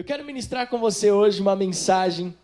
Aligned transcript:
Eu 0.00 0.04
quero 0.04 0.24
ministrar 0.24 0.66
com 0.66 0.78
você 0.78 1.10
hoje 1.10 1.42
uma 1.42 1.54
mensagem 1.54 2.34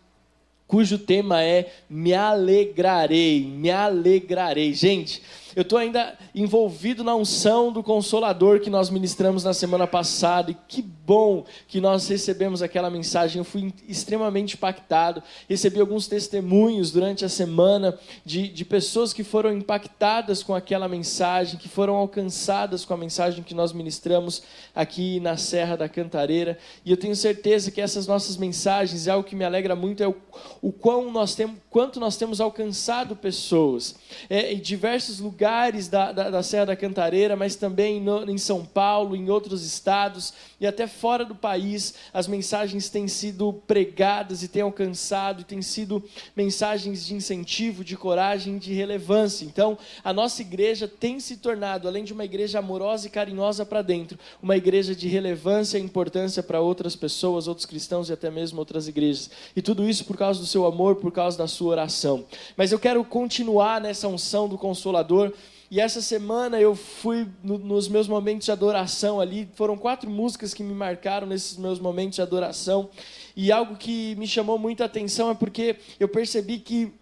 cujo 0.67 0.99
tema 0.99 1.41
é 1.41 1.73
Me 1.89 2.13
alegrarei, 2.13 3.43
me 3.43 3.71
alegrarei. 3.71 4.75
Gente, 4.75 5.23
eu 5.57 5.63
estou 5.63 5.79
ainda 5.79 6.15
envolvido 6.35 7.03
na 7.03 7.15
unção 7.15 7.71
do 7.71 7.81
Consolador 7.81 8.59
que 8.59 8.69
nós 8.69 8.91
ministramos 8.91 9.43
na 9.43 9.55
semana 9.55 9.87
passada. 9.87 10.51
E 10.51 10.57
que 10.67 10.83
bom 10.83 11.45
que 11.67 11.81
nós 11.81 12.07
recebemos 12.07 12.61
aquela 12.61 12.91
mensagem. 12.91 13.39
Eu 13.39 13.43
fui 13.43 13.73
extremamente 13.87 14.53
impactado. 14.53 15.23
Recebi 15.49 15.79
alguns 15.79 16.05
testemunhos 16.05 16.91
durante 16.91 17.25
a 17.25 17.29
semana 17.29 17.97
de, 18.23 18.49
de 18.49 18.63
pessoas 18.63 19.13
que 19.13 19.23
foram 19.23 19.51
impactadas 19.51 20.43
com 20.43 20.53
aquela 20.53 20.87
mensagem, 20.87 21.57
que 21.57 21.67
foram 21.67 21.95
alcançadas 21.95 22.85
com 22.85 22.93
a 22.93 22.97
mensagem 22.97 23.43
que 23.43 23.55
nós 23.55 23.73
ministramos 23.73 24.43
aqui 24.75 25.19
na 25.21 25.37
Serra 25.37 25.75
da 25.75 25.89
Cantareira. 25.89 26.59
E 26.85 26.91
eu 26.91 26.97
tenho 26.97 27.15
certeza 27.15 27.71
que 27.71 27.81
essas 27.81 28.05
nossas 28.05 28.37
mensagens, 28.37 29.07
é 29.07 29.11
algo 29.11 29.27
que 29.27 29.35
me 29.35 29.43
alegra 29.43 29.75
muito, 29.75 30.03
é 30.03 30.07
o, 30.07 30.15
o 30.61 30.71
quão 30.71 31.11
nós 31.11 31.33
temos, 31.33 31.57
quanto 31.77 31.99
nós 31.99 32.17
temos 32.17 32.41
alcançado 32.41 33.15
pessoas. 33.15 33.93
É, 34.27 34.51
em 34.51 34.59
diversos 34.59 35.19
lugares 35.19 35.87
da, 35.87 36.11
da, 36.11 36.31
da 36.31 36.41
Serra 36.41 36.65
da 36.65 36.75
Cantareira, 36.75 37.35
mas 37.35 37.55
também 37.55 38.01
no, 38.01 38.27
em 38.27 38.37
São 38.39 38.65
Paulo, 38.65 39.15
em 39.15 39.29
outros 39.29 39.63
estados 39.63 40.33
e 40.59 40.65
até 40.65 40.87
fora 40.87 41.23
do 41.23 41.35
país, 41.35 41.93
as 42.11 42.27
mensagens 42.27 42.89
têm 42.89 43.07
sido 43.07 43.53
pregadas 43.67 44.41
e 44.41 44.47
têm 44.47 44.63
alcançado, 44.63 45.41
e 45.41 45.43
têm 45.43 45.61
sido 45.61 46.03
mensagens 46.35 47.05
de 47.05 47.13
incentivo, 47.13 47.83
de 47.83 47.95
coragem, 47.95 48.57
de 48.57 48.73
relevância. 48.73 49.45
Então, 49.45 49.77
a 50.03 50.11
nossa 50.11 50.41
igreja 50.41 50.87
tem 50.87 51.19
se 51.19 51.37
tornado, 51.37 51.87
além 51.87 52.03
de 52.03 52.11
uma 52.11 52.25
igreja 52.25 52.57
amorosa 52.57 53.05
e 53.05 53.11
carinhosa 53.11 53.63
para 53.63 53.83
dentro, 53.83 54.17
uma 54.41 54.57
igreja 54.57 54.95
de 54.95 55.07
relevância 55.07 55.77
e 55.77 55.81
importância 55.81 56.41
para 56.41 56.59
outras 56.59 56.95
pessoas, 56.95 57.47
outros 57.47 57.67
cristãos 57.67 58.09
e 58.09 58.13
até 58.13 58.31
mesmo 58.31 58.57
outras 58.57 58.87
igrejas. 58.87 59.29
E 59.55 59.61
tudo 59.61 59.87
isso 59.87 60.05
por 60.05 60.17
causa 60.17 60.39
do 60.39 60.47
seu 60.47 60.65
amor, 60.65 60.95
por 60.95 61.11
causa 61.11 61.37
da 61.37 61.47
sua 61.47 61.66
oração. 61.67 62.25
Mas 62.55 62.71
eu 62.71 62.79
quero 62.79 63.03
continuar 63.03 63.81
nessa 63.81 64.07
unção 64.07 64.47
do 64.47 64.57
Consolador 64.57 65.33
e 65.69 65.81
essa 65.81 66.01
semana 66.01 66.61
eu 66.61 66.75
fui 66.75 67.27
no, 67.43 67.57
nos 67.57 67.89
meus 67.89 68.07
momentos 68.07 68.45
de 68.45 68.51
adoração 68.51 69.19
ali. 69.19 69.49
Foram 69.53 69.77
quatro 69.77 70.09
músicas 70.09 70.53
que 70.53 70.63
me 70.63 70.73
marcaram 70.73 71.27
nesses 71.27 71.57
meus 71.57 71.77
momentos 71.77 72.15
de 72.15 72.21
adoração. 72.21 72.89
E 73.35 73.51
algo 73.51 73.75
que 73.75 74.15
me 74.15 74.25
chamou 74.25 74.57
muita 74.57 74.85
atenção 74.85 75.29
é 75.29 75.35
porque 75.35 75.75
eu 75.99 76.07
percebi 76.07 76.59
que 76.59 76.93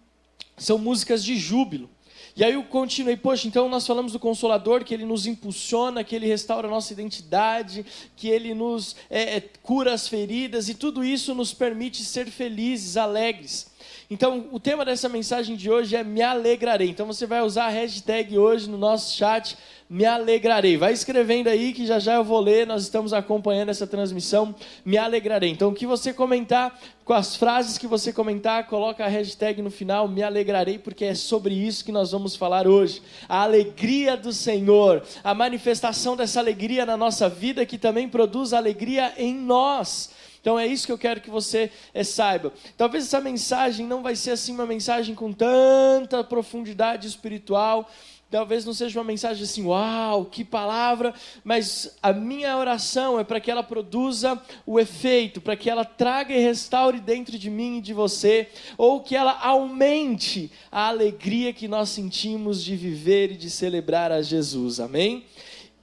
são 0.56 0.78
músicas 0.78 1.22
de 1.22 1.36
júbilo. 1.36 1.88
E 2.36 2.44
aí 2.44 2.52
eu 2.52 2.64
continuei, 2.64 3.16
poxa, 3.16 3.48
então 3.48 3.66
nós 3.66 3.86
falamos 3.86 4.12
do 4.12 4.18
Consolador, 4.18 4.84
que 4.84 4.92
ele 4.92 5.06
nos 5.06 5.26
impulsiona, 5.26 6.04
que 6.04 6.14
ele 6.14 6.26
restaura 6.26 6.68
a 6.68 6.70
nossa 6.70 6.92
identidade, 6.92 7.86
que 8.14 8.28
ele 8.28 8.52
nos 8.52 8.94
é, 9.08 9.36
é, 9.36 9.40
cura 9.62 9.94
as 9.94 10.06
feridas, 10.06 10.68
e 10.68 10.74
tudo 10.74 11.02
isso 11.02 11.34
nos 11.34 11.54
permite 11.54 12.04
ser 12.04 12.26
felizes, 12.26 12.98
alegres. 12.98 13.68
Então, 14.10 14.46
o 14.52 14.60
tema 14.60 14.84
dessa 14.84 15.08
mensagem 15.08 15.56
de 15.56 15.70
hoje 15.70 15.96
é 15.96 16.04
me 16.04 16.22
alegrarei. 16.22 16.88
Então, 16.88 17.06
você 17.06 17.26
vai 17.26 17.42
usar 17.42 17.66
a 17.66 17.70
hashtag 17.70 18.38
hoje 18.38 18.70
no 18.70 18.78
nosso 18.78 19.16
chat, 19.16 19.56
me 19.88 20.04
alegrarei. 20.04 20.76
Vai 20.76 20.92
escrevendo 20.92 21.48
aí 21.48 21.72
que 21.72 21.86
já 21.86 21.98
já 21.98 22.14
eu 22.14 22.24
vou 22.24 22.40
ler, 22.40 22.66
nós 22.66 22.82
estamos 22.82 23.12
acompanhando 23.12 23.70
essa 23.70 23.86
transmissão, 23.86 24.54
me 24.84 24.96
alegrarei. 24.96 25.50
Então, 25.50 25.70
o 25.70 25.74
que 25.74 25.86
você 25.86 26.12
comentar, 26.12 26.78
com 27.04 27.12
as 27.12 27.36
frases 27.36 27.78
que 27.78 27.86
você 27.86 28.12
comentar, 28.12 28.66
coloca 28.66 29.04
a 29.04 29.08
hashtag 29.08 29.62
no 29.62 29.70
final, 29.70 30.08
me 30.08 30.22
alegrarei, 30.22 30.78
porque 30.78 31.04
é 31.04 31.14
sobre 31.14 31.54
isso 31.54 31.84
que 31.84 31.92
nós 31.92 32.12
vamos 32.12 32.34
falar 32.36 32.66
hoje. 32.66 33.02
A 33.28 33.42
alegria 33.42 34.16
do 34.16 34.32
Senhor, 34.32 35.02
a 35.22 35.34
manifestação 35.34 36.16
dessa 36.16 36.40
alegria 36.40 36.84
na 36.84 36.96
nossa 36.96 37.28
vida, 37.28 37.64
que 37.64 37.78
também 37.78 38.08
produz 38.08 38.52
alegria 38.52 39.12
em 39.16 39.34
nós. 39.34 40.10
Então 40.46 40.56
é 40.56 40.64
isso 40.64 40.86
que 40.86 40.92
eu 40.92 40.98
quero 40.98 41.20
que 41.20 41.28
você 41.28 41.72
é, 41.92 42.04
saiba. 42.04 42.52
Talvez 42.76 43.06
essa 43.06 43.20
mensagem 43.20 43.84
não 43.84 44.00
vai 44.00 44.14
ser 44.14 44.30
assim 44.30 44.52
uma 44.52 44.64
mensagem 44.64 45.12
com 45.12 45.32
tanta 45.32 46.22
profundidade 46.22 47.08
espiritual. 47.08 47.90
Talvez 48.30 48.64
não 48.64 48.72
seja 48.72 48.96
uma 48.96 49.04
mensagem 49.04 49.42
assim, 49.42 49.64
uau, 49.64 50.26
que 50.26 50.44
palavra, 50.44 51.12
mas 51.42 51.96
a 52.00 52.12
minha 52.12 52.56
oração 52.56 53.18
é 53.18 53.24
para 53.24 53.40
que 53.40 53.50
ela 53.50 53.64
produza 53.64 54.40
o 54.64 54.78
efeito, 54.78 55.40
para 55.40 55.56
que 55.56 55.68
ela 55.68 55.84
traga 55.84 56.32
e 56.32 56.38
restaure 56.38 57.00
dentro 57.00 57.36
de 57.36 57.50
mim 57.50 57.78
e 57.78 57.80
de 57.80 57.92
você, 57.92 58.48
ou 58.78 59.00
que 59.00 59.16
ela 59.16 59.36
aumente 59.40 60.52
a 60.70 60.86
alegria 60.86 61.52
que 61.52 61.66
nós 61.66 61.88
sentimos 61.88 62.62
de 62.62 62.76
viver 62.76 63.32
e 63.32 63.36
de 63.36 63.50
celebrar 63.50 64.12
a 64.12 64.22
Jesus, 64.22 64.78
amém? 64.78 65.24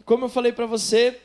Como 0.05 0.23
eu 0.23 0.29
falei 0.29 0.53
para 0.53 0.65
você, 0.65 1.19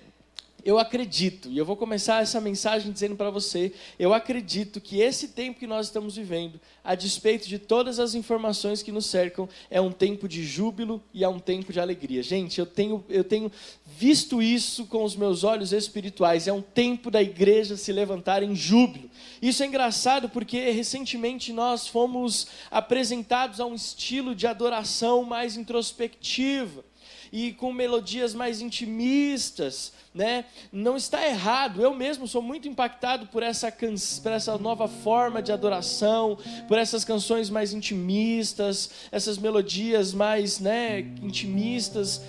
eu 0.68 0.78
acredito, 0.78 1.50
e 1.50 1.56
eu 1.56 1.64
vou 1.64 1.78
começar 1.78 2.20
essa 2.20 2.42
mensagem 2.42 2.92
dizendo 2.92 3.16
para 3.16 3.30
você: 3.30 3.72
eu 3.98 4.12
acredito 4.12 4.82
que 4.82 5.00
esse 5.00 5.28
tempo 5.28 5.58
que 5.58 5.66
nós 5.66 5.86
estamos 5.86 6.16
vivendo, 6.16 6.60
a 6.84 6.94
despeito 6.94 7.48
de 7.48 7.58
todas 7.58 7.98
as 7.98 8.14
informações 8.14 8.82
que 8.82 8.92
nos 8.92 9.06
cercam, 9.06 9.48
é 9.70 9.80
um 9.80 9.90
tempo 9.90 10.28
de 10.28 10.44
júbilo 10.44 11.02
e 11.14 11.24
é 11.24 11.28
um 11.28 11.38
tempo 11.38 11.72
de 11.72 11.80
alegria. 11.80 12.22
Gente, 12.22 12.58
eu 12.60 12.66
tenho, 12.66 13.02
eu 13.08 13.24
tenho 13.24 13.50
visto 13.86 14.42
isso 14.42 14.84
com 14.84 15.04
os 15.04 15.16
meus 15.16 15.42
olhos 15.42 15.72
espirituais. 15.72 16.46
É 16.46 16.52
um 16.52 16.60
tempo 16.60 17.10
da 17.10 17.22
igreja 17.22 17.74
se 17.74 17.90
levantar 17.90 18.42
em 18.42 18.54
júbilo. 18.54 19.08
Isso 19.40 19.62
é 19.62 19.66
engraçado 19.66 20.28
porque 20.28 20.70
recentemente 20.70 21.50
nós 21.50 21.88
fomos 21.88 22.46
apresentados 22.70 23.58
a 23.58 23.64
um 23.64 23.74
estilo 23.74 24.34
de 24.34 24.46
adoração 24.46 25.24
mais 25.24 25.56
introspectiva 25.56 26.84
e 27.32 27.52
com 27.52 27.72
melodias 27.72 28.34
mais 28.34 28.60
intimistas, 28.60 29.92
né? 30.14 30.44
Não 30.72 30.96
está 30.96 31.26
errado. 31.26 31.82
Eu 31.82 31.94
mesmo 31.94 32.26
sou 32.26 32.42
muito 32.42 32.68
impactado 32.68 33.26
por 33.26 33.42
essa, 33.42 33.70
can... 33.70 33.94
por 34.22 34.32
essa 34.32 34.56
nova 34.58 34.88
forma 34.88 35.42
de 35.42 35.52
adoração, 35.52 36.38
por 36.66 36.78
essas 36.78 37.04
canções 37.04 37.50
mais 37.50 37.72
intimistas, 37.72 38.90
essas 39.12 39.38
melodias 39.38 40.12
mais, 40.12 40.60
né, 40.60 41.00
intimistas. 41.22 42.22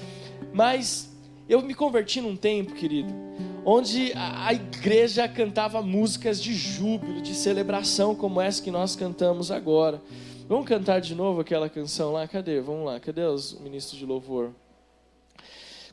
Mas 0.54 1.10
eu 1.48 1.62
me 1.62 1.74
converti 1.74 2.22
num 2.22 2.36
tempo, 2.36 2.74
querido, 2.74 3.14
onde 3.66 4.14
a 4.16 4.54
igreja 4.54 5.28
cantava 5.28 5.82
músicas 5.82 6.42
de 6.42 6.54
júbilo, 6.54 7.22
de 7.22 7.34
celebração, 7.34 8.16
como 8.16 8.40
essa 8.40 8.62
que 8.62 8.72
nós 8.72 8.96
cantamos 8.96 9.52
agora. 9.52 10.02
Vamos 10.48 10.68
cantar 10.68 11.00
de 11.00 11.14
novo 11.14 11.42
aquela 11.42 11.70
canção 11.70 12.12
lá? 12.12 12.28
Cadê? 12.28 12.60
Vamos 12.60 12.86
lá. 12.86 13.00
Cadê 13.00 13.22
os 13.22 13.54
ministros 13.60 14.00
de 14.00 14.06
louvor? 14.06 14.52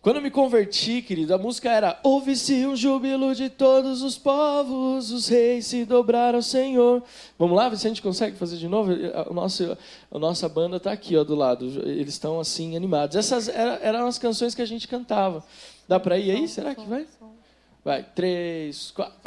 Quando 0.07 0.19
eu 0.19 0.23
me 0.23 0.31
converti, 0.31 1.03
querido, 1.03 1.35
a 1.35 1.39
música 1.39 1.69
era 1.69 1.99
Ouve-se 2.05 2.65
um 2.65 2.77
júbilo 2.77 3.35
de 3.35 3.51
todos 3.51 4.03
os 4.03 4.17
povos, 4.17 5.11
os 5.11 5.27
reis 5.27 5.67
se 5.67 5.85
dobraram 5.85 6.39
ao 6.39 6.43
Senhor. 6.43 7.03
Vamos 7.37 7.57
lá, 7.57 7.69
ver 7.69 7.77
se 7.77 7.89
a 7.89 7.91
gente 7.91 8.01
consegue 8.01 8.37
fazer 8.37 8.57
de 8.57 8.69
novo? 8.69 8.93
A 8.93 9.35
nossa, 9.35 9.77
a 10.09 10.17
nossa 10.17 10.49
banda 10.49 10.77
está 10.77 10.93
aqui 10.93 11.17
ó, 11.17 11.25
do 11.25 11.35
lado, 11.35 11.67
eles 11.85 12.11
estão 12.11 12.39
assim 12.39 12.77
animados. 12.77 13.17
Essas 13.17 13.49
eram 13.49 14.07
as 14.07 14.17
canções 14.17 14.55
que 14.55 14.63
a 14.63 14.65
gente 14.65 14.87
cantava. 14.87 15.45
Dá 15.89 15.99
para 15.99 16.17
ir 16.17 16.31
aí? 16.31 16.47
Será 16.47 16.73
que 16.73 16.87
vai? 16.87 17.05
Vai, 17.85 18.07
três, 18.15 18.93
quatro. 18.93 19.19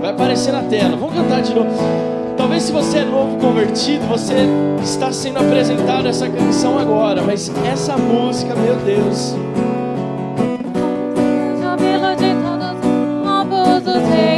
Vai 0.00 0.10
aparecer 0.10 0.52
na 0.52 0.62
tela, 0.62 0.96
vamos 0.96 1.14
cantar 1.14 1.42
de 1.42 1.54
novo. 1.54 2.19
Talvez 2.40 2.62
se 2.62 2.72
você 2.72 3.00
é 3.00 3.04
novo 3.04 3.36
convertido, 3.36 4.06
você 4.06 4.48
está 4.82 5.12
sendo 5.12 5.40
apresentado 5.40 6.08
essa 6.08 6.26
canção 6.26 6.78
agora, 6.78 7.20
mas 7.20 7.52
essa 7.70 7.98
música, 7.98 8.54
meu 8.54 8.76
Deus. 8.76 9.36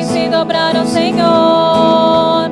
Se 0.03 0.29
dobraram, 0.29 0.85
Senhor. 0.85 2.51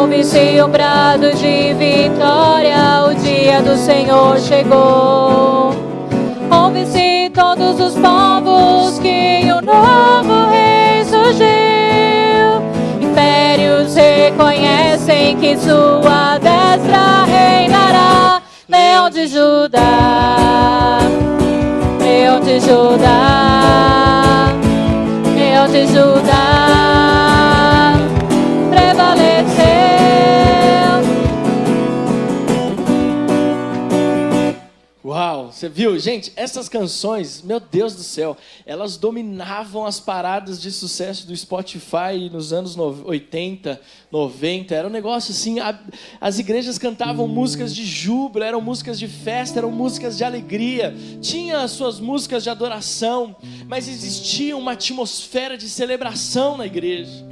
Ouve-se 0.00 0.62
um 0.62 0.68
brado 0.68 1.32
de 1.34 1.74
vitória, 1.74 3.04
o 3.04 3.14
dia 3.16 3.62
do 3.62 3.76
Senhor 3.76 4.38
chegou. 4.38 5.74
Ouve-se 6.48 7.30
todos 7.34 7.80
os 7.80 7.94
povos 7.94 9.00
que 9.00 9.42
o 9.50 9.60
novo 9.60 10.50
rei 10.50 11.04
surgiu 11.04 11.54
impérios 13.14 13.94
reconhecem 13.94 14.73
que 15.40 15.56
sua 15.56 16.38
destra 16.38 17.24
reinará. 17.24 18.42
Leão 18.68 19.10
de 19.10 19.26
Judá, 19.26 20.98
Leão 22.00 22.40
de 22.40 22.60
Judá, 22.60 24.48
Leão 25.36 25.68
de 25.68 25.86
Judá, 25.86 26.73
Você 35.64 35.68
viu? 35.70 35.98
Gente, 35.98 36.30
essas 36.36 36.68
canções, 36.68 37.40
meu 37.40 37.58
Deus 37.58 37.94
do 37.94 38.02
céu, 38.02 38.36
elas 38.66 38.98
dominavam 38.98 39.86
as 39.86 39.98
paradas 39.98 40.60
de 40.60 40.70
sucesso 40.70 41.26
do 41.26 41.34
Spotify 41.34 42.28
nos 42.30 42.52
anos 42.52 42.76
80, 42.76 43.80
90. 44.12 44.74
Era 44.74 44.88
um 44.88 44.90
negócio 44.90 45.32
assim, 45.32 45.60
a, 45.60 45.78
as 46.20 46.38
igrejas 46.38 46.76
cantavam 46.76 47.26
músicas 47.26 47.74
de 47.74 47.82
júbilo, 47.82 48.44
eram 48.44 48.60
músicas 48.60 48.98
de 48.98 49.08
festa, 49.08 49.60
eram 49.60 49.70
músicas 49.70 50.18
de 50.18 50.24
alegria. 50.24 50.94
Tinha 51.22 51.60
as 51.60 51.70
suas 51.70 51.98
músicas 51.98 52.42
de 52.42 52.50
adoração, 52.50 53.34
mas 53.66 53.88
existia 53.88 54.54
uma 54.54 54.72
atmosfera 54.72 55.56
de 55.56 55.70
celebração 55.70 56.58
na 56.58 56.66
igreja. 56.66 57.24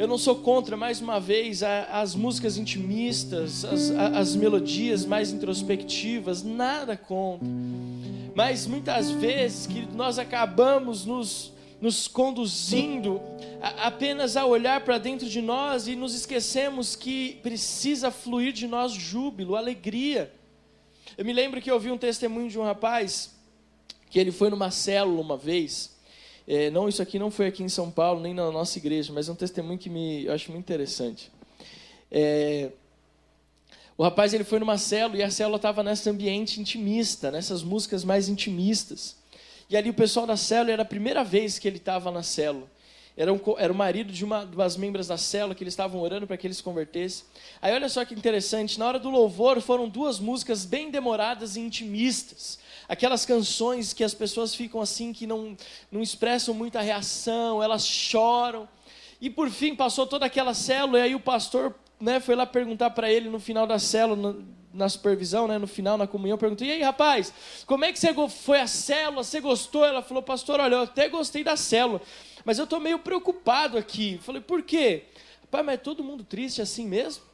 Eu 0.00 0.08
não 0.08 0.16
sou 0.16 0.36
contra, 0.36 0.78
mais 0.78 1.02
uma 1.02 1.20
vez, 1.20 1.62
as 1.62 2.14
músicas 2.14 2.56
intimistas, 2.56 3.66
as, 3.66 3.90
as 3.90 4.34
melodias 4.34 5.04
mais 5.04 5.30
introspectivas, 5.30 6.42
nada 6.42 6.96
contra. 6.96 7.46
Mas 8.34 8.66
muitas 8.66 9.10
vezes 9.10 9.66
que 9.66 9.86
nós 9.94 10.18
acabamos 10.18 11.04
nos, 11.04 11.52
nos 11.82 12.08
conduzindo 12.08 13.20
apenas 13.60 14.38
a 14.38 14.46
olhar 14.46 14.80
para 14.86 14.96
dentro 14.96 15.28
de 15.28 15.42
nós 15.42 15.86
e 15.86 15.94
nos 15.94 16.14
esquecemos 16.14 16.96
que 16.96 17.38
precisa 17.42 18.10
fluir 18.10 18.54
de 18.54 18.66
nós 18.66 18.92
júbilo, 18.92 19.54
alegria. 19.54 20.32
Eu 21.18 21.26
me 21.26 21.32
lembro 21.34 21.60
que 21.60 21.70
eu 21.70 21.74
ouvi 21.74 21.90
um 21.90 21.98
testemunho 21.98 22.48
de 22.48 22.58
um 22.58 22.62
rapaz 22.62 23.34
que 24.08 24.18
ele 24.18 24.32
foi 24.32 24.48
numa 24.48 24.70
célula 24.70 25.20
uma 25.20 25.36
vez 25.36 25.99
é, 26.52 26.68
não, 26.68 26.88
isso 26.88 27.00
aqui 27.00 27.16
não 27.16 27.30
foi 27.30 27.46
aqui 27.46 27.62
em 27.62 27.68
São 27.68 27.92
Paulo, 27.92 28.20
nem 28.20 28.34
na 28.34 28.50
nossa 28.50 28.76
igreja, 28.76 29.12
mas 29.12 29.28
é 29.28 29.32
um 29.32 29.36
testemunho 29.36 29.78
que 29.78 29.88
me, 29.88 30.24
eu 30.24 30.32
acho 30.32 30.50
muito 30.50 30.64
interessante. 30.64 31.30
É, 32.10 32.72
o 33.96 34.02
rapaz 34.02 34.34
ele 34.34 34.42
foi 34.42 34.58
numa 34.58 34.76
célula 34.76 35.20
e 35.20 35.22
a 35.22 35.30
célula 35.30 35.58
estava 35.58 35.84
nesse 35.84 36.10
ambiente 36.10 36.60
intimista, 36.60 37.30
nessas 37.30 37.62
músicas 37.62 38.02
mais 38.02 38.28
intimistas. 38.28 39.16
E 39.68 39.76
ali 39.76 39.90
o 39.90 39.94
pessoal 39.94 40.26
da 40.26 40.36
célula 40.36 40.72
era 40.72 40.82
a 40.82 40.84
primeira 40.84 41.22
vez 41.22 41.56
que 41.56 41.68
ele 41.68 41.76
estava 41.76 42.10
na 42.10 42.24
célula. 42.24 42.66
Era, 43.16 43.32
um, 43.32 43.40
era 43.56 43.72
o 43.72 43.76
marido 43.76 44.12
de 44.12 44.24
uma 44.24 44.44
das 44.44 44.76
membros 44.76 45.06
da 45.06 45.16
célula 45.16 45.54
que 45.54 45.62
eles 45.62 45.72
estavam 45.72 46.00
orando 46.00 46.26
para 46.26 46.36
que 46.36 46.48
ele 46.48 46.54
se 46.54 46.64
convertesse. 46.64 47.26
Aí 47.62 47.72
olha 47.72 47.88
só 47.88 48.04
que 48.04 48.12
interessante, 48.12 48.76
na 48.76 48.88
hora 48.88 48.98
do 48.98 49.08
louvor 49.08 49.60
foram 49.60 49.88
duas 49.88 50.18
músicas 50.18 50.64
bem 50.64 50.90
demoradas 50.90 51.54
e 51.54 51.60
intimistas 51.60 52.58
aquelas 52.90 53.24
canções 53.24 53.92
que 53.92 54.02
as 54.02 54.12
pessoas 54.12 54.52
ficam 54.52 54.80
assim, 54.80 55.12
que 55.12 55.24
não, 55.24 55.56
não 55.92 56.02
expressam 56.02 56.52
muita 56.52 56.80
reação, 56.80 57.62
elas 57.62 57.86
choram. 57.86 58.68
E 59.20 59.30
por 59.30 59.48
fim 59.48 59.76
passou 59.76 60.08
toda 60.08 60.26
aquela 60.26 60.52
célula, 60.54 60.98
e 60.98 61.02
aí 61.02 61.14
o 61.14 61.20
pastor 61.20 61.72
né, 62.00 62.18
foi 62.18 62.34
lá 62.34 62.44
perguntar 62.44 62.90
para 62.90 63.08
ele 63.08 63.28
no 63.28 63.38
final 63.38 63.64
da 63.64 63.78
célula, 63.78 64.36
na 64.74 64.88
supervisão, 64.88 65.46
né, 65.46 65.56
no 65.56 65.68
final, 65.68 65.96
na 65.96 66.08
comunhão, 66.08 66.36
perguntou: 66.36 66.66
E 66.66 66.72
aí, 66.72 66.82
rapaz, 66.82 67.32
como 67.64 67.84
é 67.84 67.92
que 67.92 67.98
você 68.00 68.12
foi 68.28 68.58
a 68.58 68.66
célula? 68.66 69.22
Você 69.22 69.40
gostou? 69.40 69.84
Ela 69.84 70.02
falou: 70.02 70.20
Pastor, 70.20 70.58
olha, 70.58 70.74
eu 70.74 70.82
até 70.82 71.08
gostei 71.08 71.44
da 71.44 71.56
célula, 71.56 72.02
mas 72.44 72.58
eu 72.58 72.64
estou 72.64 72.80
meio 72.80 72.98
preocupado 72.98 73.78
aqui. 73.78 74.14
Eu 74.14 74.22
falei: 74.22 74.40
Por 74.40 74.64
quê? 74.64 75.04
Rapaz, 75.42 75.64
mas 75.64 75.74
é 75.74 75.78
todo 75.78 76.02
mundo 76.02 76.24
triste 76.24 76.60
assim 76.60 76.88
mesmo? 76.88 77.29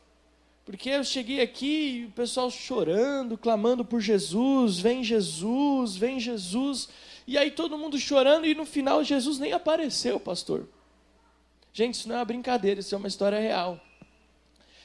Porque 0.67 0.91
eu 0.91 1.05
cheguei 1.05 1.41
aqui 1.41 2.07
o 2.09 2.11
pessoal 2.11 2.51
chorando, 2.51 3.39
clamando 3.39 3.85
por 3.85 4.01
Jesus, 4.01 4.81
vem 4.81 5.05
Jesus, 5.05 5.97
vem 5.97 6.19
Jesus. 6.19 6.89
E 7.25 7.39
aí 7.39 7.53
todo 7.53 7.79
mundo 7.79 7.97
chorando 7.97 8.45
e 8.45 8.55
no 8.55 8.67
final 8.67 9.05
Jesus 9.05 9.39
nem 9.39 9.53
apareceu, 9.53 10.19
pastor. 10.19 10.69
Gente, 11.73 11.95
isso 11.95 12.09
não 12.09 12.17
é 12.17 12.19
uma 12.19 12.25
brincadeira, 12.25 12.81
isso 12.81 12.93
é 12.97 12.99
uma 12.99 13.07
história 13.07 13.39
real. 13.39 13.81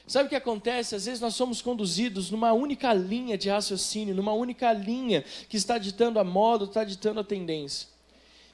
Sabe 0.06 0.26
o 0.26 0.28
que 0.28 0.36
acontece? 0.36 0.94
Às 0.94 1.06
vezes 1.06 1.20
nós 1.20 1.34
somos 1.34 1.60
conduzidos 1.60 2.30
numa 2.30 2.52
única 2.52 2.92
linha 2.92 3.36
de 3.36 3.48
raciocínio, 3.48 4.14
numa 4.14 4.32
única 4.32 4.72
linha 4.72 5.24
que 5.48 5.56
está 5.56 5.78
ditando 5.78 6.20
a 6.20 6.24
moda, 6.24 6.64
está 6.64 6.84
ditando 6.84 7.18
a 7.18 7.24
tendência. 7.24 7.88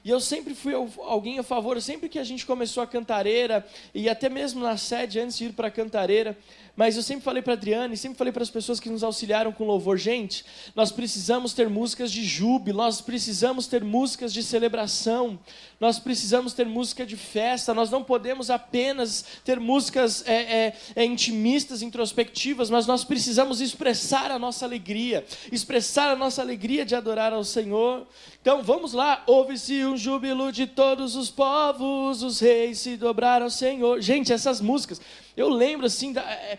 E 0.09 0.11
eu 0.11 0.19
sempre 0.19 0.55
fui 0.55 0.73
alguém 0.73 1.37
a 1.37 1.43
favor, 1.43 1.79
sempre 1.79 2.09
que 2.09 2.17
a 2.17 2.23
gente 2.23 2.43
começou 2.43 2.81
a 2.81 2.87
cantareira, 2.87 3.63
e 3.93 4.09
até 4.09 4.27
mesmo 4.27 4.59
na 4.59 4.75
sede, 4.75 5.19
antes 5.19 5.37
de 5.37 5.45
ir 5.45 5.53
para 5.53 5.67
a 5.67 5.71
cantareira, 5.71 6.35
mas 6.75 6.95
eu 6.95 7.03
sempre 7.03 7.23
falei 7.23 7.43
para 7.43 7.53
a 7.53 7.55
Adriana 7.55 7.93
e 7.93 7.97
sempre 7.97 8.17
falei 8.17 8.33
para 8.33 8.41
as 8.41 8.49
pessoas 8.49 8.79
que 8.79 8.89
nos 8.89 9.03
auxiliaram 9.03 9.51
com 9.51 9.65
louvor, 9.65 9.99
gente, 9.99 10.43
nós 10.73 10.91
precisamos 10.91 11.53
ter 11.53 11.69
músicas 11.69 12.11
de 12.11 12.23
júbilo, 12.23 12.79
nós 12.79 13.01
precisamos 13.01 13.67
ter 13.67 13.83
músicas 13.83 14.33
de 14.33 14.41
celebração, 14.41 15.37
nós 15.79 15.97
precisamos 15.97 16.53
ter 16.53 16.65
música 16.65 17.05
de 17.05 17.15
festa, 17.15 17.73
nós 17.73 17.89
não 17.89 18.03
podemos 18.03 18.49
apenas 18.49 19.23
ter 19.45 19.59
músicas 19.59 20.27
é, 20.27 20.33
é, 20.33 20.77
é, 20.95 21.05
intimistas, 21.05 21.81
introspectivas, 21.81 22.69
mas 22.69 22.85
nós 22.85 23.03
precisamos 23.03 23.61
expressar 23.61 24.29
a 24.29 24.37
nossa 24.37 24.65
alegria, 24.65 25.25
expressar 25.51 26.09
a 26.09 26.15
nossa 26.15 26.41
alegria 26.41 26.85
de 26.85 26.95
adorar 26.95 27.31
ao 27.31 27.43
Senhor. 27.43 28.05
Então 28.41 28.61
vamos 28.61 28.93
lá, 28.93 29.23
ouve-se 29.25 29.85
um 29.85 29.95
júbilo 29.95 30.51
de 30.51 30.67
todos 30.67 31.15
os 31.15 31.29
povos, 31.29 32.23
os 32.23 32.39
reis 32.39 32.79
se 32.79 32.97
dobraram 32.97 33.45
ao 33.45 33.51
Senhor. 33.51 34.01
Gente, 34.01 34.33
essas 34.33 34.59
músicas 34.59 34.99
eu 35.39 35.47
lembro 35.47 35.85
assim 35.85 36.11
da, 36.11 36.21
é, 36.21 36.57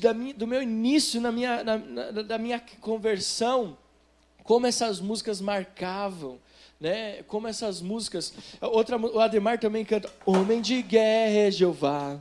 da 0.00 0.12
minha, 0.12 0.34
do 0.34 0.44
meu 0.44 0.60
início 0.60 1.20
na 1.20 1.30
minha, 1.30 1.62
na, 1.62 1.78
na, 1.78 2.10
da 2.10 2.36
minha 2.36 2.60
conversão, 2.80 3.78
como 4.42 4.66
essas 4.66 4.98
músicas 4.98 5.40
marcavam. 5.40 6.40
Né? 6.80 7.22
Como 7.24 7.48
essas 7.48 7.80
músicas. 7.80 8.32
Outra, 8.60 8.96
o 8.96 9.18
Ademar 9.18 9.58
também 9.58 9.84
canta 9.84 10.12
Homem 10.24 10.60
de 10.60 10.80
guerra 10.82 11.48
é 11.48 11.50
Jeová. 11.50 12.20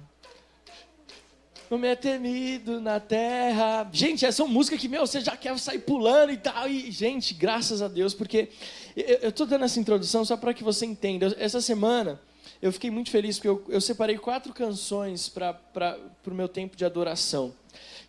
Homem 1.70 1.92
é 1.92 1.96
temido 1.96 2.80
na 2.80 3.00
terra. 3.00 3.90
Gente, 3.92 4.26
essa 4.26 4.42
é 4.42 4.46
uma 4.46 4.54
música 4.54 4.78
que, 4.78 4.88
meu, 4.88 5.06
você 5.06 5.20
já 5.20 5.36
quer 5.36 5.58
sair 5.60 5.80
pulando 5.80 6.32
e 6.32 6.38
tal. 6.38 6.68
E, 6.68 6.90
gente, 6.92 7.34
graças 7.34 7.82
a 7.82 7.90
Deus, 7.90 8.14
porque 8.14 8.50
eu 8.96 9.30
estou 9.30 9.46
dando 9.46 9.66
essa 9.66 9.80
introdução 9.80 10.24
só 10.24 10.38
para 10.38 10.54
que 10.54 10.64
você 10.64 10.86
entenda. 10.86 11.36
Essa 11.38 11.60
semana, 11.60 12.22
eu 12.62 12.72
fiquei 12.72 12.90
muito 12.90 13.12
feliz 13.12 13.38
porque 13.38 13.50
eu, 13.50 13.64
eu 13.68 13.82
separei 13.82 14.18
quatro 14.18 14.54
canções 14.54 15.28
para 15.28 15.60
o 16.26 16.32
meu 16.32 16.48
tempo 16.48 16.78
de 16.78 16.86
adoração. 16.86 17.54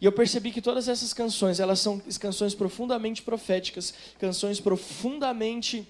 E 0.01 0.05
eu 0.05 0.13
percebi 0.13 0.53
que 0.53 0.63
todas 0.63 0.89
essas 0.89 1.13
canções, 1.13 1.59
elas 1.59 1.81
são 1.81 2.01
canções 2.21 2.55
profundamente 2.55 3.23
proféticas, 3.23 3.93
canções 4.21 4.61
profundamente 4.61 5.87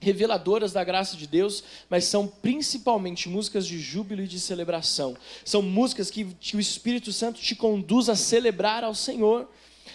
reveladoras 0.00 0.72
da 0.72 0.84
graça 0.84 1.16
de 1.16 1.26
Deus, 1.26 1.64
mas 1.88 2.04
são 2.04 2.26
principalmente 2.26 3.28
músicas 3.28 3.66
de 3.66 3.78
júbilo 3.78 4.22
e 4.22 4.28
de 4.28 4.38
celebração. 4.38 5.16
São 5.44 5.62
músicas 5.62 6.10
que, 6.10 6.26
o 6.54 6.60
Espírito 6.60 7.12
Santo 7.12 7.40
te 7.40 7.54
conduz 7.54 8.08
a 8.08 8.16
celebrar 8.16 8.84
ao 8.84 8.94
Senhor. 8.94 9.48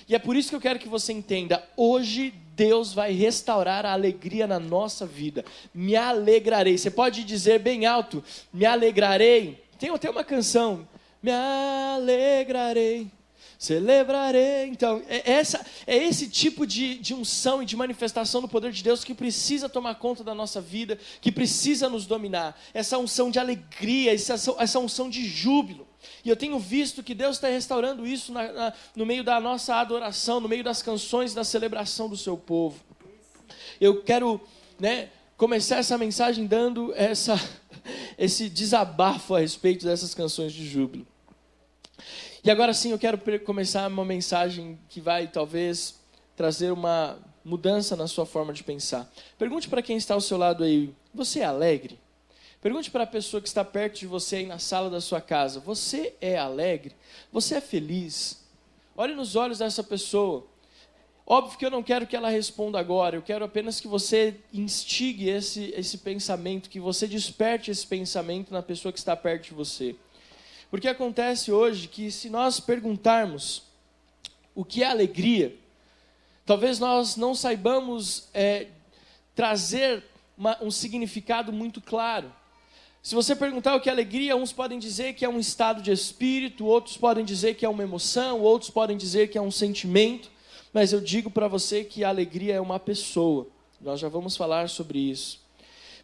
E 0.07 0.15
é 0.15 0.19
por 0.19 0.35
isso 0.35 0.49
que 0.49 0.55
eu 0.55 0.61
quero 0.61 0.79
que 0.79 0.89
você 0.89 1.13
entenda: 1.13 1.63
hoje 1.77 2.33
Deus 2.55 2.93
vai 2.93 3.13
restaurar 3.13 3.85
a 3.85 3.93
alegria 3.93 4.47
na 4.47 4.59
nossa 4.59 5.05
vida. 5.05 5.45
Me 5.73 5.95
alegrarei. 5.95 6.77
Você 6.77 6.89
pode 6.89 7.23
dizer 7.23 7.59
bem 7.59 7.85
alto: 7.85 8.23
me 8.51 8.65
alegrarei. 8.65 9.63
Tem 9.77 9.89
até 9.89 10.09
uma 10.09 10.23
canção: 10.23 10.87
me 11.21 11.31
alegrarei. 11.31 13.11
Celebrarei. 13.59 14.67
Então, 14.67 15.03
é, 15.09 15.33
essa, 15.33 15.65
é 15.85 15.97
esse 15.97 16.29
tipo 16.29 16.65
de, 16.65 16.97
de 16.97 17.13
unção 17.13 17.61
e 17.61 17.65
de 17.65 17.75
manifestação 17.75 18.39
do 18.39 18.47
poder 18.47 18.71
de 18.71 18.81
Deus 18.81 19.03
que 19.03 19.13
precisa 19.13 19.67
tomar 19.67 19.95
conta 19.95 20.23
da 20.23 20.33
nossa 20.33 20.61
vida, 20.61 20.97
que 21.19 21.29
precisa 21.29 21.89
nos 21.89 22.05
dominar. 22.05 22.57
Essa 22.73 22.97
unção 22.97 23.29
de 23.29 23.37
alegria, 23.37 24.13
essa, 24.13 24.35
essa 24.57 24.79
unção 24.79 25.09
de 25.09 25.25
júbilo. 25.27 25.85
E 26.23 26.29
eu 26.29 26.37
tenho 26.37 26.57
visto 26.57 27.03
que 27.03 27.13
Deus 27.13 27.35
está 27.35 27.49
restaurando 27.49 28.07
isso 28.07 28.31
na, 28.31 28.49
na, 28.49 28.73
no 28.95 29.05
meio 29.05 29.25
da 29.25 29.41
nossa 29.41 29.75
adoração, 29.75 30.39
no 30.39 30.47
meio 30.47 30.63
das 30.63 30.81
canções 30.81 31.33
da 31.33 31.43
celebração 31.43 32.07
do 32.07 32.15
seu 32.15 32.37
povo. 32.37 32.79
Eu 33.81 34.01
quero 34.03 34.39
né, 34.79 35.09
começar 35.35 35.79
essa 35.79 35.97
mensagem 35.97 36.47
dando 36.47 36.93
essa, 36.95 37.35
esse 38.17 38.47
desabafo 38.47 39.35
a 39.35 39.41
respeito 39.41 39.85
dessas 39.85 40.15
canções 40.15 40.53
de 40.53 40.65
júbilo. 40.65 41.05
E 42.41 42.49
agora 42.49 42.73
sim 42.73 42.91
eu 42.91 42.99
quero 42.99 43.19
começar 43.41 43.87
uma 43.87 44.05
mensagem 44.05 44.79
que 44.87 45.01
vai 45.01 45.27
talvez 45.27 45.99
trazer 46.37 46.71
uma 46.71 47.19
mudança 47.43 47.97
na 47.97 48.07
sua 48.07 48.25
forma 48.25 48.53
de 48.53 48.63
pensar. 48.63 49.11
Pergunte 49.37 49.67
para 49.67 49.81
quem 49.81 49.97
está 49.97 50.13
ao 50.13 50.21
seu 50.21 50.37
lado 50.37 50.63
aí: 50.63 50.93
você 51.13 51.41
é 51.41 51.45
alegre? 51.45 51.99
Pergunte 52.61 52.89
para 52.89 53.03
a 53.03 53.07
pessoa 53.07 53.41
que 53.41 53.47
está 53.47 53.63
perto 53.65 53.99
de 53.99 54.07
você 54.07 54.37
aí 54.37 54.45
na 54.45 54.57
sala 54.57 54.89
da 54.89 55.01
sua 55.01 55.19
casa: 55.19 55.59
você 55.59 56.13
é 56.21 56.37
alegre? 56.37 56.95
Você 57.31 57.55
é 57.55 57.61
feliz? 57.61 58.41
Olhe 58.95 59.13
nos 59.13 59.35
olhos 59.35 59.59
dessa 59.59 59.83
pessoa. 59.83 60.45
Óbvio 61.25 61.59
que 61.59 61.65
eu 61.65 61.69
não 61.69 61.83
quero 61.83 62.07
que 62.07 62.15
ela 62.15 62.29
responda 62.29 62.79
agora, 62.79 63.15
eu 63.15 63.21
quero 63.21 63.45
apenas 63.45 63.79
que 63.79 63.87
você 63.87 64.35
instigue 64.51 65.29
esse, 65.29 65.71
esse 65.77 65.99
pensamento, 65.99 66.69
que 66.69 66.79
você 66.79 67.05
desperte 67.05 67.69
esse 67.69 67.85
pensamento 67.85 68.51
na 68.51 68.63
pessoa 68.63 68.91
que 68.91 68.97
está 68.97 69.15
perto 69.15 69.43
de 69.43 69.53
você. 69.53 69.95
Porque 70.69 70.87
acontece 70.87 71.51
hoje 71.51 71.87
que 71.87 72.11
se 72.11 72.29
nós 72.29 72.59
perguntarmos 72.59 73.63
o 74.53 74.63
que 74.63 74.83
é 74.83 74.87
alegria, 74.87 75.55
talvez 76.45 76.79
nós 76.79 77.15
não 77.15 77.33
saibamos 77.33 78.27
é, 78.33 78.67
trazer 79.33 80.03
uma, 80.37 80.61
um 80.61 80.69
significado 80.69 81.51
muito 81.51 81.81
claro. 81.81 82.31
Se 83.01 83.15
você 83.15 83.35
perguntar 83.35 83.75
o 83.75 83.81
que 83.81 83.89
é 83.89 83.91
alegria, 83.91 84.35
uns 84.35 84.51
podem 84.51 84.77
dizer 84.77 85.13
que 85.13 85.25
é 85.25 85.29
um 85.29 85.39
estado 85.39 85.81
de 85.81 85.91
espírito, 85.91 86.65
outros 86.65 86.97
podem 86.97 87.25
dizer 87.25 87.55
que 87.55 87.65
é 87.65 87.69
uma 87.69 87.81
emoção, 87.81 88.41
outros 88.41 88.69
podem 88.69 88.97
dizer 88.97 89.29
que 89.29 89.37
é 89.37 89.41
um 89.41 89.51
sentimento. 89.51 90.29
mas 90.71 90.93
eu 90.93 91.01
digo 91.01 91.31
para 91.31 91.47
você 91.47 91.83
que 91.83 92.03
a 92.03 92.09
alegria 92.09 92.53
é 92.53 92.61
uma 92.61 92.79
pessoa. 92.79 93.47
Nós 93.81 93.99
já 93.99 94.07
vamos 94.07 94.37
falar 94.37 94.69
sobre 94.69 94.99
isso. 94.99 95.39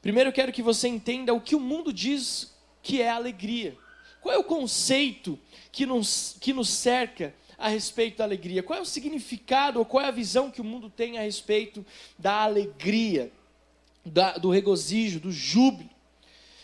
Primeiro 0.01 0.29
eu 0.29 0.34
quero 0.34 0.51
que 0.51 0.63
você 0.63 0.88
entenda 0.88 1.34
o 1.34 1.41
que 1.41 1.55
o 1.55 1.60
mundo 1.60 1.93
diz 1.93 2.51
que 2.81 3.01
é 3.01 3.10
alegria. 3.10 3.77
Qual 4.25 4.34
é 4.34 4.39
o 4.39 4.44
conceito 4.44 5.38
que 5.72 5.86
nos, 5.86 6.36
que 6.41 6.51
nos 6.51 6.67
cerca 6.67 7.32
a 7.60 7.67
respeito 7.67 8.17
da 8.17 8.24
alegria? 8.24 8.63
Qual 8.63 8.79
é 8.79 8.82
o 8.82 8.86
significado 8.86 9.77
ou 9.77 9.86
qual 9.86 10.03
é 10.03 10.08
a 10.08 10.12
visão 10.12 10.50
que 10.50 10.60
o 10.60 10.63
mundo 10.63 10.89
tem 10.89 11.20
a 11.20 11.22
respeito 11.22 11.86
da 12.17 12.41
alegria, 12.41 13.32
da, 14.03 14.32
do 14.32 14.50
regozijo, 14.50 15.20
do 15.20 15.32
júbilo? 15.32 15.91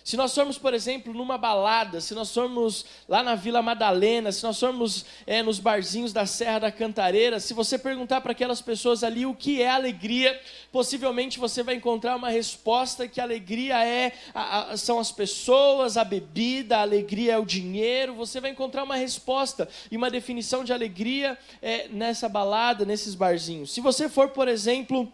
Se 0.03 0.17
nós 0.17 0.33
formos, 0.33 0.57
por 0.57 0.73
exemplo, 0.73 1.13
numa 1.13 1.37
balada, 1.37 2.01
se 2.01 2.13
nós 2.13 2.33
formos 2.33 2.85
lá 3.07 3.21
na 3.21 3.35
Vila 3.35 3.61
Madalena, 3.61 4.31
se 4.31 4.43
nós 4.43 4.59
formos 4.59 5.05
é, 5.27 5.43
nos 5.43 5.59
barzinhos 5.59 6.11
da 6.11 6.25
Serra 6.25 6.59
da 6.59 6.71
Cantareira, 6.71 7.39
se 7.39 7.53
você 7.53 7.77
perguntar 7.77 8.21
para 8.21 8.31
aquelas 8.31 8.61
pessoas 8.61 9.03
ali 9.03 9.25
o 9.25 9.35
que 9.35 9.61
é 9.61 9.69
alegria, 9.69 10.39
possivelmente 10.71 11.37
você 11.37 11.61
vai 11.61 11.75
encontrar 11.75 12.15
uma 12.15 12.29
resposta 12.29 13.07
que 13.07 13.21
alegria 13.21 13.85
é 13.85 14.13
a, 14.33 14.71
a, 14.71 14.77
são 14.77 14.99
as 14.99 15.11
pessoas, 15.11 15.97
a 15.97 16.03
bebida, 16.03 16.77
a 16.77 16.81
alegria 16.81 17.33
é 17.33 17.37
o 17.37 17.45
dinheiro. 17.45 18.15
Você 18.15 18.41
vai 18.41 18.51
encontrar 18.51 18.83
uma 18.83 18.95
resposta 18.95 19.69
e 19.91 19.97
uma 19.97 20.09
definição 20.09 20.63
de 20.63 20.73
alegria 20.73 21.37
é, 21.61 21.87
nessa 21.89 22.27
balada, 22.27 22.85
nesses 22.85 23.13
barzinhos. 23.13 23.71
Se 23.71 23.81
você 23.81 24.09
for, 24.09 24.29
por 24.29 24.47
exemplo, 24.47 25.11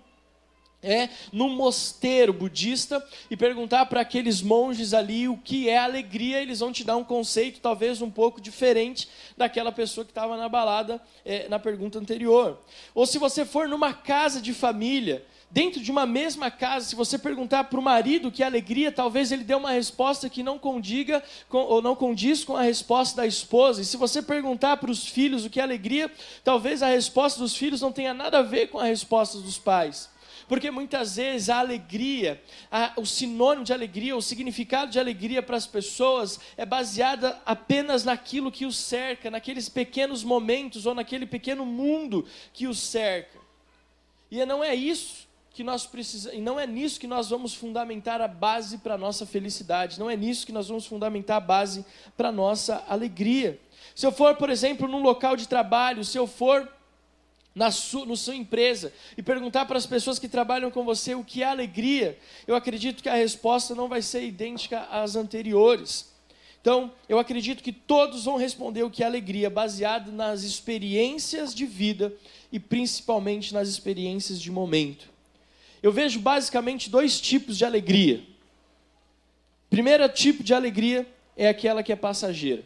é, 0.82 1.10
num 1.32 1.50
mosteiro 1.50 2.32
budista 2.32 3.04
e 3.30 3.36
perguntar 3.36 3.86
para 3.88 4.02
aqueles 4.02 4.42
monges 4.42 4.94
ali 4.94 5.28
o 5.28 5.38
que 5.38 5.68
é 5.68 5.78
alegria, 5.78 6.42
eles 6.42 6.60
vão 6.60 6.72
te 6.72 6.84
dar 6.84 6.98
um 6.98 7.04
conceito 7.04 7.60
talvez 7.60 8.02
um 8.02 8.12
pouco 8.12 8.40
diferente 8.40 9.10
daquela 9.36 9.72
pessoa 9.72 10.06
que 10.06 10.12
estava 10.12 10.38
na 10.38 10.48
balada 10.48 11.02
é, 11.26 11.48
na 11.50 11.58
pergunta 11.60 12.00
anterior. 12.00 12.60
Ou 12.94 13.06
se 13.06 13.18
você 13.18 13.44
for 13.44 13.68
numa 13.68 13.94
casa 13.94 14.40
de 14.40 14.54
família, 14.54 15.26
dentro 15.50 15.82
de 15.82 15.90
uma 15.92 16.06
mesma 16.06 16.52
casa, 16.52 16.86
se 16.86 16.96
você 16.96 17.18
perguntar 17.18 17.66
para 17.66 17.80
o 17.80 17.84
marido 17.84 18.32
que 18.32 18.44
é 18.44 18.46
alegria, 18.46 18.92
talvez 18.92 19.32
ele 19.32 19.44
dê 19.44 19.56
uma 19.56 19.72
resposta 19.72 20.30
que 20.30 20.44
não 20.44 20.60
condiga 20.60 21.24
com, 21.50 21.60
ou 21.60 21.82
não 21.82 21.96
condiz 21.96 22.44
com 22.44 22.56
a 22.56 22.62
resposta 22.62 23.18
da 23.18 23.26
esposa. 23.26 23.82
E 23.82 23.86
se 23.86 23.98
você 23.98 24.22
perguntar 24.22 24.78
para 24.78 24.92
os 24.92 25.08
filhos 25.08 25.46
o 25.46 25.50
que 25.50 25.60
é 25.60 25.64
alegria, 25.64 26.12
talvez 26.44 26.84
a 26.84 26.88
resposta 26.88 27.40
dos 27.40 27.56
filhos 27.56 27.82
não 27.82 27.92
tenha 27.92 28.14
nada 28.14 28.40
a 28.40 28.44
ver 28.44 28.68
com 28.68 28.80
a 28.80 28.84
resposta 28.84 29.40
dos 29.40 29.58
pais. 29.58 30.10
Porque 30.48 30.72
muitas 30.72 31.18
vezes 31.18 31.50
a 31.50 31.60
alegria, 31.60 32.42
a, 32.72 32.94
o 32.96 33.06
sinônimo 33.06 33.66
de 33.66 33.74
alegria, 33.74 34.16
o 34.16 34.22
significado 34.22 34.92
de 34.92 35.00
alegria 35.00 35.44
para 35.44 35.58
as 35.58 35.68
pessoas 35.68 36.40
é 36.56 36.66
baseada 36.66 37.40
apenas 37.46 38.04
naquilo 38.06 38.52
que 38.52 38.66
os 38.66 38.78
cerca, 38.78 39.30
naqueles 39.30 39.68
pequenos 39.68 40.24
momentos 40.24 40.86
ou 40.86 40.96
naquele 40.96 41.26
pequeno 41.26 41.66
mundo 41.66 42.26
que 42.54 42.66
os 42.66 42.80
cerca. 42.80 43.40
E 44.32 44.46
não 44.46 44.64
é 44.64 44.74
isso 44.74 45.28
que 45.52 45.64
nós 45.64 45.88
precisamos, 45.88 46.38
e 46.38 46.42
não 46.42 46.60
é 46.60 46.68
nisso 46.68 47.00
que 47.00 47.08
nós 47.08 47.30
vamos 47.30 47.54
fundamentar 47.54 48.22
a 48.22 48.28
base 48.28 48.78
para 48.78 48.94
a 48.94 48.98
nossa 48.98 49.26
felicidade, 49.26 50.00
não 50.00 50.08
é 50.08 50.16
nisso 50.16 50.46
que 50.46 50.52
nós 50.52 50.68
vamos 50.68 50.86
fundamentar 50.86 51.38
a 51.38 51.42
base 51.42 51.84
para 52.16 52.30
a 52.30 52.32
nossa 52.32 52.86
alegria. 52.88 53.60
Se 53.96 54.06
eu 54.06 54.12
for, 54.12 54.36
por 54.36 54.52
exemplo, 54.52 54.88
num 54.88 55.02
local 55.02 55.36
de 55.36 55.48
trabalho, 55.48 56.06
se 56.06 56.16
eu 56.16 56.28
for 56.28 56.72
na 57.58 57.72
sua, 57.72 58.06
na 58.06 58.16
sua 58.16 58.36
empresa 58.36 58.94
e 59.18 59.24
perguntar 59.24 59.66
para 59.66 59.80
as 59.80 59.86
pessoas 59.88 60.20
que 60.20 60.28
trabalham 60.30 60.70
com 60.70 60.86
você 60.86 61.16
o 61.16 61.24
que 61.24 61.42
é 61.42 61.48
alegria, 61.48 62.18
eu 62.46 62.56
acredito 62.56 63.02
que 63.02 63.10
a 63.10 63.16
resposta 63.16 63.74
não 63.74 63.90
vai 63.90 64.04
ser 64.04 64.24
idêntica 64.24 64.82
às 64.92 65.16
anteriores. 65.16 66.14
Então, 66.62 66.92
eu 67.10 67.18
acredito 67.18 67.64
que 67.64 67.72
todos 67.72 68.26
vão 68.26 68.38
responder 68.38 68.84
o 68.84 68.92
que 68.92 69.02
é 69.02 69.08
alegria, 69.08 69.50
baseado 69.50 70.12
nas 70.12 70.44
experiências 70.44 71.54
de 71.54 71.66
vida 71.66 72.14
e 72.52 72.60
principalmente 72.60 73.54
nas 73.56 73.68
experiências 73.68 74.40
de 74.40 74.52
momento. 74.52 75.10
Eu 75.82 75.92
vejo 75.92 76.20
basicamente 76.20 76.92
dois 76.92 77.20
tipos 77.20 77.58
de 77.58 77.66
alegria. 77.66 78.24
Primeiro 79.68 80.08
tipo 80.10 80.44
de 80.44 80.54
alegria 80.54 81.08
é 81.36 81.48
aquela 81.50 81.82
que 81.82 81.92
é 81.92 81.96
passageira. 81.96 82.64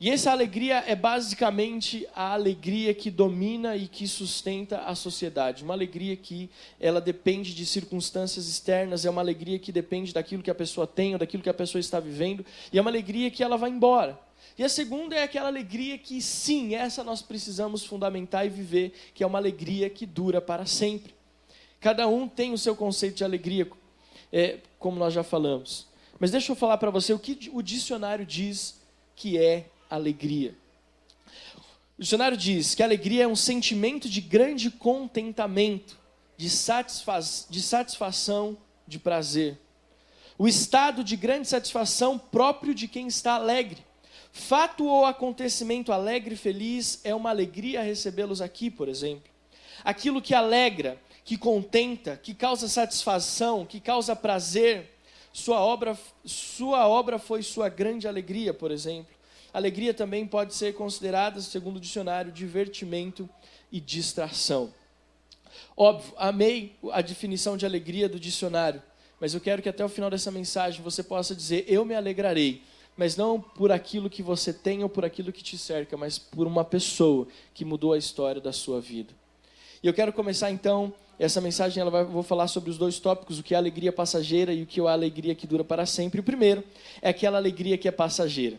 E 0.00 0.10
essa 0.10 0.30
alegria 0.30 0.84
é 0.86 0.94
basicamente 0.94 2.06
a 2.14 2.32
alegria 2.32 2.94
que 2.94 3.10
domina 3.10 3.76
e 3.76 3.88
que 3.88 4.06
sustenta 4.06 4.82
a 4.82 4.94
sociedade. 4.94 5.64
Uma 5.64 5.74
alegria 5.74 6.14
que 6.14 6.48
ela 6.78 7.00
depende 7.00 7.52
de 7.52 7.66
circunstâncias 7.66 8.46
externas, 8.46 9.04
é 9.04 9.10
uma 9.10 9.20
alegria 9.20 9.58
que 9.58 9.72
depende 9.72 10.14
daquilo 10.14 10.40
que 10.40 10.52
a 10.52 10.54
pessoa 10.54 10.86
tem 10.86 11.14
ou 11.14 11.18
daquilo 11.18 11.42
que 11.42 11.48
a 11.48 11.54
pessoa 11.54 11.80
está 11.80 11.98
vivendo, 11.98 12.46
e 12.72 12.78
é 12.78 12.80
uma 12.80 12.90
alegria 12.90 13.28
que 13.28 13.42
ela 13.42 13.56
vai 13.56 13.70
embora. 13.70 14.16
E 14.56 14.62
a 14.62 14.68
segunda 14.68 15.16
é 15.16 15.24
aquela 15.24 15.48
alegria 15.48 15.98
que, 15.98 16.22
sim, 16.22 16.76
essa 16.76 17.02
nós 17.02 17.20
precisamos 17.20 17.84
fundamentar 17.84 18.46
e 18.46 18.48
viver, 18.48 18.92
que 19.12 19.24
é 19.24 19.26
uma 19.26 19.38
alegria 19.38 19.90
que 19.90 20.06
dura 20.06 20.40
para 20.40 20.64
sempre. 20.64 21.12
Cada 21.80 22.06
um 22.06 22.28
tem 22.28 22.52
o 22.52 22.58
seu 22.58 22.76
conceito 22.76 23.16
de 23.16 23.24
alegria, 23.24 23.68
é, 24.32 24.58
como 24.78 24.96
nós 24.96 25.12
já 25.12 25.24
falamos. 25.24 25.88
Mas 26.20 26.30
deixa 26.30 26.52
eu 26.52 26.56
falar 26.56 26.78
para 26.78 26.90
você 26.90 27.12
o 27.12 27.18
que 27.18 27.50
o 27.52 27.62
dicionário 27.62 28.24
diz 28.24 28.80
que 29.16 29.36
é 29.36 29.66
alegria. 29.88 30.56
O 31.98 32.02
dicionário 32.02 32.36
diz 32.36 32.74
que 32.74 32.82
a 32.82 32.86
alegria 32.86 33.24
é 33.24 33.26
um 33.26 33.34
sentimento 33.34 34.08
de 34.08 34.20
grande 34.20 34.70
contentamento, 34.70 35.98
de, 36.36 36.48
satisfaz, 36.48 37.46
de 37.50 37.60
satisfação, 37.60 38.56
de 38.86 38.98
prazer. 38.98 39.58
O 40.38 40.46
estado 40.46 41.02
de 41.02 41.16
grande 41.16 41.48
satisfação 41.48 42.16
próprio 42.16 42.72
de 42.72 42.86
quem 42.86 43.08
está 43.08 43.34
alegre. 43.34 43.84
Fato 44.30 44.86
ou 44.86 45.04
acontecimento 45.04 45.92
alegre 45.92 46.34
e 46.34 46.38
feliz 46.38 47.00
é 47.02 47.12
uma 47.12 47.30
alegria 47.30 47.82
recebê-los 47.82 48.40
aqui, 48.40 48.70
por 48.70 48.88
exemplo. 48.88 49.28
Aquilo 49.82 50.22
que 50.22 50.34
alegra, 50.34 50.96
que 51.24 51.36
contenta, 51.36 52.16
que 52.16 52.32
causa 52.32 52.68
satisfação, 52.68 53.66
que 53.66 53.80
causa 53.80 54.14
prazer, 54.14 54.94
sua 55.32 55.60
obra, 55.60 55.98
sua 56.24 56.86
obra 56.86 57.18
foi 57.18 57.42
sua 57.42 57.68
grande 57.68 58.06
alegria, 58.06 58.54
por 58.54 58.70
exemplo. 58.70 59.17
Alegria 59.58 59.92
também 59.92 60.24
pode 60.24 60.54
ser 60.54 60.72
considerada, 60.74 61.40
segundo 61.40 61.78
o 61.78 61.80
dicionário, 61.80 62.30
divertimento 62.30 63.28
e 63.72 63.80
distração. 63.80 64.72
Óbvio, 65.76 66.14
amei 66.16 66.76
a 66.92 67.00
definição 67.00 67.56
de 67.56 67.66
alegria 67.66 68.08
do 68.08 68.20
dicionário, 68.20 68.80
mas 69.20 69.34
eu 69.34 69.40
quero 69.40 69.60
que 69.60 69.68
até 69.68 69.84
o 69.84 69.88
final 69.88 70.10
dessa 70.10 70.30
mensagem 70.30 70.80
você 70.80 71.02
possa 71.02 71.34
dizer: 71.34 71.64
Eu 71.66 71.84
me 71.84 71.96
alegrarei, 71.96 72.62
mas 72.96 73.16
não 73.16 73.40
por 73.40 73.72
aquilo 73.72 74.08
que 74.08 74.22
você 74.22 74.52
tem 74.52 74.84
ou 74.84 74.88
por 74.88 75.04
aquilo 75.04 75.32
que 75.32 75.42
te 75.42 75.58
cerca, 75.58 75.96
mas 75.96 76.20
por 76.20 76.46
uma 76.46 76.64
pessoa 76.64 77.26
que 77.52 77.64
mudou 77.64 77.92
a 77.92 77.98
história 77.98 78.40
da 78.40 78.52
sua 78.52 78.80
vida. 78.80 79.12
E 79.82 79.88
eu 79.88 79.92
quero 79.94 80.12
começar 80.12 80.52
então 80.52 80.94
essa 81.18 81.40
mensagem, 81.40 81.80
ela 81.80 81.90
vai, 81.90 82.04
vou 82.04 82.22
falar 82.22 82.46
sobre 82.46 82.70
os 82.70 82.78
dois 82.78 83.00
tópicos, 83.00 83.40
o 83.40 83.42
que 83.42 83.54
é 83.54 83.56
alegria 83.56 83.92
passageira 83.92 84.52
e 84.52 84.62
o 84.62 84.66
que 84.66 84.78
é 84.78 84.84
a 84.84 84.92
alegria 84.92 85.34
que 85.34 85.48
dura 85.48 85.64
para 85.64 85.84
sempre. 85.84 86.20
O 86.20 86.22
primeiro 86.22 86.62
é 87.02 87.08
aquela 87.08 87.38
alegria 87.38 87.76
que 87.76 87.88
é 87.88 87.90
passageira. 87.90 88.56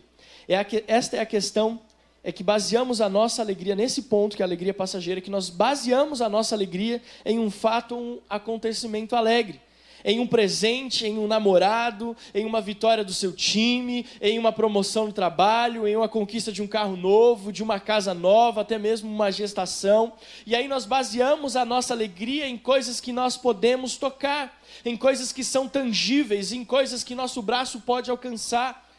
É 0.50 0.56
a, 0.56 0.66
esta 0.88 1.16
é 1.16 1.20
a 1.20 1.26
questão, 1.26 1.78
é 2.24 2.32
que 2.32 2.42
baseamos 2.42 3.00
a 3.00 3.08
nossa 3.08 3.40
alegria 3.40 3.76
nesse 3.76 4.02
ponto, 4.02 4.34
que 4.34 4.42
é 4.42 4.44
a 4.44 4.48
alegria 4.48 4.74
passageira, 4.74 5.20
que 5.20 5.30
nós 5.30 5.48
baseamos 5.48 6.20
a 6.20 6.28
nossa 6.28 6.56
alegria 6.56 7.00
em 7.24 7.38
um 7.38 7.48
fato, 7.52 7.94
um 7.94 8.18
acontecimento 8.28 9.14
alegre. 9.14 9.60
Em 10.04 10.18
um 10.18 10.26
presente, 10.26 11.06
em 11.06 11.20
um 11.20 11.28
namorado, 11.28 12.16
em 12.34 12.44
uma 12.44 12.60
vitória 12.60 13.04
do 13.04 13.14
seu 13.14 13.32
time, 13.32 14.04
em 14.20 14.40
uma 14.40 14.50
promoção 14.50 15.06
no 15.06 15.12
trabalho, 15.12 15.86
em 15.86 15.94
uma 15.94 16.08
conquista 16.08 16.50
de 16.50 16.60
um 16.60 16.66
carro 16.66 16.96
novo, 16.96 17.52
de 17.52 17.62
uma 17.62 17.78
casa 17.78 18.12
nova, 18.12 18.62
até 18.62 18.76
mesmo 18.76 19.08
uma 19.08 19.30
gestação. 19.30 20.14
E 20.44 20.56
aí 20.56 20.66
nós 20.66 20.84
baseamos 20.84 21.54
a 21.54 21.64
nossa 21.64 21.94
alegria 21.94 22.48
em 22.48 22.58
coisas 22.58 23.00
que 23.00 23.12
nós 23.12 23.36
podemos 23.36 23.96
tocar, 23.96 24.60
em 24.84 24.96
coisas 24.96 25.32
que 25.32 25.44
são 25.44 25.68
tangíveis, 25.68 26.50
em 26.50 26.64
coisas 26.64 27.04
que 27.04 27.14
nosso 27.14 27.40
braço 27.40 27.80
pode 27.82 28.10
alcançar. 28.10 28.89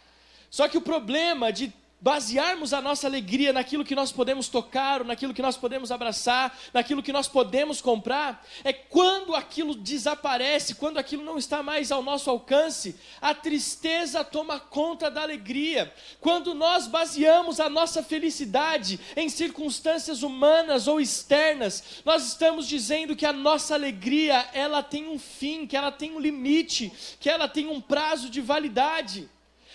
Só 0.51 0.67
que 0.67 0.77
o 0.77 0.81
problema 0.81 1.51
de 1.51 1.73
basearmos 2.01 2.73
a 2.73 2.81
nossa 2.81 3.05
alegria 3.05 3.53
naquilo 3.53 3.85
que 3.85 3.93
nós 3.93 4.11
podemos 4.11 4.49
tocar, 4.49 5.01
ou 5.01 5.07
naquilo 5.07 5.35
que 5.35 5.41
nós 5.41 5.55
podemos 5.55 5.91
abraçar, 5.91 6.57
naquilo 6.73 7.03
que 7.03 7.13
nós 7.13 7.27
podemos 7.27 7.79
comprar, 7.79 8.43
é 8.63 8.73
quando 8.73 9.35
aquilo 9.35 9.75
desaparece, 9.75 10.75
quando 10.75 10.97
aquilo 10.97 11.23
não 11.23 11.37
está 11.37 11.61
mais 11.61 11.91
ao 11.91 12.01
nosso 12.01 12.29
alcance, 12.29 12.99
a 13.21 13.35
tristeza 13.35 14.23
toma 14.23 14.59
conta 14.59 15.11
da 15.11 15.21
alegria. 15.21 15.93
Quando 16.19 16.55
nós 16.55 16.87
baseamos 16.87 17.59
a 17.59 17.69
nossa 17.69 18.01
felicidade 18.01 18.99
em 19.15 19.29
circunstâncias 19.29 20.23
humanas 20.23 20.87
ou 20.87 20.99
externas, 20.99 22.01
nós 22.03 22.27
estamos 22.27 22.67
dizendo 22.67 23.15
que 23.15 23.27
a 23.27 23.33
nossa 23.33 23.75
alegria, 23.75 24.49
ela 24.53 24.81
tem 24.81 25.07
um 25.07 25.19
fim, 25.19 25.67
que 25.67 25.77
ela 25.77 25.91
tem 25.91 26.11
um 26.11 26.19
limite, 26.19 26.91
que 27.19 27.29
ela 27.29 27.47
tem 27.47 27.67
um 27.67 27.79
prazo 27.79 28.27
de 28.27 28.41
validade. 28.41 29.29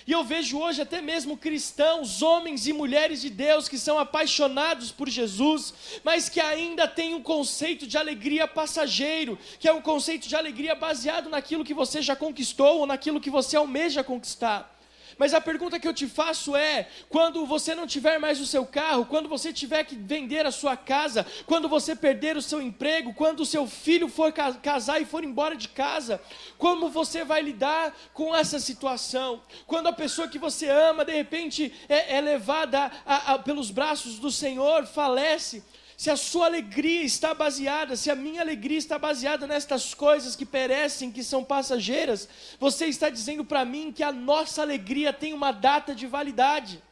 E 0.06 0.12
eu 0.12 0.22
vejo 0.22 0.58
hoje 0.58 0.80
até 0.80 1.02
mesmo 1.02 1.36
cristãos, 1.36 2.22
homens 2.22 2.68
e 2.68 2.72
mulheres 2.72 3.20
de 3.20 3.28
Deus 3.28 3.68
que 3.68 3.76
são 3.76 3.98
apaixonados 3.98 4.92
por 4.92 5.08
Jesus, 5.08 5.74
mas 6.04 6.28
que 6.28 6.40
ainda 6.40 6.86
têm 6.86 7.14
um 7.14 7.22
conceito 7.22 7.88
de 7.88 7.98
alegria 7.98 8.46
passageiro, 8.46 9.36
que 9.58 9.66
é 9.66 9.72
um 9.72 9.82
conceito 9.82 10.28
de 10.28 10.36
alegria 10.36 10.76
baseado 10.76 11.28
naquilo 11.28 11.64
que 11.64 11.74
você 11.74 12.00
já 12.00 12.14
conquistou 12.14 12.78
ou 12.78 12.86
naquilo 12.86 13.20
que 13.20 13.30
você 13.30 13.56
almeja 13.56 14.04
conquistar. 14.04 14.75
Mas 15.18 15.32
a 15.32 15.40
pergunta 15.40 15.80
que 15.80 15.88
eu 15.88 15.94
te 15.94 16.06
faço 16.06 16.54
é: 16.54 16.88
quando 17.08 17.46
você 17.46 17.74
não 17.74 17.86
tiver 17.86 18.18
mais 18.18 18.40
o 18.40 18.46
seu 18.46 18.66
carro, 18.66 19.06
quando 19.06 19.28
você 19.28 19.52
tiver 19.52 19.84
que 19.84 19.96
vender 19.96 20.44
a 20.44 20.50
sua 20.50 20.76
casa, 20.76 21.26
quando 21.46 21.68
você 21.68 21.96
perder 21.96 22.36
o 22.36 22.42
seu 22.42 22.60
emprego, 22.60 23.14
quando 23.14 23.40
o 23.40 23.46
seu 23.46 23.66
filho 23.66 24.08
for 24.08 24.32
casar 24.62 25.00
e 25.00 25.06
for 25.06 25.24
embora 25.24 25.56
de 25.56 25.68
casa, 25.68 26.20
como 26.58 26.90
você 26.90 27.24
vai 27.24 27.40
lidar 27.42 27.96
com 28.12 28.34
essa 28.34 28.60
situação? 28.60 29.42
Quando 29.66 29.86
a 29.88 29.92
pessoa 29.92 30.28
que 30.28 30.38
você 30.38 30.68
ama, 30.68 31.04
de 31.04 31.12
repente, 31.12 31.72
é, 31.88 32.16
é 32.16 32.20
levada 32.20 32.90
a, 33.06 33.34
a, 33.34 33.38
pelos 33.38 33.70
braços 33.70 34.18
do 34.18 34.30
Senhor, 34.30 34.86
falece, 34.86 35.64
se 35.96 36.10
a 36.10 36.16
sua 36.16 36.44
alegria 36.44 37.02
está 37.02 37.32
baseada, 37.32 37.96
se 37.96 38.10
a 38.10 38.14
minha 38.14 38.42
alegria 38.42 38.76
está 38.76 38.98
baseada 38.98 39.46
nestas 39.46 39.94
coisas 39.94 40.36
que 40.36 40.44
perecem, 40.44 41.10
que 41.10 41.24
são 41.24 41.42
passageiras, 41.42 42.28
você 42.60 42.86
está 42.86 43.08
dizendo 43.08 43.44
para 43.44 43.64
mim 43.64 43.90
que 43.90 44.02
a 44.02 44.12
nossa 44.12 44.60
alegria 44.60 45.10
tem 45.10 45.32
uma 45.32 45.52
data 45.52 45.94
de 45.94 46.06
validade. 46.06 46.82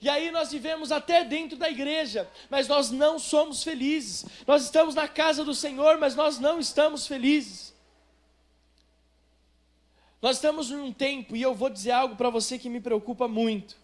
E 0.00 0.08
aí 0.08 0.32
nós 0.32 0.50
vivemos 0.50 0.90
até 0.90 1.22
dentro 1.24 1.56
da 1.56 1.70
igreja, 1.70 2.28
mas 2.50 2.66
nós 2.66 2.90
não 2.90 3.20
somos 3.20 3.62
felizes. 3.62 4.24
Nós 4.48 4.64
estamos 4.64 4.96
na 4.96 5.06
casa 5.06 5.44
do 5.44 5.54
Senhor, 5.54 5.96
mas 5.98 6.16
nós 6.16 6.40
não 6.40 6.58
estamos 6.58 7.06
felizes. 7.06 7.72
Nós 10.20 10.36
estamos 10.36 10.70
num 10.70 10.92
tempo, 10.92 11.36
e 11.36 11.42
eu 11.42 11.54
vou 11.54 11.68
dizer 11.70 11.92
algo 11.92 12.16
para 12.16 12.30
você 12.30 12.58
que 12.58 12.68
me 12.68 12.80
preocupa 12.80 13.28
muito. 13.28 13.81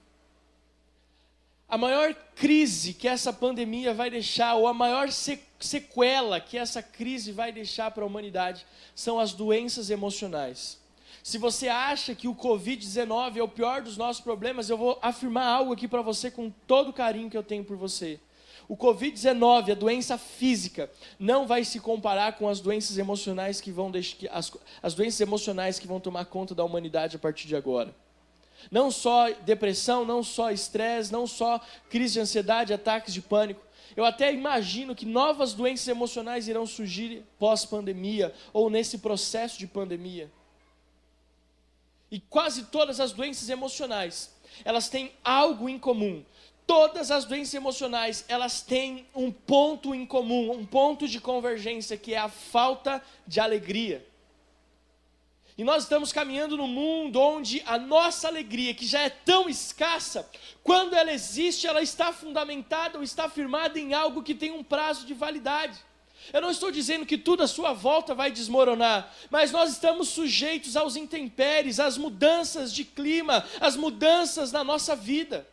A 1.68 1.76
maior 1.76 2.14
crise 2.34 2.94
que 2.94 3.06
essa 3.06 3.30
pandemia 3.30 3.92
vai 3.92 4.08
deixar, 4.08 4.54
ou 4.54 4.66
a 4.66 4.72
maior 4.72 5.10
sequela 5.10 6.40
que 6.40 6.56
essa 6.56 6.82
crise 6.82 7.30
vai 7.30 7.52
deixar 7.52 7.90
para 7.90 8.04
a 8.04 8.06
humanidade, 8.06 8.64
são 8.94 9.20
as 9.20 9.34
doenças 9.34 9.90
emocionais. 9.90 10.78
Se 11.22 11.36
você 11.36 11.68
acha 11.68 12.14
que 12.14 12.26
o 12.26 12.34
Covid-19 12.34 13.36
é 13.36 13.42
o 13.42 13.48
pior 13.48 13.82
dos 13.82 13.98
nossos 13.98 14.22
problemas, 14.22 14.70
eu 14.70 14.78
vou 14.78 14.98
afirmar 15.02 15.46
algo 15.46 15.74
aqui 15.74 15.86
para 15.86 16.00
você 16.00 16.30
com 16.30 16.48
todo 16.66 16.88
o 16.88 16.92
carinho 16.92 17.28
que 17.28 17.36
eu 17.36 17.42
tenho 17.42 17.62
por 17.62 17.76
você. 17.76 18.18
O 18.66 18.74
Covid-19, 18.74 19.72
a 19.72 19.74
doença 19.74 20.16
física, 20.16 20.90
não 21.18 21.46
vai 21.46 21.64
se 21.64 21.80
comparar 21.80 22.38
com 22.38 22.48
as 22.48 22.60
doenças 22.60 22.96
emocionais 22.96 23.60
que 23.60 23.70
vão 23.70 23.92
as, 24.30 24.52
as 24.82 24.94
doenças 24.94 25.20
emocionais 25.20 25.78
que 25.78 25.86
vão 25.86 26.00
tomar 26.00 26.24
conta 26.24 26.54
da 26.54 26.64
humanidade 26.64 27.16
a 27.16 27.18
partir 27.18 27.46
de 27.46 27.56
agora. 27.56 27.94
Não 28.70 28.90
só 28.90 29.30
depressão, 29.30 30.04
não 30.04 30.22
só 30.22 30.50
estresse, 30.50 31.12
não 31.12 31.26
só 31.26 31.60
crise 31.88 32.14
de 32.14 32.20
ansiedade, 32.20 32.72
ataques 32.72 33.14
de 33.14 33.22
pânico. 33.22 33.62
Eu 33.96 34.04
até 34.04 34.32
imagino 34.32 34.94
que 34.94 35.06
novas 35.06 35.54
doenças 35.54 35.88
emocionais 35.88 36.46
irão 36.46 36.66
surgir 36.66 37.24
pós-pandemia 37.38 38.34
ou 38.52 38.70
nesse 38.70 38.98
processo 38.98 39.58
de 39.58 39.66
pandemia. 39.66 40.30
E 42.10 42.20
quase 42.20 42.64
todas 42.66 43.00
as 43.00 43.12
doenças 43.12 43.48
emocionais, 43.48 44.34
elas 44.64 44.88
têm 44.88 45.12
algo 45.22 45.68
em 45.68 45.78
comum. 45.78 46.24
Todas 46.66 47.10
as 47.10 47.24
doenças 47.24 47.54
emocionais, 47.54 48.24
elas 48.28 48.60
têm 48.60 49.06
um 49.14 49.32
ponto 49.32 49.94
em 49.94 50.04
comum, 50.04 50.52
um 50.52 50.66
ponto 50.66 51.08
de 51.08 51.20
convergência, 51.20 51.96
que 51.96 52.14
é 52.14 52.18
a 52.18 52.28
falta 52.28 53.02
de 53.26 53.40
alegria. 53.40 54.06
E 55.58 55.64
nós 55.64 55.82
estamos 55.82 56.12
caminhando 56.12 56.56
num 56.56 56.68
mundo 56.68 57.20
onde 57.20 57.60
a 57.66 57.76
nossa 57.76 58.28
alegria, 58.28 58.72
que 58.72 58.86
já 58.86 59.00
é 59.00 59.10
tão 59.10 59.48
escassa, 59.48 60.30
quando 60.62 60.94
ela 60.94 61.12
existe, 61.12 61.66
ela 61.66 61.82
está 61.82 62.12
fundamentada 62.12 62.96
ou 62.96 63.02
está 63.02 63.28
firmada 63.28 63.76
em 63.76 63.92
algo 63.92 64.22
que 64.22 64.36
tem 64.36 64.52
um 64.52 64.62
prazo 64.62 65.04
de 65.04 65.14
validade. 65.14 65.76
Eu 66.32 66.40
não 66.40 66.52
estou 66.52 66.70
dizendo 66.70 67.04
que 67.04 67.18
tudo 67.18 67.42
à 67.42 67.48
sua 67.48 67.72
volta 67.72 68.14
vai 68.14 68.30
desmoronar, 68.30 69.12
mas 69.30 69.50
nós 69.50 69.72
estamos 69.72 70.08
sujeitos 70.10 70.76
aos 70.76 70.94
intempéries, 70.94 71.80
às 71.80 71.98
mudanças 71.98 72.72
de 72.72 72.84
clima, 72.84 73.44
às 73.60 73.74
mudanças 73.74 74.52
na 74.52 74.62
nossa 74.62 74.94
vida. 74.94 75.44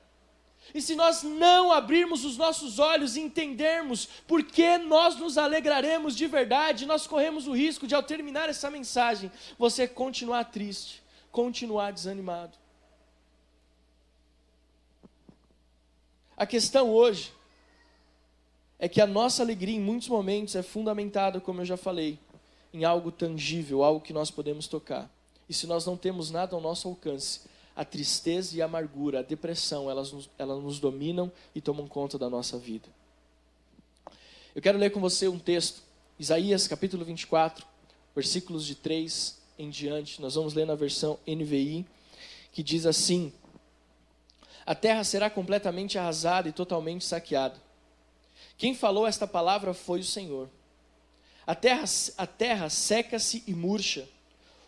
E 0.73 0.81
se 0.81 0.95
nós 0.95 1.23
não 1.23 1.71
abrirmos 1.71 2.25
os 2.25 2.37
nossos 2.37 2.79
olhos 2.79 3.15
e 3.15 3.21
entendermos 3.21 4.07
por 4.27 4.43
que 4.43 4.77
nós 4.77 5.15
nos 5.15 5.37
alegraremos 5.37 6.15
de 6.15 6.27
verdade, 6.27 6.85
nós 6.85 7.07
corremos 7.07 7.47
o 7.47 7.53
risco 7.53 7.87
de, 7.87 7.95
ao 7.95 8.03
terminar 8.03 8.49
essa 8.49 8.69
mensagem, 8.69 9.31
você 9.57 9.87
continuar 9.87 10.45
triste, 10.45 11.01
continuar 11.31 11.91
desanimado. 11.91 12.57
A 16.35 16.45
questão 16.45 16.91
hoje 16.91 17.31
é 18.77 18.89
que 18.89 18.99
a 18.99 19.07
nossa 19.07 19.41
alegria, 19.41 19.75
em 19.75 19.79
muitos 19.79 20.09
momentos, 20.09 20.55
é 20.55 20.61
fundamentada, 20.61 21.39
como 21.39 21.61
eu 21.61 21.65
já 21.65 21.77
falei, 21.77 22.19
em 22.73 22.83
algo 22.83 23.11
tangível, 23.11 23.83
algo 23.83 24.01
que 24.01 24.11
nós 24.11 24.29
podemos 24.29 24.67
tocar. 24.67 25.09
E 25.47 25.53
se 25.53 25.65
nós 25.65 25.85
não 25.85 25.95
temos 25.95 26.29
nada 26.31 26.55
ao 26.55 26.61
nosso 26.61 26.89
alcance, 26.89 27.41
a 27.75 27.83
tristeza 27.83 28.55
e 28.55 28.61
a 28.61 28.65
amargura, 28.65 29.19
a 29.19 29.23
depressão, 29.23 29.89
elas 29.89 30.11
nos, 30.11 30.29
elas 30.37 30.63
nos 30.63 30.79
dominam 30.79 31.31
e 31.53 31.59
tomam 31.59 31.87
conta 31.87 32.17
da 32.17 32.29
nossa 32.29 32.57
vida. 32.57 32.87
Eu 34.55 34.61
quero 34.61 34.77
ler 34.77 34.91
com 34.91 35.01
você 35.01 35.27
um 35.27 35.37
texto, 35.37 35.81
Isaías 36.17 36.67
capítulo 36.67 37.03
24, 37.03 37.65
versículos 38.15 38.65
de 38.65 38.75
3 38.75 39.37
em 39.59 39.69
diante. 39.69 40.21
Nós 40.21 40.35
vamos 40.35 40.53
ler 40.53 40.65
na 40.65 40.75
versão 40.75 41.19
NVI, 41.27 41.85
que 42.53 42.63
diz 42.63 42.85
assim: 42.85 43.33
A 44.65 44.73
terra 44.73 45.03
será 45.03 45.29
completamente 45.29 45.97
arrasada 45.97 46.47
e 46.47 46.53
totalmente 46.53 47.03
saqueada. 47.03 47.61
Quem 48.57 48.73
falou 48.73 49.05
esta 49.05 49.27
palavra 49.27 49.73
foi 49.73 49.99
o 49.99 50.05
Senhor. 50.05 50.49
A 51.45 51.53
terra, 51.53 51.83
a 52.17 52.25
terra 52.25 52.69
seca-se 52.69 53.43
e 53.45 53.53
murcha, 53.53 54.07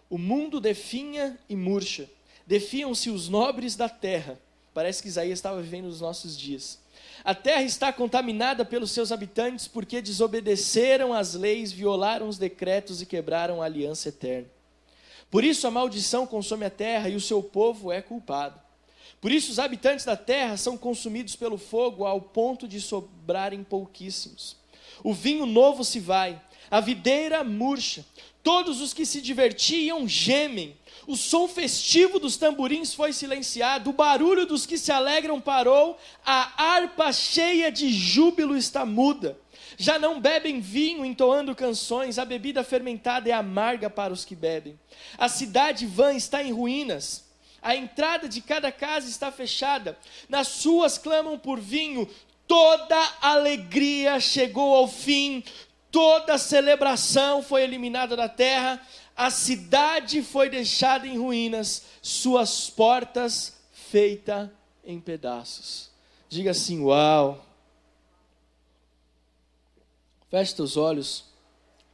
o 0.10 0.18
mundo 0.18 0.60
definha 0.60 1.40
e 1.48 1.56
murcha 1.56 2.10
defiam-se 2.48 3.10
os 3.10 3.28
nobres 3.28 3.76
da 3.76 3.90
terra. 3.90 4.40
Parece 4.74 5.02
que 5.02 5.10
Isaías 5.10 5.38
estava 5.38 5.62
vivendo 5.62 5.86
nos 5.86 6.00
nossos 6.02 6.38
dias. 6.38 6.80
A 7.24 7.36
terra 7.36 7.64
está 7.64 7.92
contaminada 7.92 8.64
pelos 8.64 8.92
seus 8.92 9.12
habitantes 9.12 9.68
porque 9.68 10.02
desobedeceram 10.02 11.14
as 11.14 11.34
leis, 11.34 11.72
violaram 11.72 12.30
os 12.30 12.38
decretos 12.38 13.02
e 13.02 13.06
quebraram 13.06 13.62
a 13.62 13.66
aliança 13.66 14.10
eterna. 14.10 14.48
Por 15.30 15.44
isso 15.44 15.68
a 15.68 15.72
maldição 15.72 16.26
consome 16.26 16.66
a 16.66 16.70
terra 16.70 17.10
e 17.10 17.16
o 17.16 17.22
seu 17.22 17.44
povo 17.44 17.92
é 17.92 18.02
culpado. 18.02 18.60
Por 19.20 19.32
isso 19.32 19.52
os 19.52 19.60
habitantes 19.60 20.06
da 20.06 20.16
terra 20.16 20.56
são 20.58 20.78
consumidos 20.78 21.36
pelo 21.36 21.58
fogo 21.58 22.06
ao 22.06 22.22
ponto 22.22 22.68
de 22.68 22.80
sobrarem 22.80 23.64
pouquíssimos. 23.64 24.56
O 25.04 25.14
vinho 25.14 25.46
novo 25.46 25.84
se 25.84 26.00
vai, 26.00 26.42
a 26.70 26.80
videira 26.80 27.44
murcha, 27.44 28.06
todos 28.44 28.80
os 28.80 28.94
que 28.94 29.06
se 29.06 29.20
divertiam 29.20 30.08
gemem, 30.08 30.78
o 31.08 31.16
som 31.16 31.48
festivo 31.48 32.20
dos 32.20 32.36
tamborins 32.36 32.94
foi 32.94 33.14
silenciado, 33.14 33.90
o 33.90 33.94
barulho 33.94 34.46
dos 34.46 34.66
que 34.66 34.78
se 34.78 34.92
alegram 34.92 35.40
parou, 35.40 35.98
a 36.26 36.62
harpa 36.62 37.14
cheia 37.14 37.72
de 37.72 37.90
júbilo 37.90 38.58
está 38.58 38.86
muda. 38.86 39.40
Já 39.78 39.98
não 39.98 40.20
bebem 40.20 40.60
vinho 40.60 41.06
entoando 41.06 41.56
canções, 41.56 42.20
a 42.20 42.26
bebida 42.26 42.62
fermentada 42.62 43.30
é 43.30 43.32
amarga 43.32 43.90
para 43.90 44.12
os 44.12 44.26
que 44.26 44.36
bebem. 44.36 44.78
A 45.18 45.30
cidade 45.30 45.86
vã 45.86 46.14
está 46.14 46.44
em 46.44 46.52
ruínas, 46.52 47.24
a 47.62 47.74
entrada 47.74 48.28
de 48.28 48.42
cada 48.42 48.70
casa 48.70 49.10
está 49.10 49.32
fechada, 49.32 49.98
nas 50.28 50.50
suas 50.50 50.98
clamam 50.98 51.40
por 51.40 51.58
vinho, 51.58 52.06
toda 52.46 52.98
alegria 53.22 54.20
chegou 54.20 54.76
ao 54.76 54.90
fim, 54.90 55.42
toda 55.90 56.38
celebração 56.38 57.42
foi 57.42 57.64
eliminada 57.64 58.16
da 58.16 58.28
terra, 58.28 58.82
a 59.18 59.32
cidade 59.32 60.22
foi 60.22 60.48
deixada 60.48 61.08
em 61.08 61.18
ruínas, 61.18 61.82
suas 62.04 62.70
portas 62.70 63.58
feitas 63.72 64.48
em 64.86 65.00
pedaços. 65.00 65.90
Diga 66.30 66.52
assim: 66.52 66.80
Uau! 66.82 67.44
Feche 70.30 70.56
seus 70.56 70.78
olhos, 70.78 71.26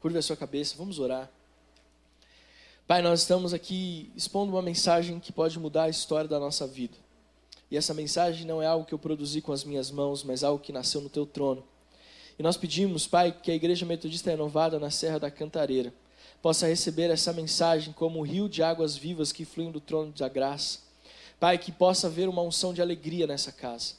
curva 0.01 0.19
a 0.19 0.21
sua 0.21 0.35
cabeça, 0.35 0.75
vamos 0.77 0.99
orar. 0.99 1.31
Pai, 2.85 3.01
nós 3.01 3.21
estamos 3.21 3.53
aqui 3.53 4.11
expondo 4.17 4.51
uma 4.51 4.61
mensagem 4.61 5.17
que 5.17 5.31
pode 5.31 5.57
mudar 5.57 5.83
a 5.83 5.89
história 5.89 6.27
da 6.27 6.39
nossa 6.39 6.67
vida. 6.67 6.97
E 7.71 7.77
essa 7.77 7.93
mensagem 7.93 8.45
não 8.45 8.61
é 8.61 8.67
algo 8.67 8.85
que 8.85 8.93
eu 8.93 8.99
produzi 8.99 9.39
com 9.39 9.53
as 9.53 9.63
minhas 9.63 9.89
mãos, 9.89 10.23
mas 10.23 10.43
algo 10.43 10.61
que 10.61 10.73
nasceu 10.73 10.99
no 10.99 11.09
teu 11.09 11.25
trono. 11.25 11.63
E 12.37 12.43
nós 12.43 12.57
pedimos, 12.57 13.07
Pai, 13.07 13.31
que 13.31 13.49
a 13.49 13.55
Igreja 13.55 13.85
Metodista 13.85 14.29
Renovada 14.29 14.77
na 14.77 14.91
Serra 14.91 15.19
da 15.19 15.31
Cantareira 15.31 15.93
possa 16.43 16.67
receber 16.67 17.09
essa 17.09 17.31
mensagem 17.31 17.93
como 17.93 18.19
um 18.19 18.21
rio 18.21 18.49
de 18.49 18.61
águas 18.61 18.97
vivas 18.97 19.31
que 19.31 19.45
fluem 19.45 19.71
do 19.71 19.79
trono 19.79 20.11
da 20.11 20.27
graça. 20.27 20.79
Pai, 21.39 21.57
que 21.57 21.71
possa 21.71 22.07
haver 22.07 22.27
uma 22.27 22.41
unção 22.41 22.73
de 22.73 22.81
alegria 22.81 23.25
nessa 23.25 23.49
casa. 23.49 23.93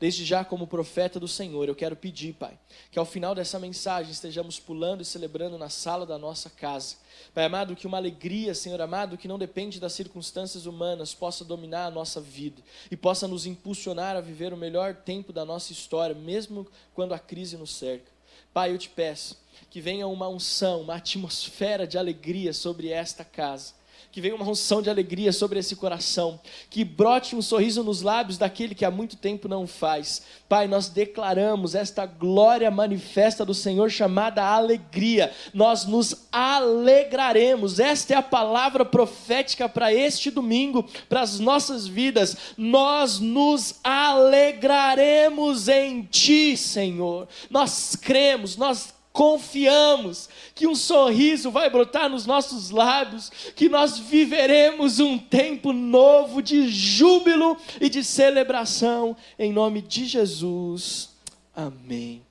Desde 0.00 0.24
já, 0.24 0.42
como 0.42 0.66
profeta 0.66 1.20
do 1.20 1.28
Senhor, 1.28 1.68
eu 1.68 1.74
quero 1.74 1.94
pedir, 1.94 2.32
Pai, 2.32 2.58
que 2.90 2.98
ao 2.98 3.04
final 3.04 3.34
dessa 3.34 3.58
mensagem 3.58 4.10
estejamos 4.10 4.58
pulando 4.58 5.02
e 5.02 5.04
celebrando 5.04 5.58
na 5.58 5.68
sala 5.68 6.06
da 6.06 6.16
nossa 6.16 6.48
casa. 6.48 6.96
Pai 7.34 7.44
amado, 7.44 7.76
que 7.76 7.86
uma 7.86 7.98
alegria, 7.98 8.54
Senhor 8.54 8.80
amado, 8.80 9.18
que 9.18 9.28
não 9.28 9.38
depende 9.38 9.78
das 9.78 9.92
circunstâncias 9.92 10.64
humanas, 10.64 11.12
possa 11.12 11.44
dominar 11.44 11.84
a 11.84 11.90
nossa 11.90 12.18
vida 12.18 12.62
e 12.90 12.96
possa 12.96 13.28
nos 13.28 13.44
impulsionar 13.44 14.16
a 14.16 14.22
viver 14.22 14.54
o 14.54 14.56
melhor 14.56 14.94
tempo 14.94 15.34
da 15.34 15.44
nossa 15.44 15.70
história, 15.70 16.16
mesmo 16.16 16.66
quando 16.94 17.12
a 17.12 17.18
crise 17.18 17.58
nos 17.58 17.74
cerca. 17.74 18.10
Pai, 18.52 18.72
eu 18.72 18.78
te 18.78 18.88
peço 18.88 19.38
que 19.70 19.80
venha 19.80 20.06
uma 20.08 20.28
unção, 20.28 20.82
uma 20.82 20.96
atmosfera 20.96 21.86
de 21.86 21.96
alegria 21.96 22.52
sobre 22.52 22.88
esta 22.88 23.24
casa. 23.24 23.74
Que 24.12 24.20
venha 24.20 24.34
uma 24.34 24.48
unção 24.48 24.82
de 24.82 24.90
alegria 24.90 25.32
sobre 25.32 25.58
esse 25.58 25.76
coração, 25.76 26.40
que 26.68 26.84
brote 26.84 27.36
um 27.36 27.42
sorriso 27.42 27.84
nos 27.84 28.02
lábios 28.02 28.36
daquele 28.38 28.74
que 28.74 28.84
há 28.84 28.90
muito 28.90 29.16
tempo 29.16 29.48
não 29.48 29.66
faz. 29.66 30.22
Pai, 30.48 30.66
nós 30.66 30.88
declaramos 30.88 31.74
esta 31.74 32.04
glória 32.06 32.70
manifesta 32.70 33.44
do 33.44 33.54
Senhor 33.54 33.90
chamada 33.90 34.44
alegria. 34.44 35.32
Nós 35.54 35.84
nos 35.84 36.26
alegraremos. 36.32 37.78
Esta 37.78 38.14
é 38.14 38.16
a 38.16 38.22
palavra 38.22 38.84
profética 38.84 39.68
para 39.68 39.94
este 39.94 40.30
domingo, 40.30 40.84
para 41.08 41.20
as 41.20 41.38
nossas 41.38 41.86
vidas. 41.86 42.36
Nós 42.56 43.20
nos 43.20 43.76
alegraremos 43.84 45.68
em 45.68 46.02
ti, 46.02 46.56
Senhor. 46.56 47.28
Nós 47.48 47.94
cremos, 47.94 48.56
nós 48.56 48.92
confiamos 49.12 50.28
que 50.54 50.66
um 50.66 50.74
sorriso 50.74 51.50
vai 51.50 51.68
brotar 51.68 52.08
nos 52.08 52.26
nossos 52.26 52.70
lábios, 52.70 53.30
que 53.54 53.68
nós 53.68 53.98
viveremos 53.98 55.00
um 55.00 55.18
tempo 55.18 55.72
novo 55.72 56.40
de 56.40 56.68
júbilo 56.68 57.56
e 57.80 57.88
de 57.88 58.04
celebração, 58.04 59.16
em 59.38 59.52
nome 59.52 59.82
de 59.82 60.06
Jesus. 60.06 61.10
Amém. 61.54 62.22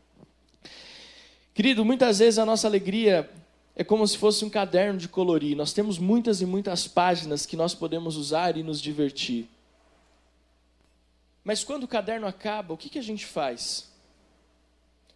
Querido, 1.54 1.84
muitas 1.84 2.20
vezes 2.20 2.40
a 2.40 2.46
nossa 2.46 2.68
alegria 2.68 3.30
é 3.76 3.84
como 3.84 4.08
se 4.08 4.18
fosse 4.18 4.46
um 4.46 4.50
caderno 4.50 4.98
de 4.98 5.10
colorir. 5.10 5.56
Nós 5.56 5.74
temos 5.74 5.98
muitas 5.98 6.42
e 6.42 6.46
muitas 6.46 6.88
páginas 6.88 7.46
que 7.46 7.58
nós 7.58 7.74
podemos 7.74 8.16
usar 8.16 8.56
e 8.56 8.64
nos 8.64 8.82
divertir. 8.82 9.48
Mas 11.44 11.64
quando 11.64 11.84
o 11.84 11.88
caderno 11.88 12.28
acaba, 12.28 12.74
o 12.74 12.78
que, 12.78 12.90
que 12.90 13.00
a 13.00 13.04
gente 13.04 13.26
faz? 13.26 13.90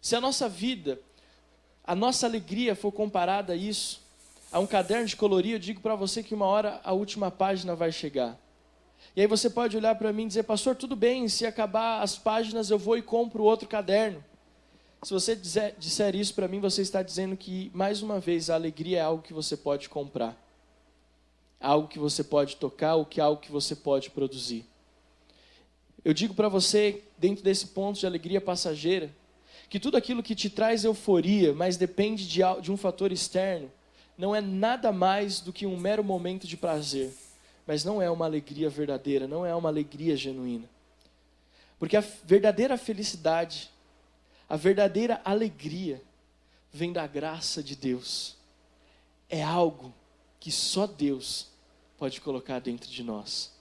Se 0.00 0.14
a 0.14 0.20
nossa 0.20 0.48
vida 0.48 1.00
a 1.84 1.94
nossa 1.94 2.26
alegria 2.26 2.74
for 2.74 2.90
comparada 2.90 3.52
a 3.52 3.56
isso, 3.56 4.00
a 4.50 4.58
um 4.58 4.66
caderno 4.66 5.06
de 5.06 5.16
colorir, 5.16 5.52
eu 5.52 5.58
digo 5.58 5.80
para 5.80 5.94
você 5.94 6.22
que 6.22 6.34
uma 6.34 6.46
hora 6.46 6.80
a 6.82 6.92
última 6.92 7.30
página 7.30 7.74
vai 7.74 7.92
chegar. 7.92 8.38
E 9.14 9.20
aí 9.20 9.26
você 9.26 9.50
pode 9.50 9.76
olhar 9.76 9.94
para 9.96 10.12
mim 10.12 10.24
e 10.24 10.28
dizer, 10.28 10.44
pastor, 10.44 10.74
tudo 10.74 10.96
bem, 10.96 11.28
se 11.28 11.44
acabar 11.44 12.02
as 12.02 12.16
páginas 12.16 12.70
eu 12.70 12.78
vou 12.78 12.96
e 12.96 13.02
compro 13.02 13.44
outro 13.44 13.68
caderno. 13.68 14.24
Se 15.02 15.12
você 15.12 15.36
dizer, 15.36 15.74
disser 15.78 16.16
isso 16.16 16.32
para 16.34 16.48
mim, 16.48 16.60
você 16.60 16.80
está 16.80 17.02
dizendo 17.02 17.36
que, 17.36 17.70
mais 17.74 18.00
uma 18.00 18.18
vez, 18.18 18.48
a 18.48 18.54
alegria 18.54 18.98
é 18.98 19.02
algo 19.02 19.22
que 19.22 19.34
você 19.34 19.54
pode 19.54 19.88
comprar, 19.88 20.34
algo 21.60 21.86
que 21.88 21.98
você 21.98 22.24
pode 22.24 22.56
tocar, 22.56 22.94
ou 22.94 23.04
que 23.04 23.20
algo 23.20 23.40
que 23.40 23.52
você 23.52 23.76
pode 23.76 24.08
produzir. 24.10 24.64
Eu 26.02 26.14
digo 26.14 26.32
para 26.32 26.48
você, 26.48 27.02
dentro 27.18 27.44
desse 27.44 27.66
ponto 27.66 27.98
de 27.98 28.06
alegria 28.06 28.40
passageira, 28.40 29.14
que 29.68 29.80
tudo 29.80 29.96
aquilo 29.96 30.22
que 30.22 30.34
te 30.34 30.48
traz 30.48 30.84
euforia, 30.84 31.52
mas 31.52 31.76
depende 31.76 32.26
de, 32.26 32.40
de 32.60 32.70
um 32.70 32.76
fator 32.76 33.10
externo, 33.12 33.70
não 34.16 34.34
é 34.34 34.40
nada 34.40 34.92
mais 34.92 35.40
do 35.40 35.52
que 35.52 35.66
um 35.66 35.76
mero 35.76 36.04
momento 36.04 36.46
de 36.46 36.56
prazer, 36.56 37.12
mas 37.66 37.84
não 37.84 38.00
é 38.00 38.10
uma 38.10 38.24
alegria 38.24 38.70
verdadeira, 38.70 39.26
não 39.26 39.44
é 39.44 39.54
uma 39.54 39.68
alegria 39.68 40.16
genuína. 40.16 40.68
Porque 41.78 41.96
a 41.96 42.04
verdadeira 42.24 42.76
felicidade, 42.78 43.70
a 44.48 44.56
verdadeira 44.56 45.20
alegria, 45.24 46.00
vem 46.72 46.92
da 46.92 47.06
graça 47.06 47.62
de 47.62 47.74
Deus. 47.74 48.36
É 49.28 49.42
algo 49.42 49.92
que 50.38 50.52
só 50.52 50.86
Deus 50.86 51.48
pode 51.98 52.20
colocar 52.20 52.58
dentro 52.60 52.90
de 52.90 53.02
nós. 53.02 53.52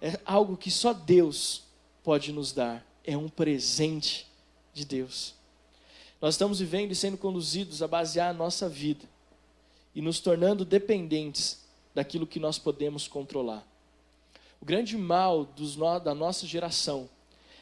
É 0.00 0.18
algo 0.24 0.56
que 0.56 0.70
só 0.70 0.92
Deus 0.92 1.64
pode 2.02 2.32
nos 2.32 2.52
dar. 2.52 2.86
É 3.04 3.16
um 3.16 3.28
presente 3.28 4.26
de 4.72 4.84
Deus. 4.84 5.34
Nós 6.20 6.34
estamos 6.34 6.60
vivendo 6.60 6.92
e 6.92 6.94
sendo 6.94 7.16
conduzidos 7.16 7.82
a 7.82 7.88
basear 7.88 8.30
a 8.30 8.34
nossa 8.34 8.68
vida 8.68 9.06
e 9.94 10.02
nos 10.02 10.20
tornando 10.20 10.64
dependentes 10.64 11.64
daquilo 11.94 12.26
que 12.26 12.38
nós 12.38 12.58
podemos 12.58 13.08
controlar. 13.08 13.66
O 14.60 14.64
grande 14.64 14.96
mal 14.98 15.44
dos, 15.44 15.76
da 16.04 16.14
nossa 16.14 16.46
geração 16.46 17.08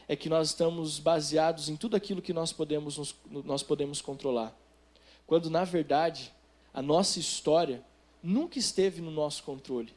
é 0.07 0.15
que 0.15 0.27
nós 0.27 0.49
estamos 0.49 0.99
baseados 0.99 1.69
em 1.69 1.77
tudo 1.77 1.95
aquilo 1.95 2.21
que 2.21 2.33
nós 2.33 2.51
podemos, 2.51 2.97
nos, 2.97 3.15
nós 3.45 3.63
podemos 3.63 4.01
controlar. 4.01 4.53
Quando, 5.25 5.49
na 5.49 5.63
verdade, 5.63 6.33
a 6.73 6.81
nossa 6.81 7.19
história 7.19 7.81
nunca 8.21 8.59
esteve 8.59 9.01
no 9.01 9.11
nosso 9.11 9.43
controle. 9.43 9.93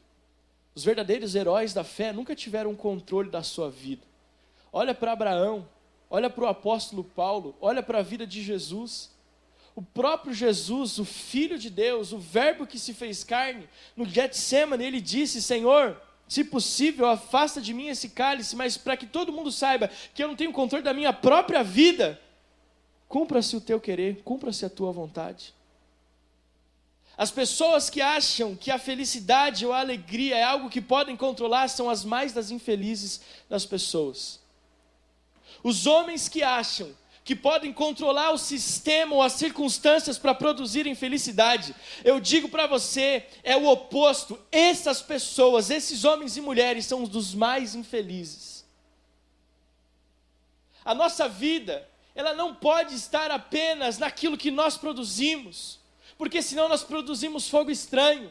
Os 0.73 0.83
verdadeiros 0.83 1.35
heróis 1.35 1.73
da 1.73 1.83
fé 1.83 2.13
nunca 2.13 2.35
tiveram 2.35 2.73
controle 2.75 3.29
da 3.29 3.43
sua 3.43 3.69
vida. 3.69 4.03
Olha 4.71 4.95
para 4.95 5.11
Abraão, 5.11 5.67
olha 6.13 6.29
para 6.29 6.43
o 6.43 6.47
apóstolo 6.47 7.03
Paulo, 7.03 7.55
olha 7.59 7.81
para 7.81 7.97
a 7.97 8.03
vida 8.03 8.27
de 8.27 8.43
Jesus. 8.43 9.09
O 9.75 9.81
próprio 9.81 10.31
Jesus, 10.31 10.99
o 10.99 11.05
Filho 11.05 11.57
de 11.57 11.71
Deus, 11.71 12.11
o 12.11 12.19
Verbo 12.19 12.67
que 12.67 12.77
se 12.77 12.93
fez 12.93 13.23
carne, 13.23 13.67
no 13.97 14.05
Getsemane, 14.05 14.85
ele 14.85 15.01
disse: 15.01 15.41
Senhor, 15.41 15.99
se 16.27 16.43
possível, 16.43 17.07
afasta 17.07 17.59
de 17.59 17.73
mim 17.73 17.87
esse 17.87 18.09
cálice, 18.09 18.55
mas 18.55 18.77
para 18.77 18.95
que 18.95 19.07
todo 19.07 19.33
mundo 19.33 19.51
saiba 19.51 19.89
que 20.13 20.23
eu 20.23 20.27
não 20.27 20.35
tenho 20.35 20.53
controle 20.53 20.83
da 20.83 20.93
minha 20.93 21.11
própria 21.11 21.63
vida, 21.63 22.21
cumpra-se 23.09 23.55
o 23.55 23.61
teu 23.61 23.81
querer, 23.81 24.21
cumpra-se 24.23 24.63
a 24.63 24.69
tua 24.69 24.91
vontade. 24.91 25.51
As 27.17 27.31
pessoas 27.31 27.89
que 27.89 28.01
acham 28.01 28.55
que 28.55 28.69
a 28.69 28.77
felicidade 28.77 29.65
ou 29.65 29.73
a 29.73 29.79
alegria 29.79 30.37
é 30.37 30.43
algo 30.43 30.69
que 30.69 30.81
podem 30.81 31.17
controlar 31.17 31.69
são 31.69 31.89
as 31.89 32.05
mais 32.05 32.33
das 32.33 32.51
infelizes 32.51 33.19
das 33.49 33.65
pessoas. 33.65 34.42
Os 35.63 35.87
homens 35.87 36.27
que 36.27 36.43
acham 36.43 36.93
que 37.23 37.35
podem 37.35 37.71
controlar 37.71 38.31
o 38.31 38.37
sistema 38.37 39.15
ou 39.15 39.21
as 39.21 39.33
circunstâncias 39.33 40.17
para 40.17 40.35
produzirem 40.35 40.93
felicidade, 40.93 41.73
eu 42.03 42.19
digo 42.19 42.49
para 42.49 42.67
você, 42.67 43.25
é 43.43 43.55
o 43.55 43.65
oposto. 43.67 44.37
Essas 44.51 45.01
pessoas, 45.01 45.69
esses 45.69 46.03
homens 46.03 46.35
e 46.35 46.41
mulheres, 46.41 46.85
são 46.85 47.01
os 47.01 47.09
dos 47.09 47.33
mais 47.33 47.75
infelizes. 47.75 48.65
A 50.83 50.93
nossa 50.93 51.29
vida, 51.29 51.87
ela 52.13 52.33
não 52.33 52.53
pode 52.53 52.93
estar 52.93 53.31
apenas 53.31 53.97
naquilo 53.97 54.37
que 54.37 54.51
nós 54.51 54.77
produzimos, 54.77 55.79
porque 56.17 56.41
senão 56.41 56.67
nós 56.67 56.83
produzimos 56.83 57.47
fogo 57.47 57.71
estranho. 57.71 58.29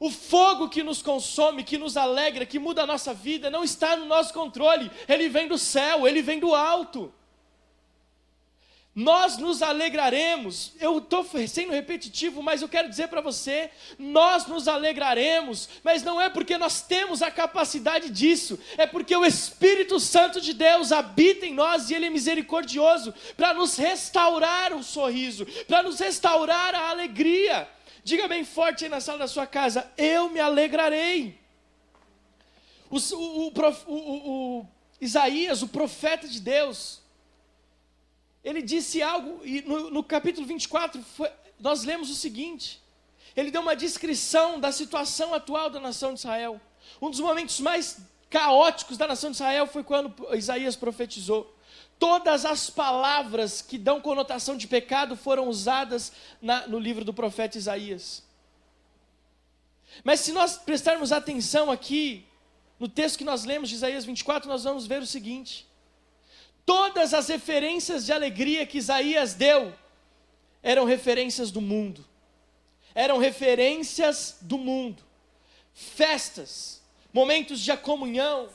O 0.00 0.10
fogo 0.10 0.70
que 0.70 0.82
nos 0.82 1.02
consome, 1.02 1.62
que 1.62 1.76
nos 1.76 1.94
alegra, 1.94 2.46
que 2.46 2.58
muda 2.58 2.82
a 2.82 2.86
nossa 2.86 3.12
vida, 3.12 3.50
não 3.50 3.62
está 3.62 3.94
no 3.96 4.06
nosso 4.06 4.32
controle, 4.32 4.90
ele 5.06 5.28
vem 5.28 5.46
do 5.46 5.58
céu, 5.58 6.08
ele 6.08 6.22
vem 6.22 6.40
do 6.40 6.54
alto. 6.54 7.12
Nós 8.94 9.36
nos 9.36 9.62
alegraremos, 9.62 10.72
eu 10.80 10.98
estou 10.98 11.24
sendo 11.46 11.72
repetitivo, 11.72 12.42
mas 12.42 12.60
eu 12.60 12.68
quero 12.68 12.88
dizer 12.88 13.08
para 13.08 13.20
você: 13.20 13.70
nós 13.98 14.46
nos 14.46 14.66
alegraremos, 14.66 15.68
mas 15.84 16.02
não 16.02 16.20
é 16.20 16.28
porque 16.28 16.58
nós 16.58 16.82
temos 16.82 17.22
a 17.22 17.30
capacidade 17.30 18.10
disso, 18.10 18.58
é 18.76 18.86
porque 18.86 19.14
o 19.14 19.24
Espírito 19.24 20.00
Santo 20.00 20.40
de 20.40 20.52
Deus 20.52 20.92
habita 20.92 21.46
em 21.46 21.54
nós 21.54 21.88
e 21.88 21.94
Ele 21.94 22.06
é 22.06 22.10
misericordioso 22.10 23.14
para 23.36 23.54
nos 23.54 23.76
restaurar 23.76 24.72
o 24.72 24.82
sorriso, 24.82 25.46
para 25.68 25.82
nos 25.82 26.00
restaurar 26.00 26.74
a 26.74 26.88
alegria. 26.88 27.68
Diga 28.02 28.26
bem 28.26 28.44
forte 28.44 28.84
aí 28.84 28.90
na 28.90 29.00
sala 29.00 29.18
da 29.18 29.28
sua 29.28 29.46
casa: 29.46 29.90
Eu 29.96 30.28
me 30.30 30.40
alegrarei. 30.40 31.38
O, 32.90 32.96
o, 32.96 33.52
o, 33.86 34.60
o 34.60 34.66
Isaías, 35.00 35.62
o 35.62 35.68
profeta 35.68 36.26
de 36.26 36.40
Deus, 36.40 37.00
ele 38.42 38.62
disse 38.62 39.02
algo, 39.02 39.44
e 39.44 39.62
no, 39.62 39.90
no 39.90 40.02
capítulo 40.02 40.46
24, 40.46 41.02
foi, 41.02 41.30
nós 41.58 41.84
lemos 41.84 42.10
o 42.10 42.14
seguinte: 42.14 42.82
ele 43.36 43.50
deu 43.50 43.60
uma 43.60 43.76
descrição 43.76 44.58
da 44.58 44.72
situação 44.72 45.32
atual 45.34 45.70
da 45.70 45.78
nação 45.78 46.12
de 46.14 46.20
Israel. 46.20 46.60
Um 47.00 47.10
dos 47.10 47.20
momentos 47.20 47.60
mais 47.60 47.98
caóticos 48.28 48.96
da 48.96 49.06
nação 49.06 49.30
de 49.30 49.36
Israel 49.36 49.66
foi 49.66 49.84
quando 49.84 50.14
Isaías 50.34 50.74
profetizou. 50.74 51.54
Todas 52.00 52.46
as 52.46 52.70
palavras 52.70 53.60
que 53.60 53.76
dão 53.76 54.00
conotação 54.00 54.56
de 54.56 54.66
pecado 54.66 55.14
foram 55.14 55.46
usadas 55.48 56.10
na, 56.40 56.66
no 56.66 56.78
livro 56.78 57.04
do 57.04 57.12
profeta 57.12 57.58
Isaías. 57.58 58.24
Mas 60.02 60.20
se 60.20 60.32
nós 60.32 60.56
prestarmos 60.56 61.12
atenção 61.12 61.70
aqui, 61.70 62.24
no 62.78 62.88
texto 62.88 63.18
que 63.18 63.24
nós 63.24 63.44
lemos 63.44 63.68
de 63.68 63.74
Isaías 63.74 64.06
24, 64.06 64.48
nós 64.48 64.64
vamos 64.64 64.86
ver 64.86 65.02
o 65.02 65.06
seguinte: 65.06 65.68
todas 66.64 67.12
as 67.12 67.28
referências 67.28 68.06
de 68.06 68.14
alegria 68.14 68.64
que 68.64 68.78
Isaías 68.78 69.34
deu 69.34 69.70
eram 70.62 70.86
referências 70.86 71.50
do 71.50 71.60
mundo, 71.60 72.02
eram 72.94 73.18
referências 73.18 74.38
do 74.40 74.56
mundo, 74.56 75.02
festas, 75.74 76.80
momentos 77.12 77.60
de 77.60 77.76
comunhão, 77.76 78.48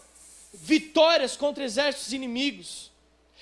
vitórias 0.52 1.38
contra 1.38 1.64
exércitos 1.64 2.12
inimigos. 2.12 2.95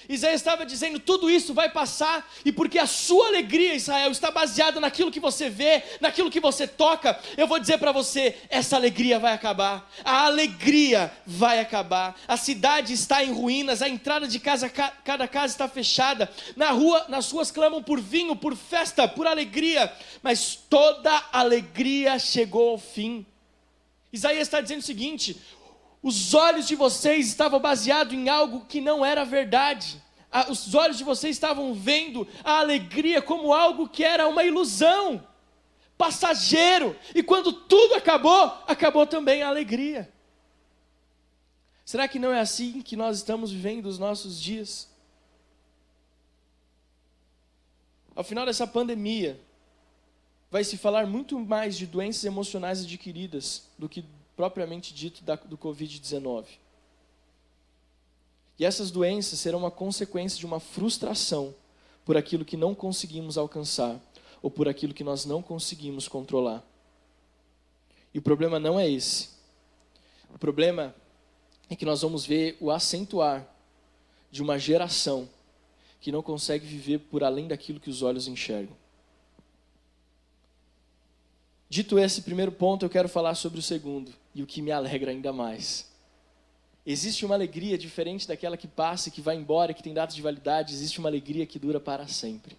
Isaías 0.08 0.42
estava 0.42 0.66
dizendo: 0.66 1.00
tudo 1.00 1.30
isso 1.30 1.54
vai 1.54 1.70
passar, 1.70 2.30
e 2.44 2.52
porque 2.52 2.80
a 2.80 2.86
sua 2.86 3.28
alegria, 3.28 3.76
Israel, 3.76 4.12
está 4.12 4.32
baseada 4.32 4.80
naquilo 4.80 5.12
que 5.12 5.20
você 5.20 5.50
vê, 5.50 5.84
naquilo 6.02 6.30
que 6.30 6.40
você 6.40 6.68
toca, 6.68 7.20
eu 7.38 7.48
vou 7.48 7.60
dizer 7.60 7.78
para 7.78 7.92
você: 7.92 8.36
essa 8.50 8.76
alegria 8.76 9.20
vai 9.20 9.34
acabar, 9.34 9.90
a 10.04 10.26
alegria 10.26 11.12
vai 11.26 11.60
acabar. 11.60 12.20
A 12.28 12.38
cidade 12.38 12.94
está 12.94 13.24
em 13.24 13.32
ruínas, 13.32 13.82
a 13.82 13.90
entrada 13.90 14.28
de 14.28 14.40
casa, 14.40 14.70
cada 14.70 15.28
casa 15.28 15.54
está 15.54 15.68
fechada, 15.68 16.30
na 16.56 16.72
rua, 16.72 17.06
nas 17.10 17.32
ruas 17.32 17.52
clamam 17.52 17.82
por 17.82 18.00
vinho, 18.00 18.36
por 18.36 18.56
festa, 18.56 19.08
por 19.08 19.28
alegria, 19.28 19.92
mas 20.22 20.56
toda 20.56 21.24
alegria 21.32 22.20
chegou 22.20 22.72
ao 22.72 22.78
fim. 22.78 23.26
Isaías 24.12 24.48
está 24.48 24.62
dizendo 24.62 24.80
o 24.80 24.84
seguinte: 24.84 25.38
os 26.04 26.34
olhos 26.34 26.68
de 26.68 26.76
vocês 26.76 27.28
estavam 27.28 27.62
baseados 27.62 28.14
em 28.14 28.28
algo 28.28 28.66
que 28.66 28.82
não 28.82 29.06
era 29.06 29.24
verdade. 29.24 30.04
Os 30.50 30.76
olhos 30.76 30.98
de 30.98 31.04
vocês 31.06 31.34
estavam 31.34 31.74
vendo 31.74 32.28
a 32.44 32.60
alegria 32.60 33.22
como 33.22 33.54
algo 33.54 33.88
que 33.88 34.04
era 34.04 34.28
uma 34.28 34.44
ilusão, 34.44 35.26
passageiro. 35.98 36.94
E 37.16 37.24
quando 37.24 37.54
tudo 37.54 37.96
acabou, 37.96 38.46
acabou 38.68 39.08
também 39.08 39.44
a 39.44 39.48
alegria. 39.48 40.12
Será 41.86 42.06
que 42.06 42.20
não 42.20 42.34
é 42.34 42.42
assim 42.42 42.82
que 42.82 42.98
nós 42.98 43.18
estamos 43.18 43.52
vivendo 43.52 43.86
os 43.86 43.98
nossos 43.98 44.42
dias? 44.42 44.90
Ao 48.14 48.26
final 48.26 48.46
dessa 48.46 48.68
pandemia, 48.68 49.40
vai 50.52 50.66
se 50.66 50.78
falar 50.78 51.08
muito 51.08 51.40
mais 51.40 51.78
de 51.78 51.88
doenças 51.88 52.26
emocionais 52.26 52.82
adquiridas 52.82 53.70
do 53.78 53.88
que 53.88 54.04
propriamente 54.36 54.94
dito 54.94 55.24
da, 55.24 55.36
do 55.36 55.58
Covid-19. 55.58 56.46
E 58.58 58.66
essas 58.66 58.92
doenças 58.92 59.40
serão 59.40 59.60
uma 59.60 59.72
consequência 59.72 60.38
de 60.38 60.46
uma 60.46 60.60
frustração 60.60 61.54
por 62.06 62.18
aquilo 62.18 62.46
que 62.46 62.58
não 62.58 62.76
conseguimos 62.76 63.38
alcançar 63.38 64.00
ou 64.42 64.52
por 64.52 64.68
aquilo 64.68 64.94
que 64.94 65.04
nós 65.04 65.26
não 65.26 65.42
conseguimos 65.42 66.08
controlar. 66.08 66.64
E 68.14 68.20
o 68.20 68.22
problema 68.22 68.60
não 68.60 68.80
é 68.80 68.90
esse. 68.90 69.30
O 70.34 70.38
problema 70.38 70.94
é 71.70 71.76
que 71.76 71.86
nós 71.86 72.02
vamos 72.02 72.26
ver 72.26 72.58
o 72.60 72.70
acentuar 72.70 73.48
de 74.30 74.42
uma 74.42 74.60
geração 74.60 75.28
que 76.00 76.12
não 76.12 76.22
consegue 76.22 76.66
viver 76.66 77.00
por 77.00 77.24
além 77.24 77.48
daquilo 77.48 77.80
que 77.80 77.90
os 77.90 78.02
olhos 78.02 78.28
enxergam. 78.28 78.76
Dito 81.70 81.98
esse 81.98 82.22
primeiro 82.22 82.52
ponto, 82.52 82.86
eu 82.86 82.90
quero 82.90 83.10
falar 83.10 83.34
sobre 83.36 83.60
o 83.60 83.64
segundo, 83.64 84.14
e 84.34 84.42
o 84.42 84.48
que 84.48 84.62
me 84.62 84.72
alegra 84.72 85.12
ainda 85.12 85.32
mais. 85.32 85.92
Existe 86.86 87.26
uma 87.26 87.36
alegria 87.36 87.78
diferente 87.78 88.28
daquela 88.28 88.58
que 88.58 88.68
passa 88.68 89.10
que 89.10 89.22
vai 89.22 89.36
embora, 89.36 89.74
que 89.74 89.84
tem 89.84 89.94
data 89.94 90.14
de 90.14 90.22
validade, 90.22 90.74
existe 90.74 91.00
uma 91.00 91.08
alegria 91.08 91.46
que 91.46 91.58
dura 91.58 91.80
para 91.80 92.08
sempre. 92.08 92.58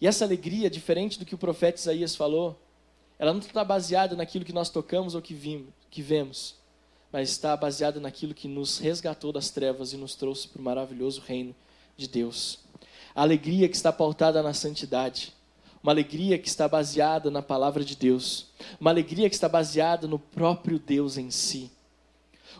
E 0.00 0.06
essa 0.06 0.24
alegria, 0.24 0.70
diferente 0.70 1.18
do 1.18 1.24
que 1.24 1.34
o 1.34 1.38
profeta 1.38 1.78
Isaías 1.78 2.16
falou, 2.16 2.58
ela 3.18 3.32
não 3.32 3.40
está 3.40 3.62
baseada 3.62 4.16
naquilo 4.16 4.44
que 4.44 4.52
nós 4.52 4.70
tocamos 4.70 5.14
ou 5.14 5.20
que, 5.20 5.34
vimos, 5.34 5.68
que 5.90 6.00
vemos, 6.00 6.56
mas 7.12 7.30
está 7.30 7.56
baseada 7.56 8.00
naquilo 8.00 8.34
que 8.34 8.48
nos 8.48 8.78
resgatou 8.78 9.30
das 9.30 9.50
trevas 9.50 9.92
e 9.92 9.96
nos 9.96 10.14
trouxe 10.14 10.48
para 10.48 10.60
o 10.60 10.64
maravilhoso 10.64 11.20
reino 11.20 11.54
de 11.96 12.08
Deus. 12.08 12.60
A 13.14 13.22
alegria 13.22 13.68
que 13.68 13.76
está 13.76 13.92
pautada 13.92 14.42
na 14.42 14.54
santidade 14.54 15.34
uma 15.82 15.92
alegria 15.92 16.38
que 16.38 16.48
está 16.48 16.68
baseada 16.68 17.30
na 17.30 17.42
palavra 17.42 17.84
de 17.84 17.96
Deus, 17.96 18.46
uma 18.80 18.90
alegria 18.90 19.28
que 19.28 19.34
está 19.34 19.48
baseada 19.48 20.06
no 20.06 20.18
próprio 20.18 20.78
Deus 20.78 21.16
em 21.16 21.30
si, 21.30 21.70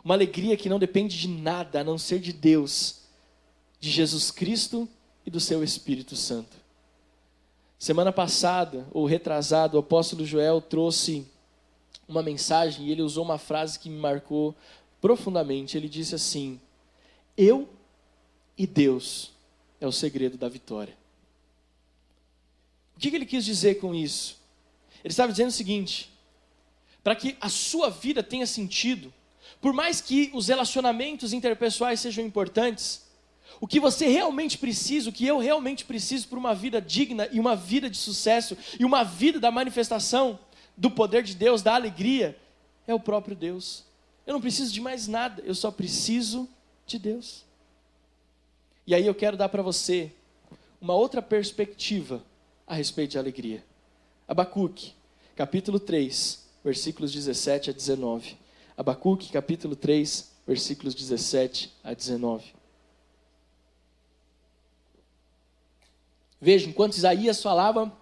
uma 0.04 0.14
alegria 0.14 0.56
que 0.56 0.68
não 0.68 0.78
depende 0.78 1.18
de 1.18 1.28
nada 1.28 1.80
a 1.80 1.84
não 1.84 1.98
ser 1.98 2.18
de 2.20 2.32
Deus, 2.32 3.00
de 3.78 3.90
Jesus 3.90 4.30
Cristo 4.30 4.88
e 5.26 5.30
do 5.30 5.40
seu 5.40 5.62
Espírito 5.62 6.16
Santo. 6.16 6.56
Semana 7.78 8.12
passada, 8.12 8.86
ou 8.92 9.06
retrasado, 9.06 9.76
o 9.76 9.80
apóstolo 9.80 10.24
Joel 10.24 10.60
trouxe 10.60 11.26
uma 12.06 12.22
mensagem 12.22 12.86
e 12.86 12.92
ele 12.92 13.00
usou 13.00 13.24
uma 13.24 13.38
frase 13.38 13.78
que 13.78 13.88
me 13.88 13.98
marcou 13.98 14.54
profundamente. 15.00 15.76
Ele 15.76 15.88
disse 15.88 16.14
assim: 16.14 16.60
Eu 17.36 17.68
e 18.58 18.66
Deus 18.66 19.32
é 19.80 19.86
o 19.86 19.92
segredo 19.92 20.36
da 20.36 20.48
vitória. 20.48 20.99
O 23.00 23.02
que 23.02 23.16
ele 23.16 23.24
quis 23.24 23.46
dizer 23.46 23.80
com 23.80 23.94
isso? 23.94 24.36
Ele 25.02 25.10
estava 25.10 25.32
dizendo 25.32 25.48
o 25.48 25.52
seguinte: 25.52 26.12
para 27.02 27.16
que 27.16 27.34
a 27.40 27.48
sua 27.48 27.88
vida 27.88 28.22
tenha 28.22 28.46
sentido, 28.46 29.10
por 29.58 29.72
mais 29.72 30.02
que 30.02 30.30
os 30.34 30.48
relacionamentos 30.48 31.32
interpessoais 31.32 31.98
sejam 31.98 32.22
importantes, 32.22 33.08
o 33.58 33.66
que 33.66 33.80
você 33.80 34.06
realmente 34.06 34.58
precisa, 34.58 35.08
o 35.08 35.12
que 35.14 35.26
eu 35.26 35.38
realmente 35.38 35.82
preciso 35.82 36.28
para 36.28 36.38
uma 36.38 36.54
vida 36.54 36.78
digna 36.78 37.26
e 37.32 37.40
uma 37.40 37.56
vida 37.56 37.88
de 37.88 37.96
sucesso 37.96 38.54
e 38.78 38.84
uma 38.84 39.02
vida 39.02 39.40
da 39.40 39.50
manifestação 39.50 40.38
do 40.76 40.90
poder 40.90 41.22
de 41.22 41.34
Deus, 41.34 41.62
da 41.62 41.74
alegria, 41.74 42.38
é 42.86 42.92
o 42.92 43.00
próprio 43.00 43.34
Deus. 43.34 43.82
Eu 44.26 44.34
não 44.34 44.42
preciso 44.42 44.74
de 44.74 44.80
mais 44.82 45.08
nada, 45.08 45.42
eu 45.46 45.54
só 45.54 45.70
preciso 45.70 46.46
de 46.86 46.98
Deus. 46.98 47.46
E 48.86 48.94
aí 48.94 49.06
eu 49.06 49.14
quero 49.14 49.38
dar 49.38 49.48
para 49.48 49.62
você 49.62 50.12
uma 50.82 50.92
outra 50.92 51.22
perspectiva 51.22 52.28
a 52.70 52.74
respeito 52.74 53.10
de 53.10 53.18
alegria. 53.18 53.64
Abacuque, 54.28 54.92
capítulo 55.34 55.80
3, 55.80 56.46
versículos 56.62 57.10
17 57.10 57.70
a 57.70 57.72
19. 57.72 58.36
Abacuque, 58.76 59.32
capítulo 59.32 59.74
3, 59.74 60.30
versículos 60.46 60.94
17 60.94 61.72
a 61.82 61.92
19. 61.92 62.44
Veja, 66.40 66.68
enquanto 66.68 66.92
Isaías 66.92 67.42
falava 67.42 67.92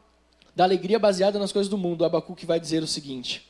da 0.54 0.64
alegria 0.64 0.98
baseada 0.98 1.38
nas 1.38 1.50
coisas 1.50 1.70
do 1.70 1.78
mundo, 1.78 2.04
Abacuque 2.04 2.44
vai 2.44 2.60
dizer 2.60 2.82
o 2.82 2.86
seguinte: 2.86 3.48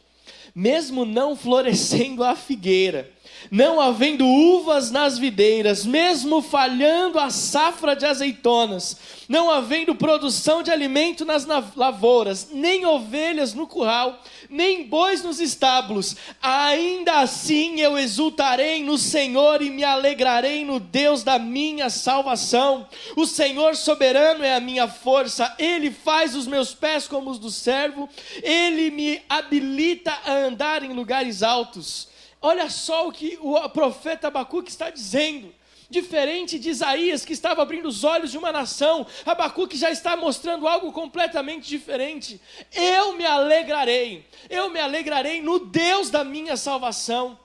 Mesmo 0.55 1.05
não 1.05 1.35
florescendo 1.35 2.23
a 2.23 2.37
figueira, 2.37 3.13
não 3.51 3.81
havendo 3.81 4.27
uvas 4.27 4.91
nas 4.91 5.19
videiras, 5.19 5.85
mesmo 5.87 6.43
falhando 6.43 7.19
a 7.19 7.31
safra 7.31 7.95
de 7.97 8.05
azeitonas, 8.05 8.97
não 9.29 9.51
havendo 9.51 9.95
produção 9.95 10.63
de 10.63 10.71
alimento 10.71 11.25
nas 11.25 11.47
lavouras, 11.77 12.49
nem 12.53 12.87
ovelhas 12.87 13.55
no 13.55 13.67
curral, 13.67 14.23
nem 14.49 14.85
bois 14.85 15.23
nos 15.23 15.41
estábulos, 15.41 16.17
ainda 16.41 17.21
assim 17.21 17.81
eu 17.81 17.99
exultarei 17.99 18.83
no 18.83 18.97
Senhor 18.97 19.61
e 19.63 19.71
me 19.71 19.85
alegrarei 19.85 20.65
no 20.65 20.81
Deus 20.81 21.23
da 21.23 21.39
minha 21.39 21.91
salvação. 21.91 22.87
O 23.17 23.27
Senhor 23.27 23.77
soberano 23.77 24.45
é 24.45 24.55
a 24.55 24.61
minha 24.61 24.89
força, 24.89 25.55
ele 25.59 25.91
faz 25.91 26.35
os 26.35 26.47
meus 26.47 26.75
pés 26.75 27.07
como 27.07 27.31
os 27.31 27.39
do 27.39 27.51
servo, 27.51 28.09
ele 28.43 28.91
me 28.91 29.21
habilita 29.29 30.17
a 30.25 30.33
andar 30.33 30.83
em 30.83 30.93
lugares 30.93 31.43
altos. 31.43 32.09
Olha 32.41 32.71
só 32.71 33.09
o 33.09 33.13
que 33.13 33.39
o 33.41 33.69
profeta 33.71 34.29
Abacuque 34.29 34.71
está 34.71 34.91
dizendo. 34.91 35.55
Diferente 35.91 36.59
de 36.59 36.69
Isaías, 36.69 37.25
que 37.25 37.33
estava 37.33 37.63
abrindo 37.63 37.89
os 37.89 38.05
olhos 38.05 38.31
de 38.31 38.37
uma 38.37 38.53
nação, 38.53 39.07
Abacuque 39.25 39.77
já 39.77 39.91
está 39.91 40.15
mostrando 40.17 40.69
algo 40.69 40.93
completamente 40.93 41.67
diferente. 41.67 42.39
Eu 42.73 43.15
me 43.15 43.25
alegrarei, 43.25 44.27
eu 44.51 44.69
me 44.69 44.79
alegrarei 44.79 45.41
no 45.41 45.59
Deus 45.59 46.11
da 46.11 46.23
minha 46.23 46.59
salvação. 46.59 47.39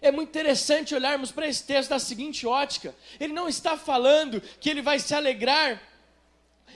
É 0.00 0.10
muito 0.10 0.30
interessante 0.30 0.94
olharmos 0.94 1.30
para 1.30 1.46
esse 1.46 1.64
texto 1.64 1.90
da 1.90 1.98
seguinte 1.98 2.46
ótica: 2.46 2.94
ele 3.20 3.34
não 3.34 3.48
está 3.48 3.76
falando 3.76 4.40
que 4.60 4.70
ele 4.70 4.80
vai 4.80 4.98
se 4.98 5.14
alegrar 5.14 5.82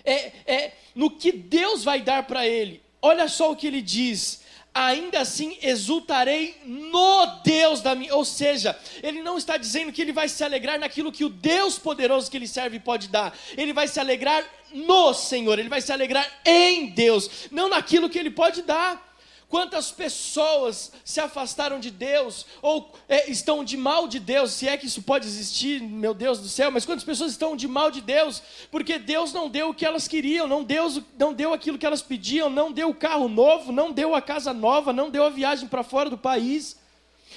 é, 0.05 0.33
é, 0.47 0.73
no 0.95 1.11
que 1.11 1.33
Deus 1.33 1.85
vai 1.85 2.03
dar 2.03 2.25
para 2.25 2.47
ele. 2.47 2.83
Olha 3.01 3.29
só 3.29 3.51
o 3.51 3.57
que 3.57 3.67
ele 3.67 3.81
diz: 3.81 4.42
ainda 4.75 5.21
assim 5.21 5.57
exultarei 5.63 6.57
no 6.65 7.27
Deus 7.45 7.81
da 7.81 7.95
minha. 7.95 8.15
Ou 8.15 8.25
seja, 8.25 8.79
ele 9.03 9.23
não 9.23 9.37
está 9.37 9.57
dizendo 9.57 9.93
que 9.93 10.01
ele 10.01 10.13
vai 10.13 10.29
se 10.29 10.43
alegrar 10.43 10.79
naquilo 10.79 11.13
que 11.13 11.25
o 11.25 11.29
Deus 11.29 11.79
poderoso 11.79 12.31
que 12.31 12.37
ele 12.37 12.49
serve 12.49 12.79
pode 12.79 13.09
dar. 13.09 13.37
Ele 13.57 13.73
vai 13.73 13.87
se 13.87 14.01
alegrar 14.01 14.45
no 14.73 15.13
Senhor, 15.13 15.59
ele 15.59 15.69
vai 15.69 15.81
se 15.81 15.93
alegrar 15.93 16.27
em 16.45 16.87
Deus, 16.87 17.49
não 17.51 17.69
naquilo 17.69 18.09
que 18.09 18.19
ele 18.19 18.31
pode 18.31 18.63
dar. 18.63 19.12
Quantas 19.53 19.91
pessoas 19.91 20.91
se 21.05 21.21
afastaram 21.21 21.79
de 21.79 21.91
Deus 21.91 22.47
ou 22.62 22.91
é, 23.07 23.31
estão 23.31 23.62
de 23.62 23.77
mal 23.77 24.09
de 24.09 24.19
Deus, 24.19 24.53
se 24.53 24.67
é 24.67 24.79
que 24.79 24.87
isso 24.87 25.03
pode 25.03 25.27
existir, 25.27 25.79
meu 25.83 26.15
Deus 26.15 26.38
do 26.38 26.49
céu, 26.49 26.71
mas 26.71 26.87
quantas 26.87 27.05
pessoas 27.05 27.33
estão 27.33 27.55
de 27.55 27.69
mal 27.69 27.91
de 27.91 28.01
Deus 28.01 28.43
porque 28.71 28.99
Deus 28.99 29.31
não 29.31 29.51
deu 29.51 29.69
o 29.69 29.75
que 29.75 29.85
elas 29.85 30.09
queriam, 30.09 30.47
não, 30.47 30.65
Deus, 30.65 31.03
não 31.19 31.35
deu 31.35 31.53
aquilo 31.53 31.77
que 31.77 31.85
elas 31.85 32.01
pediam, 32.01 32.49
não 32.49 32.73
deu 32.73 32.88
o 32.88 32.95
carro 32.95 33.29
novo, 33.29 33.73
não 33.73 33.93
deu 33.93 34.15
a 34.15 34.23
casa 34.23 34.55
nova, 34.55 34.91
não 34.91 35.11
deu 35.11 35.23
a 35.23 35.29
viagem 35.29 35.69
para 35.69 35.83
fora 35.83 36.09
do 36.09 36.17
país. 36.17 36.79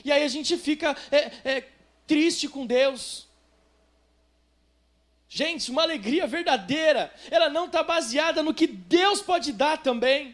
E 0.05 0.09
aí 0.09 0.23
a 0.23 0.29
gente 0.29 0.55
fica 0.55 0.95
é, 1.11 1.31
é, 1.43 1.67
triste 2.07 2.47
com 2.47 2.65
Deus. 2.65 3.27
Gente, 5.27 5.69
uma 5.69 5.81
alegria 5.81 6.25
verdadeira, 6.25 7.13
ela 7.29 7.49
não 7.49 7.65
está 7.65 7.83
baseada 7.83 8.41
no 8.41 8.53
que 8.53 8.67
Deus 8.67 9.21
pode 9.21 9.51
dar 9.51 9.79
também 9.79 10.33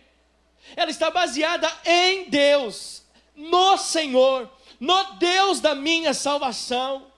ela 0.76 0.92
está 0.92 1.10
baseada 1.10 1.72
em 1.86 2.30
Deus, 2.30 3.04
no 3.36 3.78
Senhor, 3.78 4.50
no 4.80 5.14
Deus 5.14 5.60
da 5.60 5.76
minha 5.76 6.14
salvação. 6.14 7.12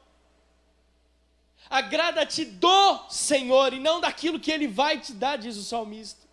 Agrada-te 1.69 2.45
do 2.45 3.09
Senhor 3.09 3.73
e 3.73 3.79
não 3.79 3.99
daquilo 3.99 4.39
que 4.39 4.51
Ele 4.51 4.67
vai 4.67 4.99
te 4.99 5.13
dar, 5.13 5.37
diz 5.37 5.57
o 5.57 5.63
salmista. 5.63 6.23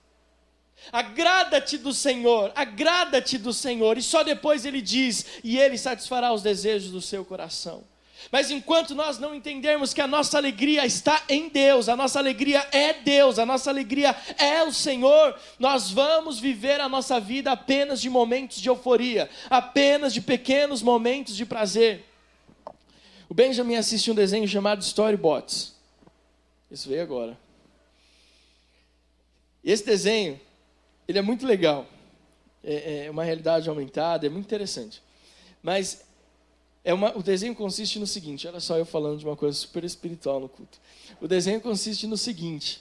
Agrada-te 0.92 1.76
do 1.76 1.92
Senhor, 1.92 2.52
agrada-te 2.54 3.36
do 3.36 3.52
Senhor, 3.52 3.98
e 3.98 4.02
só 4.02 4.22
depois 4.22 4.64
ele 4.64 4.80
diz: 4.80 5.26
e 5.44 5.58
Ele 5.58 5.76
satisfará 5.76 6.32
os 6.32 6.42
desejos 6.42 6.90
do 6.90 7.02
seu 7.02 7.24
coração. 7.24 7.84
Mas 8.30 8.50
enquanto 8.50 8.94
nós 8.94 9.18
não 9.18 9.34
entendermos 9.34 9.94
que 9.94 10.00
a 10.00 10.06
nossa 10.06 10.36
alegria 10.36 10.84
está 10.84 11.22
em 11.28 11.48
Deus, 11.48 11.88
a 11.88 11.96
nossa 11.96 12.18
alegria 12.18 12.66
é 12.72 12.92
Deus, 12.92 13.38
a 13.38 13.46
nossa 13.46 13.70
alegria 13.70 14.14
é 14.38 14.62
o 14.62 14.72
Senhor, 14.72 15.38
nós 15.58 15.90
vamos 15.90 16.38
viver 16.38 16.80
a 16.80 16.88
nossa 16.88 17.18
vida 17.18 17.52
apenas 17.52 18.00
de 18.00 18.10
momentos 18.10 18.60
de 18.60 18.68
euforia, 18.68 19.28
apenas 19.48 20.12
de 20.12 20.20
pequenos 20.20 20.82
momentos 20.82 21.36
de 21.36 21.46
prazer. 21.46 22.04
O 23.28 23.34
Benjamin 23.34 23.76
assiste 23.76 24.10
um 24.10 24.14
desenho 24.14 24.46
chamado 24.46 24.82
Storybots. 24.82 25.74
Isso 26.70 26.88
veio 26.88 27.02
agora. 27.02 27.38
Esse 29.62 29.84
desenho, 29.84 30.40
ele 31.06 31.18
é 31.18 31.22
muito 31.22 31.46
legal. 31.46 31.86
É, 32.62 33.06
é 33.06 33.10
uma 33.10 33.24
realidade 33.24 33.68
aumentada, 33.68 34.26
é 34.26 34.30
muito 34.30 34.46
interessante. 34.46 35.02
Mas 35.62 36.04
é 36.82 36.94
uma, 36.94 37.16
o 37.16 37.22
desenho 37.22 37.54
consiste 37.54 37.98
no 37.98 38.06
seguinte: 38.06 38.48
olha 38.48 38.60
só 38.60 38.76
eu 38.78 38.84
falando 38.84 39.18
de 39.18 39.24
uma 39.24 39.36
coisa 39.36 39.56
super 39.56 39.84
espiritual 39.84 40.40
no 40.40 40.48
culto. 40.48 40.78
O 41.20 41.28
desenho 41.28 41.60
consiste 41.60 42.06
no 42.06 42.16
seguinte: 42.16 42.80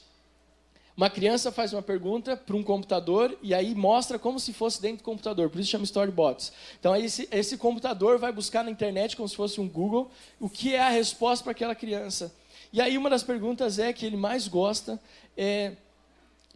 uma 0.99 1.09
criança 1.09 1.51
faz 1.51 1.71
uma 1.71 1.81
pergunta 1.81 2.35
para 2.35 2.55
um 2.55 2.61
computador 2.63 3.37
e 3.41 3.53
aí 3.53 3.73
mostra 3.73 4.19
como 4.19 4.39
se 4.39 4.51
fosse 4.51 4.81
dentro 4.81 4.97
do 4.97 5.03
computador, 5.03 5.49
por 5.49 5.59
isso 5.59 5.69
chama 5.69 5.85
storybots. 5.85 6.51
Então 6.79 6.95
esse, 6.95 7.27
esse 7.31 7.57
computador 7.57 8.17
vai 8.17 8.31
buscar 8.31 8.63
na 8.63 8.69
internet 8.69 9.15
como 9.15 9.29
se 9.29 9.35
fosse 9.35 9.61
um 9.61 9.67
Google 9.69 10.11
o 10.39 10.49
que 10.49 10.75
é 10.75 10.81
a 10.81 10.89
resposta 10.89 11.43
para 11.43 11.51
aquela 11.51 11.73
criança. 11.73 12.35
E 12.71 12.81
aí 12.81 12.97
uma 12.97 13.09
das 13.09 13.23
perguntas 13.23 13.79
é 13.79 13.91
que 13.93 14.05
ele 14.05 14.17
mais 14.17 14.47
gosta 14.47 14.99
é 15.37 15.73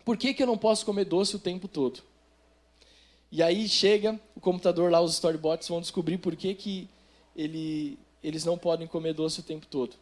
por 0.04 0.18
que, 0.18 0.34
que 0.34 0.44
eu 0.44 0.48
não 0.48 0.58
posso 0.58 0.86
comer 0.86 1.06
doce 1.06 1.36
o 1.36 1.40
tempo 1.40 1.68
todo? 1.68 2.02
E 3.32 3.42
aí 3.42 3.68
chega 3.70 4.20
o 4.36 4.42
computador 4.42 4.92
lá, 4.92 5.00
os 5.02 5.14
storybots 5.14 5.70
vão 5.70 5.80
descobrir 5.80 6.18
por 6.18 6.36
que, 6.36 6.54
que 6.54 6.90
ele, 7.36 7.98
eles 8.24 8.46
não 8.46 8.58
podem 8.58 8.88
comer 8.88 9.14
doce 9.14 9.40
o 9.40 9.44
tempo 9.44 9.66
todo. 9.66 9.96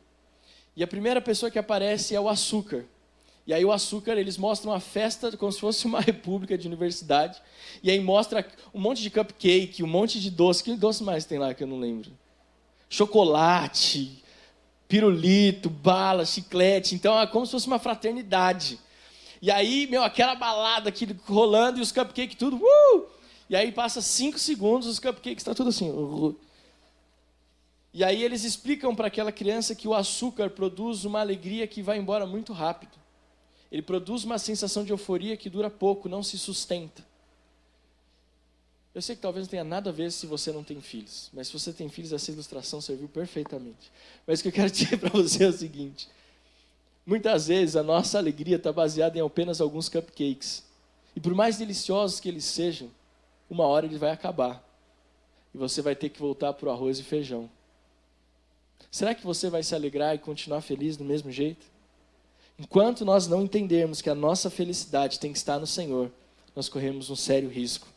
E 0.76 0.84
a 0.84 0.88
primeira 0.88 1.22
pessoa 1.22 1.52
que 1.52 1.60
aparece 1.60 2.16
é 2.16 2.20
o 2.20 2.30
açúcar. 2.30 2.86
E 3.46 3.54
aí 3.54 3.66
o 3.66 3.72
açúcar, 3.72 4.14
eles 4.14 4.38
mostram 4.38 4.72
uma 4.72 4.80
festa 4.80 5.36
como 5.36 5.52
se 5.52 5.60
fosse 5.60 5.86
uma 5.86 6.00
república 6.02 6.58
de 6.58 6.68
universidade. 6.68 7.42
E 7.82 7.90
aí 7.90 8.00
mostra 8.00 8.46
um 8.74 8.80
monte 8.80 9.02
de 9.02 9.10
cupcake, 9.10 9.84
um 9.84 9.88
monte 9.88 10.20
de 10.20 10.30
doce. 10.30 10.64
Que 10.64 10.76
doce 10.76 11.04
mais 11.04 11.26
tem 11.26 11.40
lá 11.40 11.54
que 11.54 11.64
eu 11.64 11.68
não 11.68 11.80
lembro? 11.80 12.12
Chocolate, 12.90 14.24
pirulito, 14.88 15.70
bala, 15.70 16.26
chiclete. 16.26 16.96
Então 16.96 17.20
é 17.20 17.26
como 17.26 17.46
se 17.46 17.52
fosse 17.52 17.68
uma 17.68 17.80
fraternidade. 17.80 18.80
E 19.42 19.50
aí, 19.50 19.88
meu, 19.88 20.04
aquela 20.04 20.36
balada 20.36 20.90
aqui 20.90 21.08
rolando 21.26 21.80
e 21.80 21.82
os 21.82 21.92
cupcakes 21.92 22.38
tudo. 22.38 22.58
Uh! 22.58 23.06
E 23.50 23.56
aí 23.56 23.72
passa 23.72 24.02
cinco 24.02 24.38
segundos, 24.38 24.88
os 24.88 25.00
cupcakes 25.00 25.42
estão 25.42 25.54
tá 25.54 25.58
tudo 25.58 25.70
assim. 25.70 25.90
Uh! 25.90 26.36
E 27.94 28.04
aí 28.04 28.24
eles 28.24 28.44
explicam 28.44 28.96
para 28.96 29.08
aquela 29.08 29.32
criança 29.32 29.76
que 29.76 29.88
o 29.88 29.94
açúcar 29.94 30.50
produz 30.50 31.04
uma 31.04 31.20
alegria 31.20 31.68
que 31.68 31.82
vai 31.82 31.98
embora 31.98 32.26
muito 32.26 32.54
rápido. 32.54 32.98
Ele 33.72 33.82
produz 33.82 34.24
uma 34.24 34.38
sensação 34.38 34.84
de 34.84 34.92
euforia 34.92 35.36
que 35.36 35.50
dura 35.50 35.70
pouco, 35.70 36.08
não 36.08 36.24
se 36.24 36.38
sustenta. 36.38 37.06
Eu 38.94 39.02
sei 39.02 39.16
que 39.16 39.22
talvez 39.22 39.46
não 39.46 39.50
tenha 39.50 39.64
nada 39.64 39.90
a 39.90 39.94
ver 39.94 40.12
se 40.12 40.26
você 40.26 40.52
não 40.52 40.64
tem 40.64 40.82
filhos, 40.82 41.30
mas 41.34 41.48
se 41.48 41.54
você 41.54 41.72
tem 41.72 41.88
filhos, 41.88 42.12
essa 42.12 42.30
ilustração 42.30 42.82
serviu 42.82 43.08
perfeitamente. 43.08 43.90
Mas 44.28 44.40
o 44.40 44.44
que 44.44 44.50
eu 44.50 44.54
quero 44.54 44.72
dizer 44.72 44.98
para 44.98 45.10
você 45.10 45.46
é 45.46 45.48
o 45.48 45.54
seguinte: 45.54 46.10
muitas 47.06 47.48
vezes 47.48 47.78
a 47.78 47.84
nossa 47.84 48.18
alegria 48.18 48.58
está 48.58 48.72
baseada 48.74 49.18
em 49.18 49.22
apenas 49.22 49.62
alguns 49.62 49.88
cupcakes, 49.88 50.64
e 51.16 51.22
por 51.22 51.34
mais 51.34 51.58
deliciosos 51.58 52.20
que 52.20 52.28
eles 52.28 52.44
sejam, 52.44 52.92
uma 53.50 53.66
hora 53.66 53.86
ele 53.86 53.98
vai 53.98 54.12
acabar, 54.12 54.62
e 55.54 55.58
você 55.58 55.82
vai 55.82 55.96
ter 55.96 56.10
que 56.10 56.20
voltar 56.20 56.52
para 56.54 56.68
o 56.68 56.72
arroz 56.72 57.00
e 57.00 57.04
feijão. 57.04 57.50
Será 58.92 59.16
que 59.16 59.26
você 59.26 59.50
vai 59.50 59.64
se 59.64 59.74
alegrar 59.74 60.14
e 60.14 60.20
continuar 60.20 60.60
feliz 60.60 60.98
do 60.98 61.06
mesmo 61.06 61.32
jeito? 61.32 61.66
Enquanto 62.60 63.06
nós 63.06 63.26
não 63.26 63.42
entendermos 63.42 64.02
que 64.02 64.10
a 64.10 64.16
nossa 64.16 64.50
felicidade 64.50 65.18
tem 65.18 65.32
que 65.32 65.38
estar 65.38 65.58
no 65.58 65.66
Senhor, 65.66 66.12
nós 66.54 66.68
corremos 66.68 67.10
um 67.10 67.16
sério 67.16 67.50
risco. 67.50 67.88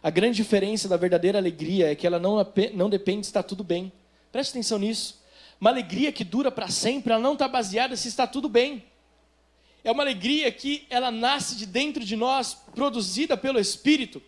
A 0.00 0.10
grande 0.10 0.36
diferença 0.36 0.88
da 0.88 0.96
verdadeira 0.96 1.38
alegria 1.38 1.90
é 1.90 1.94
que 1.96 2.06
ela 2.06 2.20
não, 2.20 2.36
não 2.74 2.88
depende 2.88 3.22
de 3.22 3.26
estar 3.26 3.42
tudo 3.42 3.64
bem. 3.64 3.92
Preste 4.30 4.50
atenção 4.50 4.78
nisso. 4.78 5.20
Uma 5.60 5.70
alegria 5.70 6.12
que 6.12 6.22
dura 6.22 6.50
para 6.50 6.68
sempre, 6.68 7.12
ela 7.12 7.22
não 7.22 7.32
está 7.32 7.48
baseada 7.48 7.96
se 7.96 8.06
está 8.06 8.26
tudo 8.26 8.48
bem. 8.48 8.84
É 9.82 9.90
uma 9.90 10.02
alegria 10.02 10.50
que 10.52 10.86
ela 10.88 11.10
nasce 11.10 11.56
de 11.56 11.66
dentro 11.66 12.04
de 12.04 12.16
nós, 12.16 12.54
produzida 12.74 13.36
pelo 13.36 13.58
Espírito, 13.58 14.22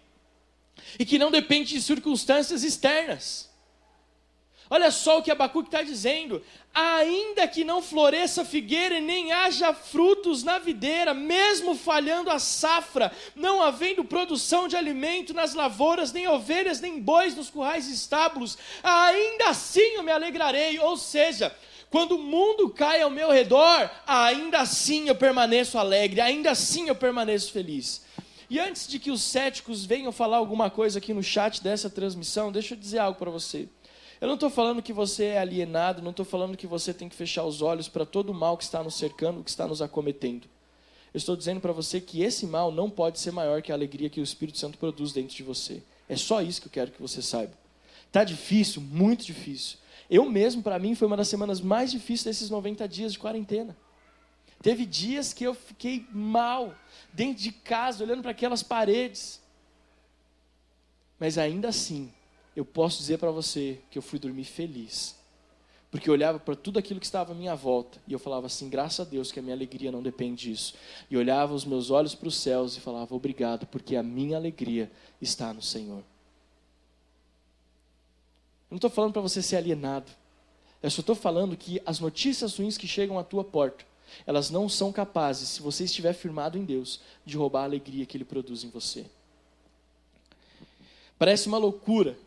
e 0.99 1.07
que 1.07 1.19
não 1.19 1.31
depende 1.31 1.75
de 1.75 1.83
circunstâncias 1.83 2.63
externas. 2.63 3.49
Olha 4.69 4.91
só 4.91 5.19
o 5.19 5.23
que 5.23 5.31
Abacuque 5.31 5.69
está 5.69 5.83
dizendo: 5.83 6.43
ainda 6.75 7.47
que 7.47 7.65
não 7.65 7.81
floresça 7.81 8.45
figueira 8.45 8.99
e 8.99 9.01
nem 9.01 9.33
haja 9.33 9.73
frutos 9.73 10.43
na 10.43 10.59
videira, 10.59 11.15
mesmo 11.15 11.75
falhando 11.75 12.31
a 12.31 12.39
safra, 12.39 13.13
não 13.35 13.63
havendo 13.63 14.05
produção 14.05 14.67
de 14.67 14.77
alimento 14.77 15.33
nas 15.33 15.55
lavouras, 15.55 16.13
nem 16.13 16.27
ovelhas, 16.27 16.81
nem 16.81 17.01
bois 17.01 17.35
nos 17.35 17.49
currais 17.49 17.89
e 17.89 17.95
estábulos, 17.95 18.59
ainda 18.83 19.51
assim 19.51 19.95
eu 19.95 20.03
me 20.03 20.11
alegrarei. 20.11 20.79
Ou 20.81 20.97
seja, 20.97 21.55
quando 21.89 22.17
o 22.17 22.23
mundo 22.23 22.69
cai 22.69 23.03
ao 23.03 23.11
meu 23.11 23.31
redor, 23.31 23.91
ainda 24.07 24.59
assim 24.61 25.09
eu 25.09 25.15
permaneço 25.15 25.79
alegre, 25.79 26.21
ainda 26.21 26.51
assim 26.51 26.89
eu 26.89 26.95
permaneço 26.95 27.53
feliz. 27.53 28.05
E 28.49 28.61
antes 28.61 28.87
de 28.87 28.99
que 28.99 29.11
os 29.11 29.23
céticos 29.23 29.85
venham 29.85 30.13
falar 30.13 30.37
alguma 30.37 30.71
coisa 30.71 30.99
aqui 30.99 31.13
no 31.13 31.23
chat 31.23 31.63
dessa 31.63 31.91
transmissão, 31.91 32.53
deixa 32.53 32.75
eu 32.75 32.79
dizer 32.79 32.99
algo 32.99 33.19
para 33.19 33.31
você. 33.31 33.69
Eu 34.21 34.29
não 34.29 34.35
estou 34.35 34.49
falando 34.49 34.83
que 34.83 34.93
você 34.93 35.25
é 35.25 35.39
alienado, 35.39 36.01
não 36.01 36.11
estou 36.11 36.25
falando 36.25 36.57
que 36.57 36.67
você 36.67 36.95
tem 36.95 37.09
que 37.09 37.15
fechar 37.15 37.45
os 37.45 37.61
olhos 37.61 37.89
para 37.89 38.07
todo 38.07 38.31
o 38.31 38.35
mal 38.35 38.57
que 38.57 38.65
está 38.65 38.83
nos 38.83 38.95
cercando, 38.97 39.43
que 39.43 39.51
está 39.51 39.67
nos 39.67 39.83
acometendo. 39.83 40.49
Eu 41.13 41.19
estou 41.19 41.37
dizendo 41.37 41.61
para 41.61 41.73
você 41.73 42.01
que 42.01 42.23
esse 42.23 42.47
mal 42.47 42.71
não 42.71 42.89
pode 42.91 43.19
ser 43.19 43.31
maior 43.31 43.63
que 43.63 43.73
a 43.73 43.75
alegria 43.75 44.09
que 44.09 44.21
o 44.21 44.25
Espírito 44.25 44.59
Santo 44.59 44.79
produz 44.79 45.13
dentro 45.13 45.35
de 45.35 45.43
você. 45.43 45.83
É 46.09 46.17
só 46.17 46.41
isso 46.41 46.61
que 46.61 46.69
eu 46.69 46.73
quero 46.73 46.91
que 46.91 47.01
você 47.01 47.21
saiba. 47.21 47.53
Tá 48.13 48.25
difícil, 48.25 48.81
muito 48.81 49.25
difícil. 49.25 49.79
Eu 50.09 50.25
mesmo, 50.31 50.63
para 50.63 50.79
mim, 50.79 50.95
foi 50.95 51.07
uma 51.07 51.17
das 51.17 51.29
semanas 51.29 51.61
mais 51.61 51.91
difíceis 51.91 52.25
desses 52.25 52.51
90 52.51 52.87
dias 52.89 53.13
de 53.13 53.19
quarentena. 53.19 53.77
Teve 54.63 54.87
dias 54.87 55.33
que 55.33 55.45
eu 55.45 55.55
fiquei 55.55 56.07
mal, 56.11 56.75
dentro 57.13 57.43
de 57.43 57.53
casa, 57.53 58.05
olhando 58.05 58.23
para 58.23 58.31
aquelas 58.31 58.63
paredes. 58.63 59.41
Mas 61.19 61.39
ainda 61.39 61.69
assim, 61.69 62.13
eu 62.57 62.65
posso 62.65 62.99
dizer 62.99 63.19
para 63.19 63.31
você 63.31 63.79
que 63.91 63.99
eu 63.99 64.03
fui 64.03 64.19
dormir 64.19 64.45
feliz. 64.45 65.15
Porque 65.91 66.09
eu 66.09 66.15
olhava 66.15 66.41
para 66.41 66.57
tudo 66.57 66.79
aquilo 66.79 66.99
que 66.99 67.07
estava 67.07 67.33
à 67.33 67.35
minha 67.35 67.55
volta 67.55 68.01
e 68.09 68.13
eu 68.15 68.19
falava 68.19 68.47
assim: 68.47 68.69
graças 68.69 69.07
a 69.07 69.09
Deus 69.09 69.31
que 69.31 69.39
a 69.39 69.43
minha 69.43 69.55
alegria 69.55 69.93
não 69.93 70.03
depende 70.03 70.49
disso. 70.49 70.75
E 71.11 71.17
olhava 71.17 71.55
os 71.55 71.67
meus 71.67 71.91
olhos 71.91 72.15
para 72.15 72.29
os 72.29 72.37
céus 72.37 72.77
e 72.77 72.81
falava: 72.81 73.15
obrigado, 73.15 73.67
porque 73.67 73.95
a 73.95 74.03
minha 74.03 74.37
alegria 74.37 74.91
está 75.21 75.53
no 75.53 75.63
Senhor. 75.63 75.99
Eu 78.69 78.73
não 78.73 78.77
estou 78.77 78.91
falando 78.91 79.13
para 79.13 79.23
você 79.23 79.43
ser 79.43 79.57
alienado. 79.57 80.11
Eu 80.83 80.91
só 80.91 81.01
estou 81.01 81.15
falando 81.15 81.57
que 81.57 81.81
as 81.87 82.01
notícias 82.01 82.57
ruins 82.59 82.77
que 82.77 82.89
chegam 82.89 83.19
à 83.19 83.25
tua 83.25 83.45
porta, 83.45 83.85
elas 84.27 84.51
não 84.51 84.69
são 84.69 84.93
capazes, 84.93 85.49
se 85.51 85.63
você 85.63 85.85
estiver 85.85 86.13
firmado 86.13 86.59
em 86.59 86.65
Deus, 86.65 87.01
de 87.25 87.37
roubar 87.37 87.63
a 87.63 87.65
alegria 87.65 88.07
que 88.07 88.17
Ele 88.17 88.25
produz 88.25 88.65
em 88.65 88.71
você. 88.71 89.07
Parece 91.19 91.49
uma 91.49 91.59
loucura 91.59 92.19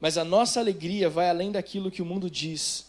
mas 0.00 0.16
a 0.16 0.24
nossa 0.24 0.60
alegria 0.60 1.10
vai 1.10 1.28
além 1.28 1.50
daquilo 1.50 1.90
que 1.90 2.02
o 2.02 2.06
mundo 2.06 2.30
diz. 2.30 2.86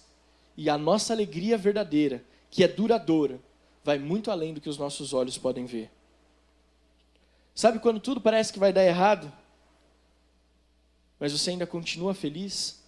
E 0.56 0.70
a 0.70 0.78
nossa 0.78 1.14
alegria 1.14 1.58
verdadeira, 1.58 2.24
que 2.52 2.64
é 2.64 2.68
duradoura, 2.68 3.40
vai 3.84 3.98
muito 3.98 4.30
além 4.30 4.54
do 4.54 4.62
que 4.62 4.70
os 4.70 4.78
nossos 4.78 5.14
olhos 5.14 5.38
podem 5.38 5.66
ver. 5.66 5.92
Sabe 7.56 7.80
quando 7.80 8.00
tudo 8.00 8.22
parece 8.22 8.54
que 8.54 8.60
vai 8.60 8.72
dar 8.72 8.86
errado, 8.86 9.32
mas 11.20 11.32
você 11.32 11.50
ainda 11.50 11.66
continua 11.66 12.14
feliz? 12.14 12.84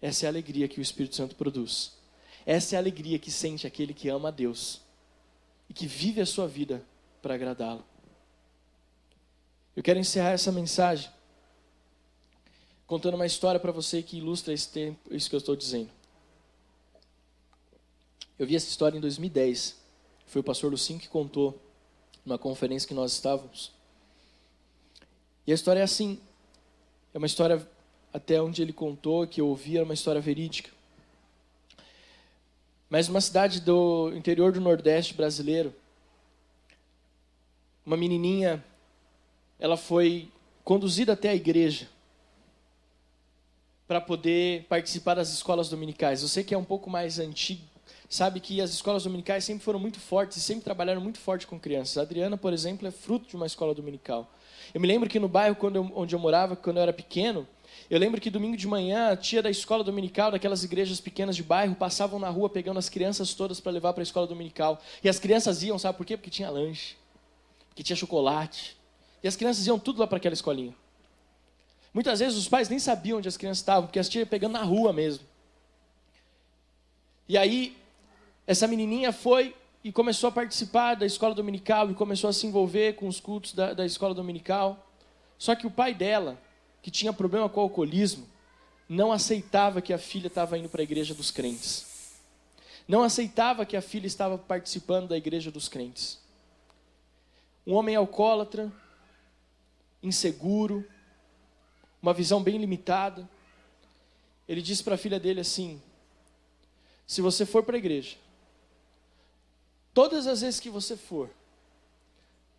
Essa 0.00 0.24
é 0.24 0.26
a 0.26 0.30
alegria 0.30 0.68
que 0.68 0.78
o 0.78 0.82
Espírito 0.82 1.16
Santo 1.16 1.34
produz. 1.34 1.92
Essa 2.46 2.74
é 2.74 2.76
a 2.76 2.80
alegria 2.80 3.18
que 3.18 3.30
sente 3.30 3.66
aquele 3.66 3.92
que 3.92 4.08
ama 4.08 4.28
a 4.28 4.30
Deus 4.30 4.80
e 5.68 5.74
que 5.74 5.86
vive 5.86 6.20
a 6.20 6.26
sua 6.26 6.46
vida 6.46 6.84
para 7.20 7.34
agradá-lo. 7.34 7.84
Eu 9.74 9.82
quero 9.82 9.98
encerrar 9.98 10.30
essa 10.30 10.52
mensagem 10.52 11.10
contando 12.94 13.14
uma 13.14 13.26
história 13.26 13.58
para 13.58 13.72
você 13.72 14.04
que 14.04 14.18
ilustra 14.18 14.54
esse 14.54 14.68
tempo, 14.68 15.12
isso 15.12 15.28
que 15.28 15.34
eu 15.34 15.38
estou 15.38 15.56
dizendo. 15.56 15.90
Eu 18.38 18.46
vi 18.46 18.54
essa 18.54 18.68
história 18.68 18.96
em 18.96 19.00
2010. 19.00 19.76
Foi 20.26 20.40
o 20.40 20.44
pastor 20.44 20.70
Lucinho 20.70 21.00
que 21.00 21.08
contou 21.08 21.60
numa 22.24 22.38
conferência 22.38 22.86
que 22.86 22.94
nós 22.94 23.10
estávamos. 23.10 23.72
E 25.44 25.50
a 25.50 25.56
história 25.56 25.80
é 25.80 25.82
assim. 25.82 26.20
É 27.12 27.18
uma 27.18 27.26
história 27.26 27.68
até 28.12 28.40
onde 28.40 28.62
ele 28.62 28.72
contou 28.72 29.26
que 29.26 29.40
eu 29.40 29.48
ouvi 29.48 29.74
era 29.74 29.84
uma 29.84 29.94
história 29.94 30.20
verídica. 30.20 30.70
Mas 32.88 33.08
uma 33.08 33.20
cidade 33.20 33.60
do 33.60 34.12
interior 34.14 34.52
do 34.52 34.60
Nordeste 34.60 35.14
brasileiro, 35.14 35.74
uma 37.84 37.96
menininha, 37.96 38.64
ela 39.58 39.76
foi 39.76 40.30
conduzida 40.62 41.14
até 41.14 41.30
a 41.30 41.34
igreja 41.34 41.92
para 43.86 44.00
poder 44.00 44.64
participar 44.64 45.14
das 45.14 45.32
escolas 45.32 45.68
dominicais. 45.68 46.22
Você 46.22 46.42
que 46.42 46.54
é 46.54 46.58
um 46.58 46.64
pouco 46.64 46.88
mais 46.88 47.18
antigo, 47.18 47.62
sabe 48.08 48.40
que 48.40 48.60
as 48.60 48.70
escolas 48.70 49.04
dominicais 49.04 49.44
sempre 49.44 49.64
foram 49.64 49.78
muito 49.78 50.00
fortes 50.00 50.38
e 50.38 50.40
sempre 50.40 50.64
trabalharam 50.64 51.00
muito 51.00 51.18
forte 51.18 51.46
com 51.46 51.58
crianças. 51.58 51.98
A 51.98 52.02
Adriana, 52.02 52.36
por 52.36 52.52
exemplo, 52.52 52.86
é 52.88 52.90
fruto 52.90 53.28
de 53.28 53.36
uma 53.36 53.46
escola 53.46 53.74
dominical. 53.74 54.30
Eu 54.72 54.80
me 54.80 54.86
lembro 54.86 55.08
que 55.08 55.20
no 55.20 55.28
bairro 55.28 55.56
eu, 55.62 55.92
onde 55.94 56.14
eu 56.14 56.18
morava, 56.18 56.56
quando 56.56 56.78
eu 56.78 56.82
era 56.82 56.92
pequeno, 56.92 57.46
eu 57.90 57.98
lembro 57.98 58.20
que 58.20 58.30
domingo 58.30 58.56
de 58.56 58.66
manhã, 58.66 59.10
a 59.10 59.16
tia 59.16 59.42
da 59.42 59.50
escola 59.50 59.84
dominical, 59.84 60.30
daquelas 60.30 60.64
igrejas 60.64 61.00
pequenas 61.00 61.36
de 61.36 61.42
bairro, 61.42 61.74
passavam 61.74 62.18
na 62.18 62.30
rua 62.30 62.48
pegando 62.48 62.78
as 62.78 62.88
crianças 62.88 63.34
todas 63.34 63.60
para 63.60 63.72
levar 63.72 63.92
para 63.92 64.02
a 64.02 64.04
escola 64.04 64.26
dominical. 64.26 64.80
E 65.02 65.08
as 65.08 65.18
crianças 65.18 65.62
iam, 65.62 65.78
sabe 65.78 65.98
por 65.98 66.06
quê? 66.06 66.16
Porque 66.16 66.30
tinha 66.30 66.48
lanche, 66.48 66.96
porque 67.68 67.82
tinha 67.82 67.96
chocolate. 67.96 68.76
E 69.22 69.28
as 69.28 69.36
crianças 69.36 69.66
iam 69.66 69.78
tudo 69.78 70.00
lá 70.00 70.06
para 70.06 70.16
aquela 70.16 70.32
escolinha. 70.32 70.74
Muitas 71.94 72.18
vezes 72.18 72.36
os 72.36 72.48
pais 72.48 72.68
nem 72.68 72.80
sabiam 72.80 73.18
onde 73.18 73.28
as 73.28 73.36
crianças 73.36 73.58
estavam, 73.58 73.86
porque 73.86 74.00
as 74.00 74.08
tias 74.08 74.28
pegando 74.28 74.54
na 74.54 74.64
rua 74.64 74.92
mesmo. 74.92 75.24
E 77.28 77.38
aí, 77.38 77.76
essa 78.44 78.66
menininha 78.66 79.12
foi 79.12 79.54
e 79.84 79.92
começou 79.92 80.28
a 80.28 80.32
participar 80.32 80.96
da 80.96 81.06
escola 81.06 81.34
dominical 81.34 81.88
e 81.88 81.94
começou 81.94 82.28
a 82.28 82.32
se 82.32 82.48
envolver 82.48 82.94
com 82.94 83.06
os 83.06 83.20
cultos 83.20 83.52
da, 83.52 83.72
da 83.72 83.86
escola 83.86 84.12
dominical. 84.12 84.90
Só 85.38 85.54
que 85.54 85.68
o 85.68 85.70
pai 85.70 85.94
dela, 85.94 86.36
que 86.82 86.90
tinha 86.90 87.12
problema 87.12 87.48
com 87.48 87.60
o 87.60 87.62
alcoolismo, 87.62 88.26
não 88.88 89.12
aceitava 89.12 89.80
que 89.80 89.92
a 89.92 89.98
filha 89.98 90.26
estava 90.26 90.58
indo 90.58 90.68
para 90.68 90.82
a 90.82 90.84
igreja 90.84 91.14
dos 91.14 91.30
crentes. 91.30 91.86
Não 92.88 93.02
aceitava 93.02 93.64
que 93.64 93.76
a 93.76 93.82
filha 93.82 94.06
estava 94.06 94.36
participando 94.36 95.08
da 95.08 95.16
igreja 95.16 95.50
dos 95.50 95.68
crentes. 95.68 96.18
Um 97.66 97.74
homem 97.74 97.94
alcoólatra, 97.94 98.70
inseguro, 100.02 100.84
uma 102.04 102.12
visão 102.12 102.42
bem 102.42 102.58
limitada. 102.58 103.26
Ele 104.46 104.60
disse 104.60 104.84
para 104.84 104.94
a 104.94 104.98
filha 104.98 105.18
dele 105.18 105.40
assim: 105.40 105.80
Se 107.06 107.22
você 107.22 107.46
for 107.46 107.62
para 107.62 107.76
a 107.76 107.78
igreja, 107.78 108.18
todas 109.94 110.26
as 110.26 110.42
vezes 110.42 110.60
que 110.60 110.68
você 110.68 110.98
for, 110.98 111.30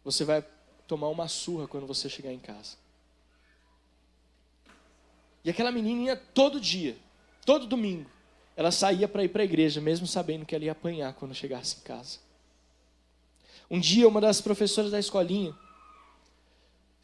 você 0.03 0.23
vai 0.23 0.43
tomar 0.87 1.09
uma 1.09 1.27
surra 1.27 1.67
quando 1.67 1.85
você 1.85 2.09
chegar 2.09 2.33
em 2.33 2.39
casa. 2.39 2.75
E 5.43 5.49
aquela 5.51 5.71
menininha, 5.71 6.15
todo 6.15 6.59
dia, 6.59 6.97
todo 7.45 7.67
domingo, 7.67 8.09
ela 8.55 8.71
saía 8.71 9.07
para 9.07 9.23
ir 9.23 9.29
para 9.29 9.43
a 9.43 9.45
igreja, 9.45 9.79
mesmo 9.79 10.07
sabendo 10.07 10.43
que 10.43 10.55
ela 10.55 10.65
ia 10.65 10.71
apanhar 10.71 11.13
quando 11.13 11.35
chegasse 11.35 11.77
em 11.77 11.81
casa. 11.81 12.17
Um 13.69 13.79
dia, 13.79 14.07
uma 14.07 14.19
das 14.19 14.41
professoras 14.41 14.89
da 14.89 14.97
escolinha 14.97 15.55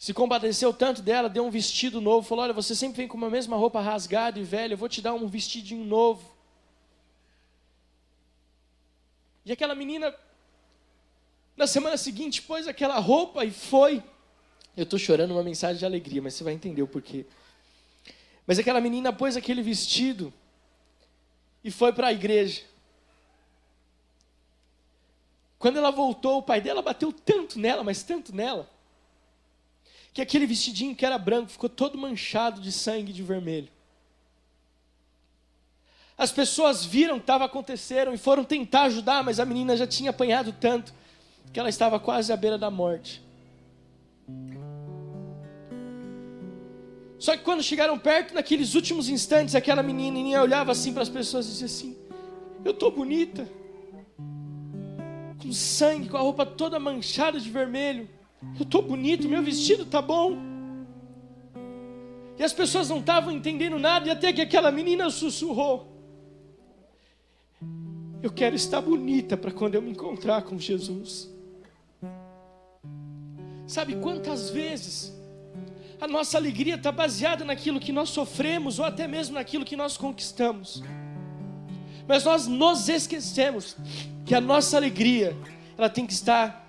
se 0.01 0.15
compadeceu 0.15 0.73
tanto 0.73 0.99
dela, 0.99 1.29
deu 1.29 1.45
um 1.45 1.51
vestido 1.51 2.01
novo, 2.01 2.27
falou: 2.27 2.43
Olha, 2.43 2.53
você 2.53 2.73
sempre 2.73 2.97
vem 2.97 3.07
com 3.07 3.23
a 3.23 3.29
mesma 3.29 3.55
roupa 3.55 3.79
rasgada 3.79 4.39
e 4.39 4.43
velha, 4.43 4.73
eu 4.73 4.77
vou 4.77 4.89
te 4.89 4.99
dar 4.99 5.13
um 5.13 5.27
vestidinho 5.27 5.85
novo. 5.85 6.27
E 9.45 9.51
aquela 9.51 9.75
menina, 9.75 10.11
na 11.55 11.67
semana 11.67 11.97
seguinte, 11.97 12.41
pôs 12.41 12.67
aquela 12.67 12.97
roupa 12.97 13.45
e 13.45 13.51
foi. 13.51 14.03
Eu 14.75 14.85
estou 14.85 14.97
chorando 14.97 15.33
uma 15.33 15.43
mensagem 15.43 15.77
de 15.77 15.85
alegria, 15.85 16.19
mas 16.19 16.33
você 16.33 16.43
vai 16.43 16.53
entender 16.53 16.81
o 16.81 16.87
porquê. 16.87 17.27
Mas 18.47 18.57
aquela 18.57 18.81
menina 18.81 19.13
pôs 19.13 19.37
aquele 19.37 19.61
vestido 19.61 20.33
e 21.63 21.69
foi 21.69 21.93
para 21.93 22.07
a 22.07 22.11
igreja. 22.11 22.63
Quando 25.59 25.77
ela 25.77 25.91
voltou, 25.91 26.39
o 26.39 26.43
pai 26.43 26.59
dela 26.59 26.81
bateu 26.81 27.13
tanto 27.13 27.59
nela, 27.59 27.83
mas 27.83 28.01
tanto 28.01 28.35
nela 28.35 28.67
que 30.13 30.21
aquele 30.21 30.45
vestidinho 30.45 30.95
que 30.95 31.05
era 31.05 31.17
branco 31.17 31.51
ficou 31.51 31.69
todo 31.69 31.97
manchado 31.97 32.59
de 32.59 32.71
sangue 32.71 33.13
de 33.13 33.23
vermelho. 33.23 33.69
As 36.17 36.31
pessoas 36.31 36.85
viram 36.85 37.15
que 37.15 37.23
estava 37.23 37.45
acontecendo 37.45 38.13
e 38.13 38.17
foram 38.17 38.43
tentar 38.43 38.83
ajudar, 38.83 39.23
mas 39.23 39.39
a 39.39 39.45
menina 39.45 39.75
já 39.75 39.87
tinha 39.87 40.11
apanhado 40.11 40.53
tanto 40.53 40.93
que 41.51 41.59
ela 41.59 41.69
estava 41.69 41.99
quase 41.99 42.31
à 42.31 42.37
beira 42.37 42.57
da 42.57 42.69
morte. 42.69 43.21
Só 47.17 47.37
que 47.37 47.43
quando 47.43 47.63
chegaram 47.63 47.97
perto, 47.97 48.33
naqueles 48.33 48.73
últimos 48.73 49.07
instantes, 49.07 49.55
aquela 49.55 49.83
menininha 49.83 50.41
olhava 50.41 50.71
assim 50.71 50.91
para 50.91 51.03
as 51.03 51.09
pessoas 51.09 51.45
e 51.45 51.49
dizia 51.49 51.65
assim: 51.67 51.97
Eu 52.65 52.71
estou 52.71 52.91
bonita, 52.91 53.47
com 55.41 55.53
sangue, 55.53 56.09
com 56.09 56.17
a 56.17 56.21
roupa 56.21 56.45
toda 56.45 56.79
manchada 56.79 57.39
de 57.39 57.49
vermelho. 57.49 58.09
Eu 58.57 58.63
estou 58.63 58.81
bonito, 58.81 59.29
meu 59.29 59.43
vestido 59.43 59.83
está 59.83 60.01
bom. 60.01 60.37
E 62.37 62.43
as 62.43 62.53
pessoas 62.53 62.89
não 62.89 62.99
estavam 62.99 63.31
entendendo 63.31 63.77
nada, 63.77 64.07
e 64.07 64.11
até 64.11 64.33
que 64.33 64.41
aquela 64.41 64.71
menina 64.71 65.09
sussurrou: 65.11 65.87
Eu 68.23 68.31
quero 68.31 68.55
estar 68.55 68.81
bonita 68.81 69.37
para 69.37 69.51
quando 69.51 69.75
eu 69.75 69.81
me 69.81 69.91
encontrar 69.91 70.41
com 70.41 70.57
Jesus. 70.57 71.29
Sabe 73.67 73.95
quantas 73.95 74.49
vezes 74.49 75.13
a 75.99 76.07
nossa 76.07 76.35
alegria 76.35 76.75
está 76.75 76.91
baseada 76.91 77.45
naquilo 77.45 77.79
que 77.79 77.91
nós 77.91 78.09
sofremos 78.09 78.79
ou 78.79 78.85
até 78.85 79.07
mesmo 79.07 79.35
naquilo 79.35 79.63
que 79.63 79.75
nós 79.75 79.95
conquistamos? 79.95 80.83
Mas 82.07 82.25
nós 82.25 82.47
nos 82.47 82.89
esquecemos 82.89 83.77
que 84.25 84.33
a 84.33 84.41
nossa 84.41 84.75
alegria 84.77 85.37
ela 85.77 85.89
tem 85.89 86.05
que 86.05 86.13
estar 86.13 86.60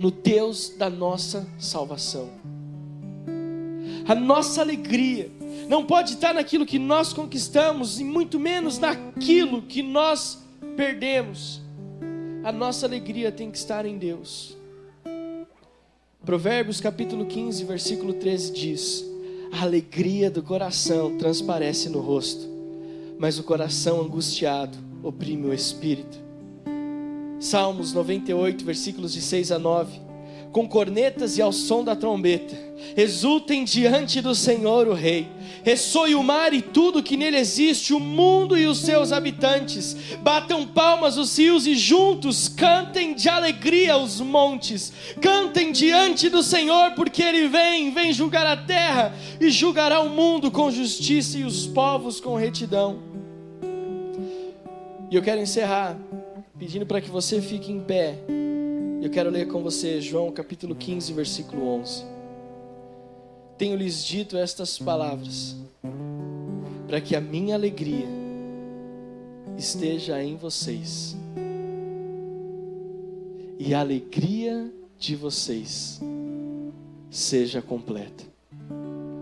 no 0.00 0.10
Deus 0.10 0.70
da 0.78 0.88
nossa 0.88 1.46
salvação. 1.58 2.30
A 4.08 4.14
nossa 4.14 4.62
alegria 4.62 5.30
não 5.68 5.84
pode 5.84 6.14
estar 6.14 6.32
naquilo 6.32 6.64
que 6.64 6.78
nós 6.78 7.12
conquistamos 7.12 8.00
e 8.00 8.04
muito 8.04 8.40
menos 8.40 8.78
naquilo 8.78 9.60
que 9.60 9.82
nós 9.82 10.38
perdemos. 10.74 11.60
A 12.42 12.50
nossa 12.50 12.86
alegria 12.86 13.30
tem 13.30 13.50
que 13.50 13.58
estar 13.58 13.84
em 13.84 13.98
Deus. 13.98 14.56
Provérbios 16.24 16.80
capítulo 16.80 17.26
15, 17.26 17.62
versículo 17.64 18.14
13 18.14 18.52
diz: 18.54 19.04
A 19.52 19.64
alegria 19.64 20.30
do 20.30 20.42
coração 20.42 21.18
transparece 21.18 21.90
no 21.90 22.00
rosto, 22.00 22.48
mas 23.18 23.38
o 23.38 23.42
coração 23.42 24.00
angustiado 24.00 24.78
oprime 25.02 25.44
o 25.46 25.52
espírito. 25.52 26.29
Salmos 27.40 27.94
98, 27.94 28.62
versículos 28.64 29.14
de 29.14 29.22
6 29.22 29.50
a 29.50 29.58
9. 29.58 30.10
Com 30.52 30.68
cornetas 30.68 31.38
e 31.38 31.42
ao 31.42 31.52
som 31.52 31.82
da 31.84 31.94
trombeta, 31.94 32.56
exultem 32.96 33.64
diante 33.64 34.20
do 34.20 34.34
Senhor 34.34 34.88
o 34.88 34.92
Rei. 34.92 35.28
Ressoe 35.62 36.14
o 36.16 36.22
mar 36.24 36.52
e 36.52 36.60
tudo 36.60 37.02
que 37.02 37.16
nele 37.16 37.38
existe, 37.38 37.94
o 37.94 38.00
mundo 38.00 38.58
e 38.58 38.66
os 38.66 38.78
seus 38.78 39.12
habitantes. 39.12 39.96
Batam 40.22 40.66
palmas 40.66 41.16
os 41.16 41.38
rios 41.38 41.68
e 41.68 41.76
juntos 41.76 42.48
cantem 42.48 43.14
de 43.14 43.28
alegria 43.28 43.96
os 43.96 44.20
montes. 44.20 44.92
Cantem 45.22 45.70
diante 45.70 46.28
do 46.28 46.42
Senhor, 46.42 46.92
porque 46.92 47.22
ele 47.22 47.46
vem, 47.46 47.92
vem 47.92 48.12
julgar 48.12 48.46
a 48.46 48.56
terra 48.56 49.14
e 49.40 49.50
julgará 49.50 50.00
o 50.00 50.10
mundo 50.10 50.50
com 50.50 50.70
justiça 50.70 51.38
e 51.38 51.44
os 51.44 51.66
povos 51.66 52.20
com 52.20 52.34
retidão. 52.34 52.98
E 55.08 55.14
eu 55.14 55.22
quero 55.22 55.40
encerrar 55.40 55.96
pedindo 56.60 56.84
para 56.84 57.00
que 57.00 57.08
você 57.08 57.40
fique 57.40 57.72
em 57.72 57.80
pé. 57.80 58.18
Eu 59.00 59.08
quero 59.08 59.30
ler 59.30 59.48
com 59.48 59.62
você 59.62 59.98
João 59.98 60.30
capítulo 60.30 60.74
15, 60.74 61.10
versículo 61.14 61.66
11. 61.66 62.04
Tenho 63.56 63.74
lhes 63.76 64.04
dito 64.04 64.36
estas 64.36 64.78
palavras, 64.78 65.56
para 66.86 67.00
que 67.00 67.16
a 67.16 67.20
minha 67.20 67.54
alegria 67.54 68.06
esteja 69.56 70.22
em 70.22 70.36
vocês, 70.36 71.16
e 73.58 73.72
a 73.72 73.80
alegria 73.80 74.70
de 74.98 75.16
vocês 75.16 75.98
seja 77.10 77.62
completa. 77.62 78.24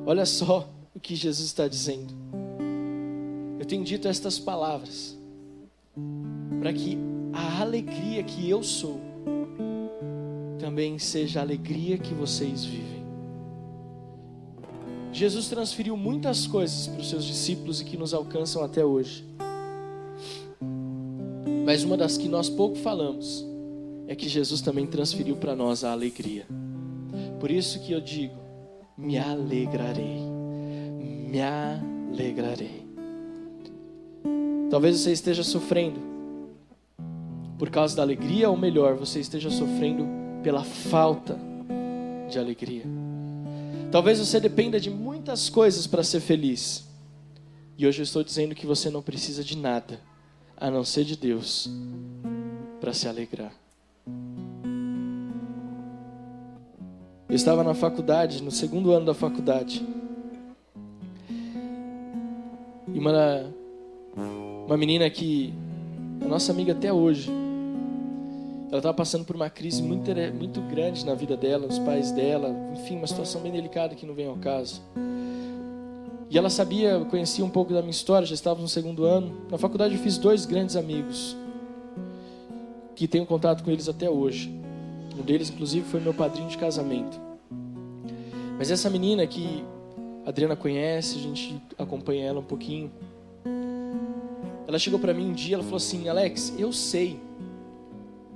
Olha 0.05 0.27
só 0.27 0.69
o 0.93 0.99
que 0.99 1.15
Jesus 1.15 1.47
está 1.47 1.69
dizendo. 1.69 2.13
Eu 3.61 3.65
tenho 3.65 3.85
dito 3.85 4.09
estas 4.09 4.41
palavras 4.41 5.17
para 6.61 6.73
que 6.73 6.99
a 7.39 7.61
alegria 7.61 8.21
que 8.25 8.51
eu 8.51 8.65
sou 8.65 9.01
também 10.59 10.99
seja 10.99 11.39
a 11.39 11.43
alegria 11.43 11.97
que 11.97 12.13
vocês 12.13 12.65
vivem. 12.65 12.99
Jesus 15.13 15.49
transferiu 15.49 15.97
muitas 15.97 16.49
coisas 16.49 16.89
para 16.89 17.01
os 17.01 17.09
seus 17.09 17.25
discípulos 17.25 17.81
e 17.81 17.85
que 17.85 17.97
nos 17.97 18.13
alcançam 18.13 18.63
até 18.63 18.85
hoje. 18.85 19.25
Mas 21.65 21.85
uma 21.85 21.97
das 21.97 22.17
que 22.17 22.29
nós 22.29 22.51
pouco 22.51 22.77
falamos 22.77 23.47
é 24.09 24.17
que 24.17 24.29
Jesus 24.29 24.61
também 24.61 24.87
transferiu 24.87 25.37
para 25.37 25.55
nós 25.55 25.85
a 25.85 25.93
alegria. 25.93 26.45
Por 27.39 27.53
isso 27.53 27.79
que 27.81 27.93
eu 27.93 28.01
digo: 28.01 28.35
me 28.97 29.17
alegrarei, 29.17 30.21
me 31.31 31.41
alegrarei. 31.41 32.87
Talvez 34.71 34.99
você 34.99 35.13
esteja 35.13 35.45
sofrendo 35.45 36.18
por 37.59 37.71
causa 37.71 37.97
da 37.97 38.03
alegria, 38.03 38.49
ou 38.49 38.57
melhor, 38.57 38.95
você 38.95 39.19
esteja 39.19 39.51
sofrendo 39.51 40.07
pela 40.43 40.63
falta 40.63 41.37
de 42.31 42.39
alegria. 42.39 42.85
Talvez 43.91 44.19
você 44.19 44.39
dependa 44.39 44.79
de 44.79 44.91
muitas 44.91 45.51
coisas 45.51 45.87
para 45.87 46.03
ser 46.03 46.21
feliz. 46.21 46.87
E 47.77 47.87
hoje 47.87 48.01
eu 48.01 48.05
estou 48.05 48.23
dizendo 48.23 48.55
que 48.55 48.67
você 48.67 48.91
não 48.91 49.03
precisa 49.03 49.43
de 49.43 49.57
nada 49.57 50.01
a 50.57 50.71
não 50.71 50.85
ser 50.85 51.05
de 51.05 51.17
Deus 51.17 51.71
para 52.81 52.93
se 52.93 53.09
alegrar. 53.09 53.53
Eu 57.29 57.35
estava 57.35 57.63
na 57.63 57.75
faculdade, 57.75 58.43
no 58.43 58.51
segundo 58.51 58.93
ano 58.93 59.07
da 59.07 59.15
faculdade. 59.15 59.87
E 62.93 62.99
uma, 62.99 63.53
uma 64.67 64.77
menina 64.77 65.09
que 65.11 65.53
é 66.21 66.27
nossa 66.27 66.53
amiga 66.53 66.73
até 66.73 66.93
hoje. 66.93 67.31
Ela 68.69 68.79
estava 68.79 68.95
passando 68.95 69.25
por 69.25 69.35
uma 69.35 69.49
crise 69.49 69.83
muito, 69.83 70.11
muito 70.35 70.61
grande 70.61 71.05
na 71.05 71.15
vida 71.15 71.37
dela, 71.37 71.67
os 71.67 71.79
pais 71.79 72.13
dela, 72.13 72.55
enfim, 72.75 72.97
uma 72.97 73.07
situação 73.07 73.41
bem 73.41 73.51
delicada 73.51 73.95
que 73.95 74.05
não 74.05 74.15
vem 74.15 74.27
ao 74.27 74.37
caso. 74.37 74.83
E 76.31 76.37
ela 76.37 76.51
sabia, 76.51 77.03
conhecia 77.09 77.43
um 77.43 77.49
pouco 77.49 77.73
da 77.73 77.81
minha 77.81 77.91
história, 77.91 78.27
já 78.27 78.35
estava 78.35 78.61
no 78.61 78.69
segundo 78.69 79.05
ano. 79.05 79.35
Na 79.51 79.57
faculdade 79.57 79.95
eu 79.95 80.01
fiz 80.01 80.19
dois 80.19 80.45
grandes 80.45 80.77
amigos, 80.77 81.35
que 82.95 83.09
tenho 83.09 83.25
contato 83.25 83.65
com 83.65 83.71
eles 83.71 83.89
até 83.89 84.11
hoje. 84.11 84.55
Um 85.19 85.23
deles, 85.23 85.49
inclusive, 85.49 85.89
foi 85.89 86.01
meu 86.01 86.13
padrinho 86.13 86.49
de 86.49 86.59
casamento. 86.59 87.19
Mas 88.59 88.71
essa 88.71 88.91
menina 88.91 89.27
que 89.27 89.65
a 90.27 90.29
Adriana 90.29 90.55
conhece, 90.55 91.17
a 91.17 91.23
gente 91.23 91.59
acompanha 91.79 92.27
ela 92.27 92.41
um 92.41 92.45
pouquinho. 92.45 92.91
Ela 94.67 94.79
chegou 94.79 95.01
para 95.01 95.15
mim 95.15 95.31
um 95.31 95.33
dia, 95.33 95.55
ela 95.55 95.65
falou 95.65 95.79
assim: 95.79 96.07
"Alex, 96.09 96.53
eu 96.59 96.71
sei 96.71 97.19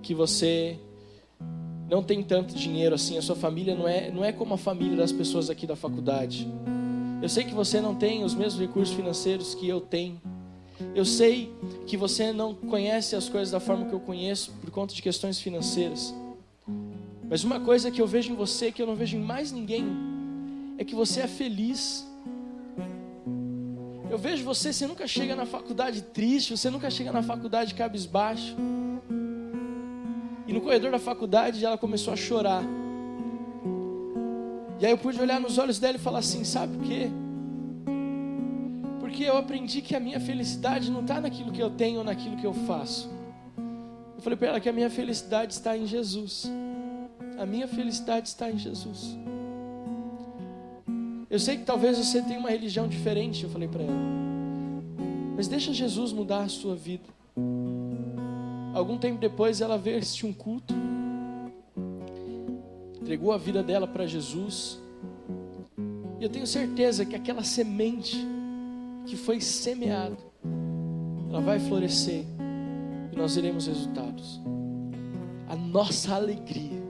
que 0.02 0.14
você 0.14 0.78
não 1.88 2.02
tem 2.02 2.22
tanto 2.22 2.54
dinheiro 2.54 2.94
assim, 2.94 3.18
a 3.18 3.22
sua 3.22 3.36
família 3.36 3.74
não 3.74 3.86
é 3.86 4.10
não 4.10 4.24
é 4.24 4.32
como 4.32 4.54
a 4.54 4.58
família 4.58 4.96
das 4.96 5.12
pessoas 5.12 5.50
aqui 5.50 5.66
da 5.66 5.76
faculdade. 5.76 6.48
Eu 7.22 7.28
sei 7.28 7.44
que 7.44 7.54
você 7.54 7.80
não 7.80 7.94
tem 7.94 8.24
os 8.24 8.34
mesmos 8.34 8.60
recursos 8.60 8.94
financeiros 8.94 9.54
que 9.54 9.68
eu 9.68 9.80
tenho. 9.80 10.20
Eu 10.94 11.04
sei 11.04 11.52
que 11.86 11.96
você 11.96 12.32
não 12.32 12.54
conhece 12.54 13.14
as 13.14 13.28
coisas 13.28 13.50
da 13.50 13.60
forma 13.60 13.86
que 13.86 13.92
eu 13.92 14.00
conheço 14.00 14.52
por 14.60 14.70
conta 14.70 14.92
de 14.92 15.00
questões 15.00 15.38
financeiras. 15.38 16.12
Mas 17.30 17.44
uma 17.44 17.60
coisa 17.60 17.90
que 17.90 18.02
eu 18.02 18.06
vejo 18.06 18.32
em 18.32 18.34
você, 18.34 18.72
que 18.72 18.82
eu 18.82 18.86
não 18.86 18.96
vejo 18.96 19.16
em 19.16 19.20
mais 19.20 19.52
ninguém, 19.52 19.86
é 20.76 20.84
que 20.84 20.94
você 20.94 21.20
é 21.20 21.28
feliz. 21.28 22.06
Eu 24.10 24.18
vejo 24.18 24.44
você, 24.44 24.72
você 24.72 24.86
nunca 24.86 25.06
chega 25.06 25.36
na 25.36 25.46
faculdade 25.46 26.02
triste, 26.02 26.56
você 26.56 26.68
nunca 26.68 26.90
chega 26.90 27.12
na 27.12 27.22
faculdade 27.22 27.74
cabisbaixo. 27.74 28.56
E 30.52 30.54
no 30.54 30.60
corredor 30.60 30.90
da 30.90 30.98
faculdade 30.98 31.64
ela 31.64 31.78
começou 31.78 32.12
a 32.12 32.16
chorar. 32.16 32.62
E 34.78 34.84
aí 34.84 34.92
eu 34.92 34.98
pude 34.98 35.18
olhar 35.18 35.40
nos 35.40 35.56
olhos 35.56 35.78
dela 35.78 35.96
e 35.96 35.98
falar 35.98 36.18
assim: 36.18 36.44
sabe 36.44 36.76
o 36.76 36.80
quê? 36.80 37.08
Porque 39.00 39.24
eu 39.24 39.38
aprendi 39.38 39.80
que 39.80 39.96
a 39.96 40.00
minha 40.00 40.20
felicidade 40.20 40.90
não 40.90 41.00
está 41.00 41.22
naquilo 41.22 41.50
que 41.52 41.62
eu 41.62 41.70
tenho 41.70 42.00
ou 42.00 42.04
naquilo 42.04 42.36
que 42.36 42.46
eu 42.46 42.52
faço. 42.52 43.10
Eu 44.14 44.20
falei 44.20 44.36
para 44.36 44.48
ela 44.48 44.60
que 44.60 44.68
a 44.68 44.72
minha 44.74 44.90
felicidade 44.90 45.54
está 45.54 45.74
em 45.74 45.86
Jesus. 45.86 46.52
A 47.38 47.46
minha 47.46 47.66
felicidade 47.66 48.28
está 48.28 48.50
em 48.50 48.58
Jesus. 48.58 49.16
Eu 51.30 51.38
sei 51.38 51.56
que 51.56 51.64
talvez 51.64 51.96
você 51.96 52.20
tenha 52.20 52.38
uma 52.38 52.50
religião 52.50 52.86
diferente, 52.86 53.44
eu 53.44 53.48
falei 53.48 53.68
para 53.68 53.84
ela. 53.84 54.02
Mas 55.34 55.48
deixa 55.48 55.72
Jesus 55.72 56.12
mudar 56.12 56.42
a 56.42 56.48
sua 56.48 56.76
vida. 56.76 57.08
Algum 58.74 58.98
tempo 58.98 59.20
depois 59.20 59.60
ela 59.60 59.76
veio 59.76 59.98
assistir 59.98 60.26
um 60.26 60.32
culto 60.32 60.74
entregou 63.12 63.32
a 63.32 63.36
vida 63.36 63.62
dela 63.62 63.86
para 63.86 64.06
Jesus. 64.06 64.80
E 66.18 66.24
eu 66.24 66.30
tenho 66.30 66.46
certeza 66.46 67.04
que 67.04 67.14
aquela 67.14 67.42
semente 67.42 68.16
que 69.04 69.16
foi 69.16 69.40
semeada, 69.40 70.16
ela 71.28 71.40
vai 71.40 71.58
florescer 71.58 72.24
e 73.12 73.16
nós 73.16 73.34
teremos 73.34 73.66
resultados. 73.66 74.40
A 75.46 75.56
nossa 75.56 76.14
alegria, 76.14 76.80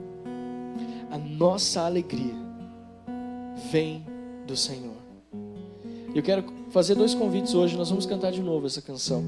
a 1.11 1.17
nossa 1.17 1.81
alegria 1.81 2.35
vem 3.71 4.05
do 4.47 4.55
Senhor. 4.55 4.95
Eu 6.15 6.23
quero 6.23 6.45
fazer 6.69 6.95
dois 6.95 7.13
convites 7.13 7.53
hoje, 7.53 7.75
nós 7.75 7.89
vamos 7.89 8.05
cantar 8.05 8.31
de 8.31 8.41
novo 8.41 8.67
essa 8.67 8.81
canção. 8.81 9.23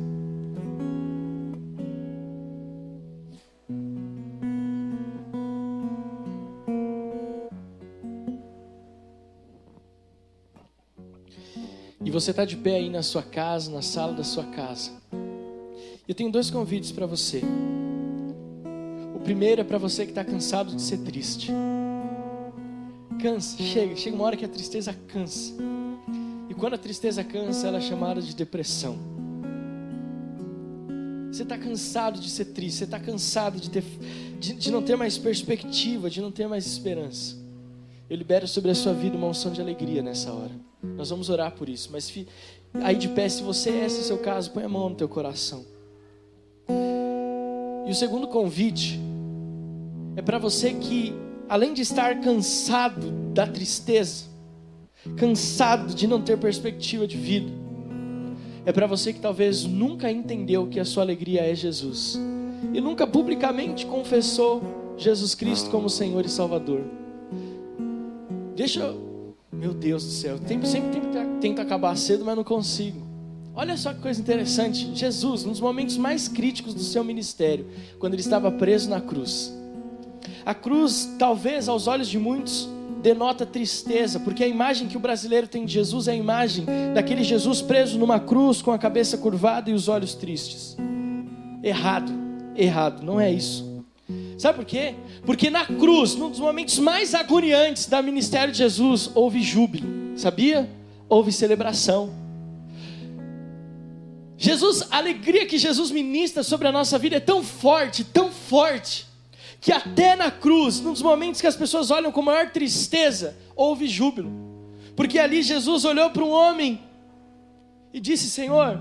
Você 12.15 12.31
está 12.31 12.45
de 12.45 12.55
pé 12.55 12.77
aí 12.77 12.89
na 12.89 13.03
sua 13.03 13.21
casa, 13.21 13.69
na 13.69 13.81
sala 13.81 14.13
da 14.13 14.23
sua 14.23 14.45
casa, 14.45 14.89
eu 16.07 16.15
tenho 16.15 16.31
dois 16.31 16.49
convites 16.49 16.89
para 16.89 17.05
você. 17.05 17.41
O 19.13 19.19
primeiro 19.19 19.59
é 19.59 19.63
para 19.65 19.77
você 19.77 20.05
que 20.05 20.11
está 20.11 20.23
cansado 20.23 20.73
de 20.73 20.81
ser 20.81 20.99
triste. 20.99 21.51
Cansa, 23.21 23.61
chega, 23.61 23.97
chega 23.97 24.15
uma 24.15 24.23
hora 24.23 24.37
que 24.37 24.45
a 24.45 24.47
tristeza 24.47 24.95
cansa. 25.09 25.55
E 26.49 26.53
quando 26.53 26.75
a 26.75 26.77
tristeza 26.77 27.21
cansa, 27.21 27.67
ela 27.67 27.79
é 27.79 27.81
chamada 27.81 28.21
de 28.21 28.33
depressão. 28.33 28.97
Você 31.29 31.43
está 31.43 31.57
cansado 31.57 32.17
de 32.17 32.29
ser 32.29 32.45
triste, 32.45 32.77
você 32.77 32.83
está 32.85 32.99
cansado 32.99 33.59
de, 33.59 33.69
ter, 33.69 33.83
de, 34.39 34.53
de 34.53 34.71
não 34.71 34.81
ter 34.81 34.95
mais 34.95 35.17
perspectiva, 35.17 36.09
de 36.09 36.21
não 36.21 36.31
ter 36.31 36.47
mais 36.47 36.65
esperança. 36.65 37.35
Eu 38.09 38.15
libero 38.15 38.47
sobre 38.47 38.71
a 38.71 38.75
sua 38.75 38.93
vida 38.93 39.17
uma 39.17 39.27
unção 39.27 39.51
de 39.51 39.59
alegria 39.59 40.01
nessa 40.01 40.31
hora. 40.31 40.51
Nós 40.97 41.09
vamos 41.09 41.29
orar 41.29 41.51
por 41.51 41.69
isso. 41.69 41.89
Mas 41.91 42.13
aí 42.75 42.95
de 42.95 43.09
pé, 43.09 43.27
se 43.29 43.43
você 43.43 43.69
é 43.69 43.85
esse 43.85 44.01
o 44.01 44.03
seu 44.03 44.17
caso, 44.17 44.51
põe 44.51 44.63
a 44.63 44.69
mão 44.69 44.89
no 44.89 44.95
teu 44.95 45.09
coração. 45.09 45.65
E 47.87 47.91
o 47.91 47.95
segundo 47.95 48.27
convite 48.27 48.99
é 50.15 50.21
para 50.21 50.39
você 50.39 50.73
que, 50.73 51.13
além 51.47 51.73
de 51.73 51.81
estar 51.81 52.19
cansado 52.21 53.11
da 53.33 53.45
tristeza, 53.45 54.25
cansado 55.17 55.93
de 55.93 56.07
não 56.07 56.21
ter 56.21 56.37
perspectiva 56.37 57.05
de 57.05 57.17
vida, 57.17 57.51
é 58.65 58.71
para 58.71 58.87
você 58.87 59.13
que 59.13 59.19
talvez 59.19 59.63
nunca 59.63 60.11
entendeu 60.11 60.67
que 60.67 60.79
a 60.79 60.85
sua 60.85 61.03
alegria 61.03 61.41
é 61.41 61.53
Jesus 61.53 62.19
e 62.73 62.81
nunca 62.81 63.05
publicamente 63.05 63.85
confessou 63.85 64.95
Jesus 64.97 65.35
Cristo 65.35 65.69
como 65.69 65.89
Senhor 65.89 66.25
e 66.25 66.29
Salvador. 66.29 66.81
Deixa. 68.55 69.04
Meu 69.59 69.73
Deus 69.73 70.03
do 70.03 70.11
céu, 70.11 70.37
sempre, 70.45 70.67
sempre 70.67 71.01
tento 71.39 71.61
acabar 71.61 71.95
cedo, 71.97 72.25
mas 72.25 72.35
não 72.35 72.43
consigo. 72.43 73.05
Olha 73.55 73.77
só 73.77 73.93
que 73.93 74.01
coisa 74.01 74.19
interessante. 74.19 74.91
Jesus, 74.93 75.45
nos 75.45 75.61
momentos 75.61 75.97
mais 75.97 76.27
críticos 76.27 76.73
do 76.73 76.81
seu 76.81 77.03
ministério, 77.03 77.67
quando 77.99 78.13
ele 78.13 78.21
estava 78.21 78.51
preso 78.51 78.89
na 78.89 78.99
cruz. 78.99 79.53
A 80.45 80.53
cruz, 80.53 81.15
talvez 81.17 81.69
aos 81.69 81.87
olhos 81.87 82.09
de 82.09 82.19
muitos, 82.19 82.67
denota 83.01 83.45
tristeza, 83.45 84.19
porque 84.19 84.43
a 84.43 84.47
imagem 84.47 84.87
que 84.87 84.97
o 84.97 84.99
brasileiro 84.99 85.47
tem 85.47 85.63
de 85.63 85.71
Jesus 85.71 86.07
é 86.07 86.11
a 86.11 86.15
imagem 86.15 86.65
daquele 86.93 87.23
Jesus 87.23 87.61
preso 87.61 87.97
numa 87.97 88.19
cruz 88.19 88.61
com 88.61 88.71
a 88.71 88.77
cabeça 88.77 89.17
curvada 89.17 89.69
e 89.69 89.73
os 89.73 89.87
olhos 89.87 90.15
tristes. 90.15 90.75
Errado, 91.63 92.11
errado, 92.55 93.03
não 93.03 93.19
é 93.19 93.31
isso. 93.31 93.74
Sabe 94.37 94.57
por 94.57 94.65
quê? 94.65 94.95
Porque 95.25 95.49
na 95.49 95.65
cruz, 95.65 96.15
num 96.15 96.29
dos 96.29 96.39
momentos 96.39 96.77
mais 96.79 97.15
agoniantes 97.15 97.85
do 97.85 98.03
ministério 98.03 98.51
de 98.51 98.57
Jesus, 98.57 99.09
houve 99.15 99.41
júbilo, 99.41 100.17
sabia? 100.17 100.69
Houve 101.07 101.31
celebração. 101.31 102.13
Jesus, 104.37 104.85
a 104.91 104.97
alegria 104.97 105.45
que 105.45 105.57
Jesus 105.57 105.91
ministra 105.91 106.43
sobre 106.43 106.67
a 106.67 106.71
nossa 106.71 106.99
vida 106.99 107.15
é 107.15 107.19
tão 107.21 107.41
forte, 107.41 108.03
tão 108.03 108.31
forte, 108.31 109.07
que 109.61 109.71
até 109.71 110.15
na 110.15 110.29
cruz, 110.29 110.81
num 110.81 110.91
dos 110.91 111.01
momentos 111.01 111.39
que 111.39 111.47
as 111.47 111.55
pessoas 111.55 111.89
olham 111.89 112.11
com 112.11 112.21
maior 112.21 112.51
tristeza, 112.51 113.37
houve 113.55 113.87
júbilo. 113.87 114.31
Porque 114.95 115.17
ali 115.17 115.41
Jesus 115.41 115.85
olhou 115.85 116.09
para 116.09 116.23
um 116.23 116.29
homem 116.29 116.81
e 117.93 117.99
disse: 117.99 118.29
Senhor, 118.29 118.77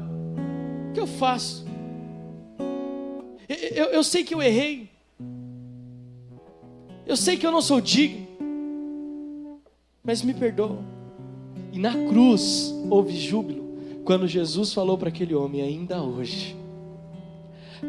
o 0.90 0.92
que 0.92 1.00
eu 1.00 1.06
faço? 1.06 1.64
Eu, 3.48 3.56
eu, 3.56 3.84
eu 3.92 4.04
sei 4.04 4.24
que 4.24 4.34
eu 4.34 4.42
errei, 4.42 4.90
eu 7.06 7.16
sei 7.16 7.36
que 7.36 7.46
eu 7.46 7.52
não 7.52 7.62
sou 7.62 7.80
digno, 7.80 8.26
mas 10.02 10.22
me 10.22 10.34
perdoa. 10.34 10.78
E 11.72 11.78
na 11.78 11.92
cruz 12.08 12.72
houve 12.88 13.16
júbilo 13.16 13.64
quando 14.04 14.28
Jesus 14.28 14.72
falou 14.72 14.96
para 14.96 15.08
aquele 15.08 15.34
homem: 15.34 15.62
Ainda 15.62 16.02
hoje, 16.02 16.56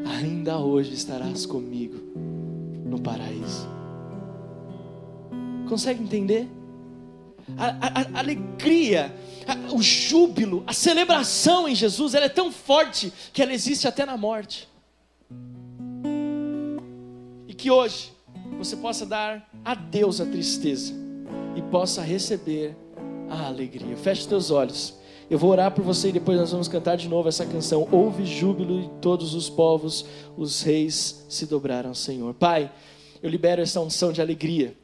ainda 0.05 0.57
hoje 0.57 0.93
estarás 0.93 1.45
comigo 1.45 1.97
no 2.86 2.99
paraíso. 2.99 3.68
Consegue 5.68 6.01
entender? 6.01 6.47
A, 7.57 7.66
a, 7.66 8.01
a 8.16 8.20
alegria, 8.20 9.13
a, 9.47 9.74
o 9.76 9.82
júbilo, 9.82 10.63
a 10.66 10.74
celebração 10.74 11.68
em 11.68 11.76
Jesus, 11.76 12.16
ela 12.16 12.26
é 12.26 12.30
tão 12.30 12.51
forte 12.51 13.13
que 13.32 13.41
ela 13.41 13.53
existe 13.53 13.88
até 13.88 14.05
na 14.05 14.18
morte. 14.18 14.68
E 17.47 17.53
que 17.53 17.70
hoje 17.70 18.14
você 18.58 18.76
possa 18.76 19.06
dar 19.06 19.50
a 19.64 19.76
Deus 19.76 20.22
a 20.22 20.26
tristeza 20.26 20.93
e 21.56 21.62
possa 21.62 22.02
receber 22.02 22.76
a 23.30 23.48
alegria. 23.48 23.96
Feche 23.98 24.28
teus 24.28 24.52
olhos 24.52 24.96
Eu 25.30 25.39
vou 25.39 25.50
orar 25.50 25.72
por 25.72 25.84
você 25.84 26.10
e 26.10 26.12
depois 26.12 26.38
nós 26.38 26.52
vamos 26.52 26.68
cantar 26.68 26.96
de 26.96 27.10
novo 27.10 27.28
essa 27.28 27.46
canção. 27.46 27.88
Houve 27.91 28.26
júbilo 28.26 28.82
e 28.82 28.89
todos 29.02 29.34
os 29.34 29.50
povos, 29.50 30.06
os 30.38 30.62
reis 30.62 31.26
se 31.28 31.48
dobraram 31.48 31.89
ao 31.89 31.96
Senhor. 31.96 32.34
Pai, 32.36 32.72
eu 33.24 33.30
libero 33.30 33.62
essa 33.62 33.82
unção 33.82 34.12
de 34.12 34.22
alegria 34.22 34.76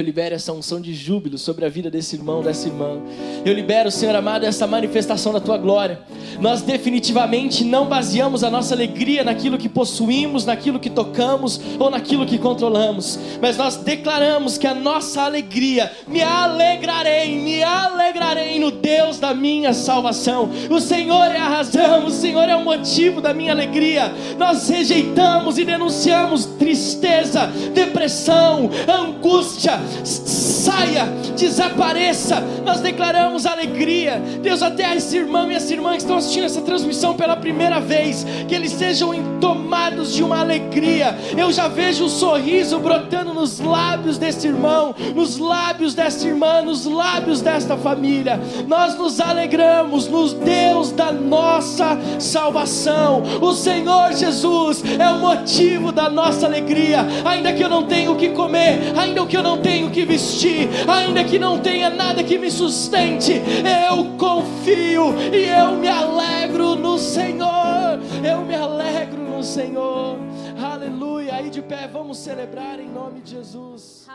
eu 0.00 0.04
libero 0.04 0.34
essa 0.34 0.52
unção 0.52 0.80
de 0.80 0.94
júbilo 0.94 1.36
sobre 1.36 1.64
a 1.64 1.68
vida 1.68 1.90
desse 1.90 2.16
irmão, 2.16 2.42
dessa 2.42 2.68
irmã. 2.68 3.00
Eu 3.44 3.52
libero, 3.52 3.90
Senhor 3.90 4.14
amado, 4.14 4.44
essa 4.44 4.66
manifestação 4.66 5.32
da 5.32 5.40
tua 5.40 5.58
glória. 5.58 6.00
Nós 6.40 6.62
definitivamente 6.62 7.64
não 7.64 7.86
baseamos 7.86 8.44
a 8.44 8.50
nossa 8.50 8.74
alegria 8.74 9.24
naquilo 9.24 9.58
que 9.58 9.68
possuímos, 9.68 10.44
naquilo 10.44 10.78
que 10.78 10.88
tocamos 10.88 11.60
ou 11.78 11.90
naquilo 11.90 12.26
que 12.26 12.38
controlamos, 12.38 13.18
mas 13.40 13.56
nós 13.56 13.76
declaramos 13.76 14.56
que 14.56 14.66
a 14.66 14.74
nossa 14.74 15.22
alegria, 15.22 15.90
me 16.06 16.22
alegrarei, 16.22 17.36
me 17.36 17.62
alegrarei 17.62 18.58
no 18.60 18.70
Deus 18.70 19.18
da 19.18 19.34
minha 19.34 19.72
salvação. 19.72 20.50
O 20.70 20.80
Senhor 20.80 21.24
é 21.24 21.38
a 21.38 21.48
razão, 21.48 22.06
o 22.06 22.10
Senhor 22.10 22.48
é 22.48 22.54
o 22.54 22.64
motivo 22.64 23.20
da 23.20 23.34
minha 23.34 23.52
alegria. 23.52 24.12
Nós 24.38 24.68
rejeitamos 24.68 25.58
e 25.58 25.64
denunciamos 25.64 26.46
tristeza, 26.46 27.46
depressão, 27.74 28.70
angústia, 28.86 29.80
saia, 30.04 31.06
desapareça. 31.36 32.42
Nós 32.64 32.80
declaramos 32.80 33.46
alegria. 33.46 34.22
Deus, 34.42 34.62
até 34.62 34.94
esse 34.96 35.16
irmão 35.16 35.50
e 35.50 35.54
essa 35.54 35.72
irmã 35.72 35.92
que 35.92 35.98
estão 35.98 36.16
assistindo 36.16 36.44
essa 36.44 36.60
transmissão 36.60 37.14
pela 37.14 37.36
primeira 37.36 37.80
vez, 37.80 38.26
que 38.46 38.54
eles 38.54 38.72
sejam 38.72 39.14
tomados 39.40 40.12
de 40.14 40.22
uma 40.22 40.40
alegria. 40.40 41.16
Eu 41.36 41.52
já 41.52 41.68
vejo 41.68 42.04
um 42.04 42.08
sorriso 42.08 42.78
brotando 42.78 43.32
nos 43.32 43.60
lábios 43.60 44.18
desse 44.18 44.46
irmão, 44.46 44.94
nos 45.14 45.38
lábios 45.38 45.94
dessa 45.94 46.26
irmã, 46.26 46.62
nos 46.62 46.84
lábios 46.84 47.40
desta 47.40 47.76
família. 47.76 48.40
Nós 48.66 48.96
nos 48.96 49.20
alegramos 49.20 50.08
no 50.08 50.28
Deus 50.28 50.90
da 50.92 51.12
nossa 51.12 51.98
salvação. 52.18 53.22
O 53.40 53.52
Senhor 53.52 54.12
Jesus 54.12 54.82
é 54.98 55.08
o 55.10 55.18
motivo 55.18 55.92
da 55.92 56.08
nossa 56.10 56.46
alegria. 56.46 57.06
Ainda 57.24 57.52
que 57.52 57.62
eu 57.62 57.68
não 57.68 57.84
tenha 57.84 58.10
o 58.10 58.16
que 58.16 58.30
comer, 58.30 58.92
ainda 58.96 59.24
que 59.26 59.36
eu 59.36 59.42
não 59.42 59.58
tenha 59.58 59.77
tenho 59.78 59.90
que 59.90 60.04
vestir, 60.04 60.68
ainda 60.88 61.22
que 61.22 61.38
não 61.38 61.60
tenha 61.60 61.88
nada 61.88 62.24
que 62.24 62.36
me 62.36 62.50
sustente, 62.50 63.32
eu 63.32 64.16
confio 64.18 65.14
e 65.32 65.44
eu 65.44 65.76
me 65.76 65.86
alegro 65.86 66.74
no 66.74 66.98
Senhor. 66.98 68.00
Eu 68.24 68.44
me 68.44 68.56
alegro 68.56 69.22
no 69.22 69.42
Senhor. 69.44 70.18
Aleluia. 70.60 71.34
Aí 71.34 71.48
de 71.48 71.62
pé, 71.62 71.86
vamos 71.86 72.18
celebrar 72.18 72.80
em 72.80 72.88
nome 72.88 73.20
de 73.20 73.30
Jesus. 73.32 74.07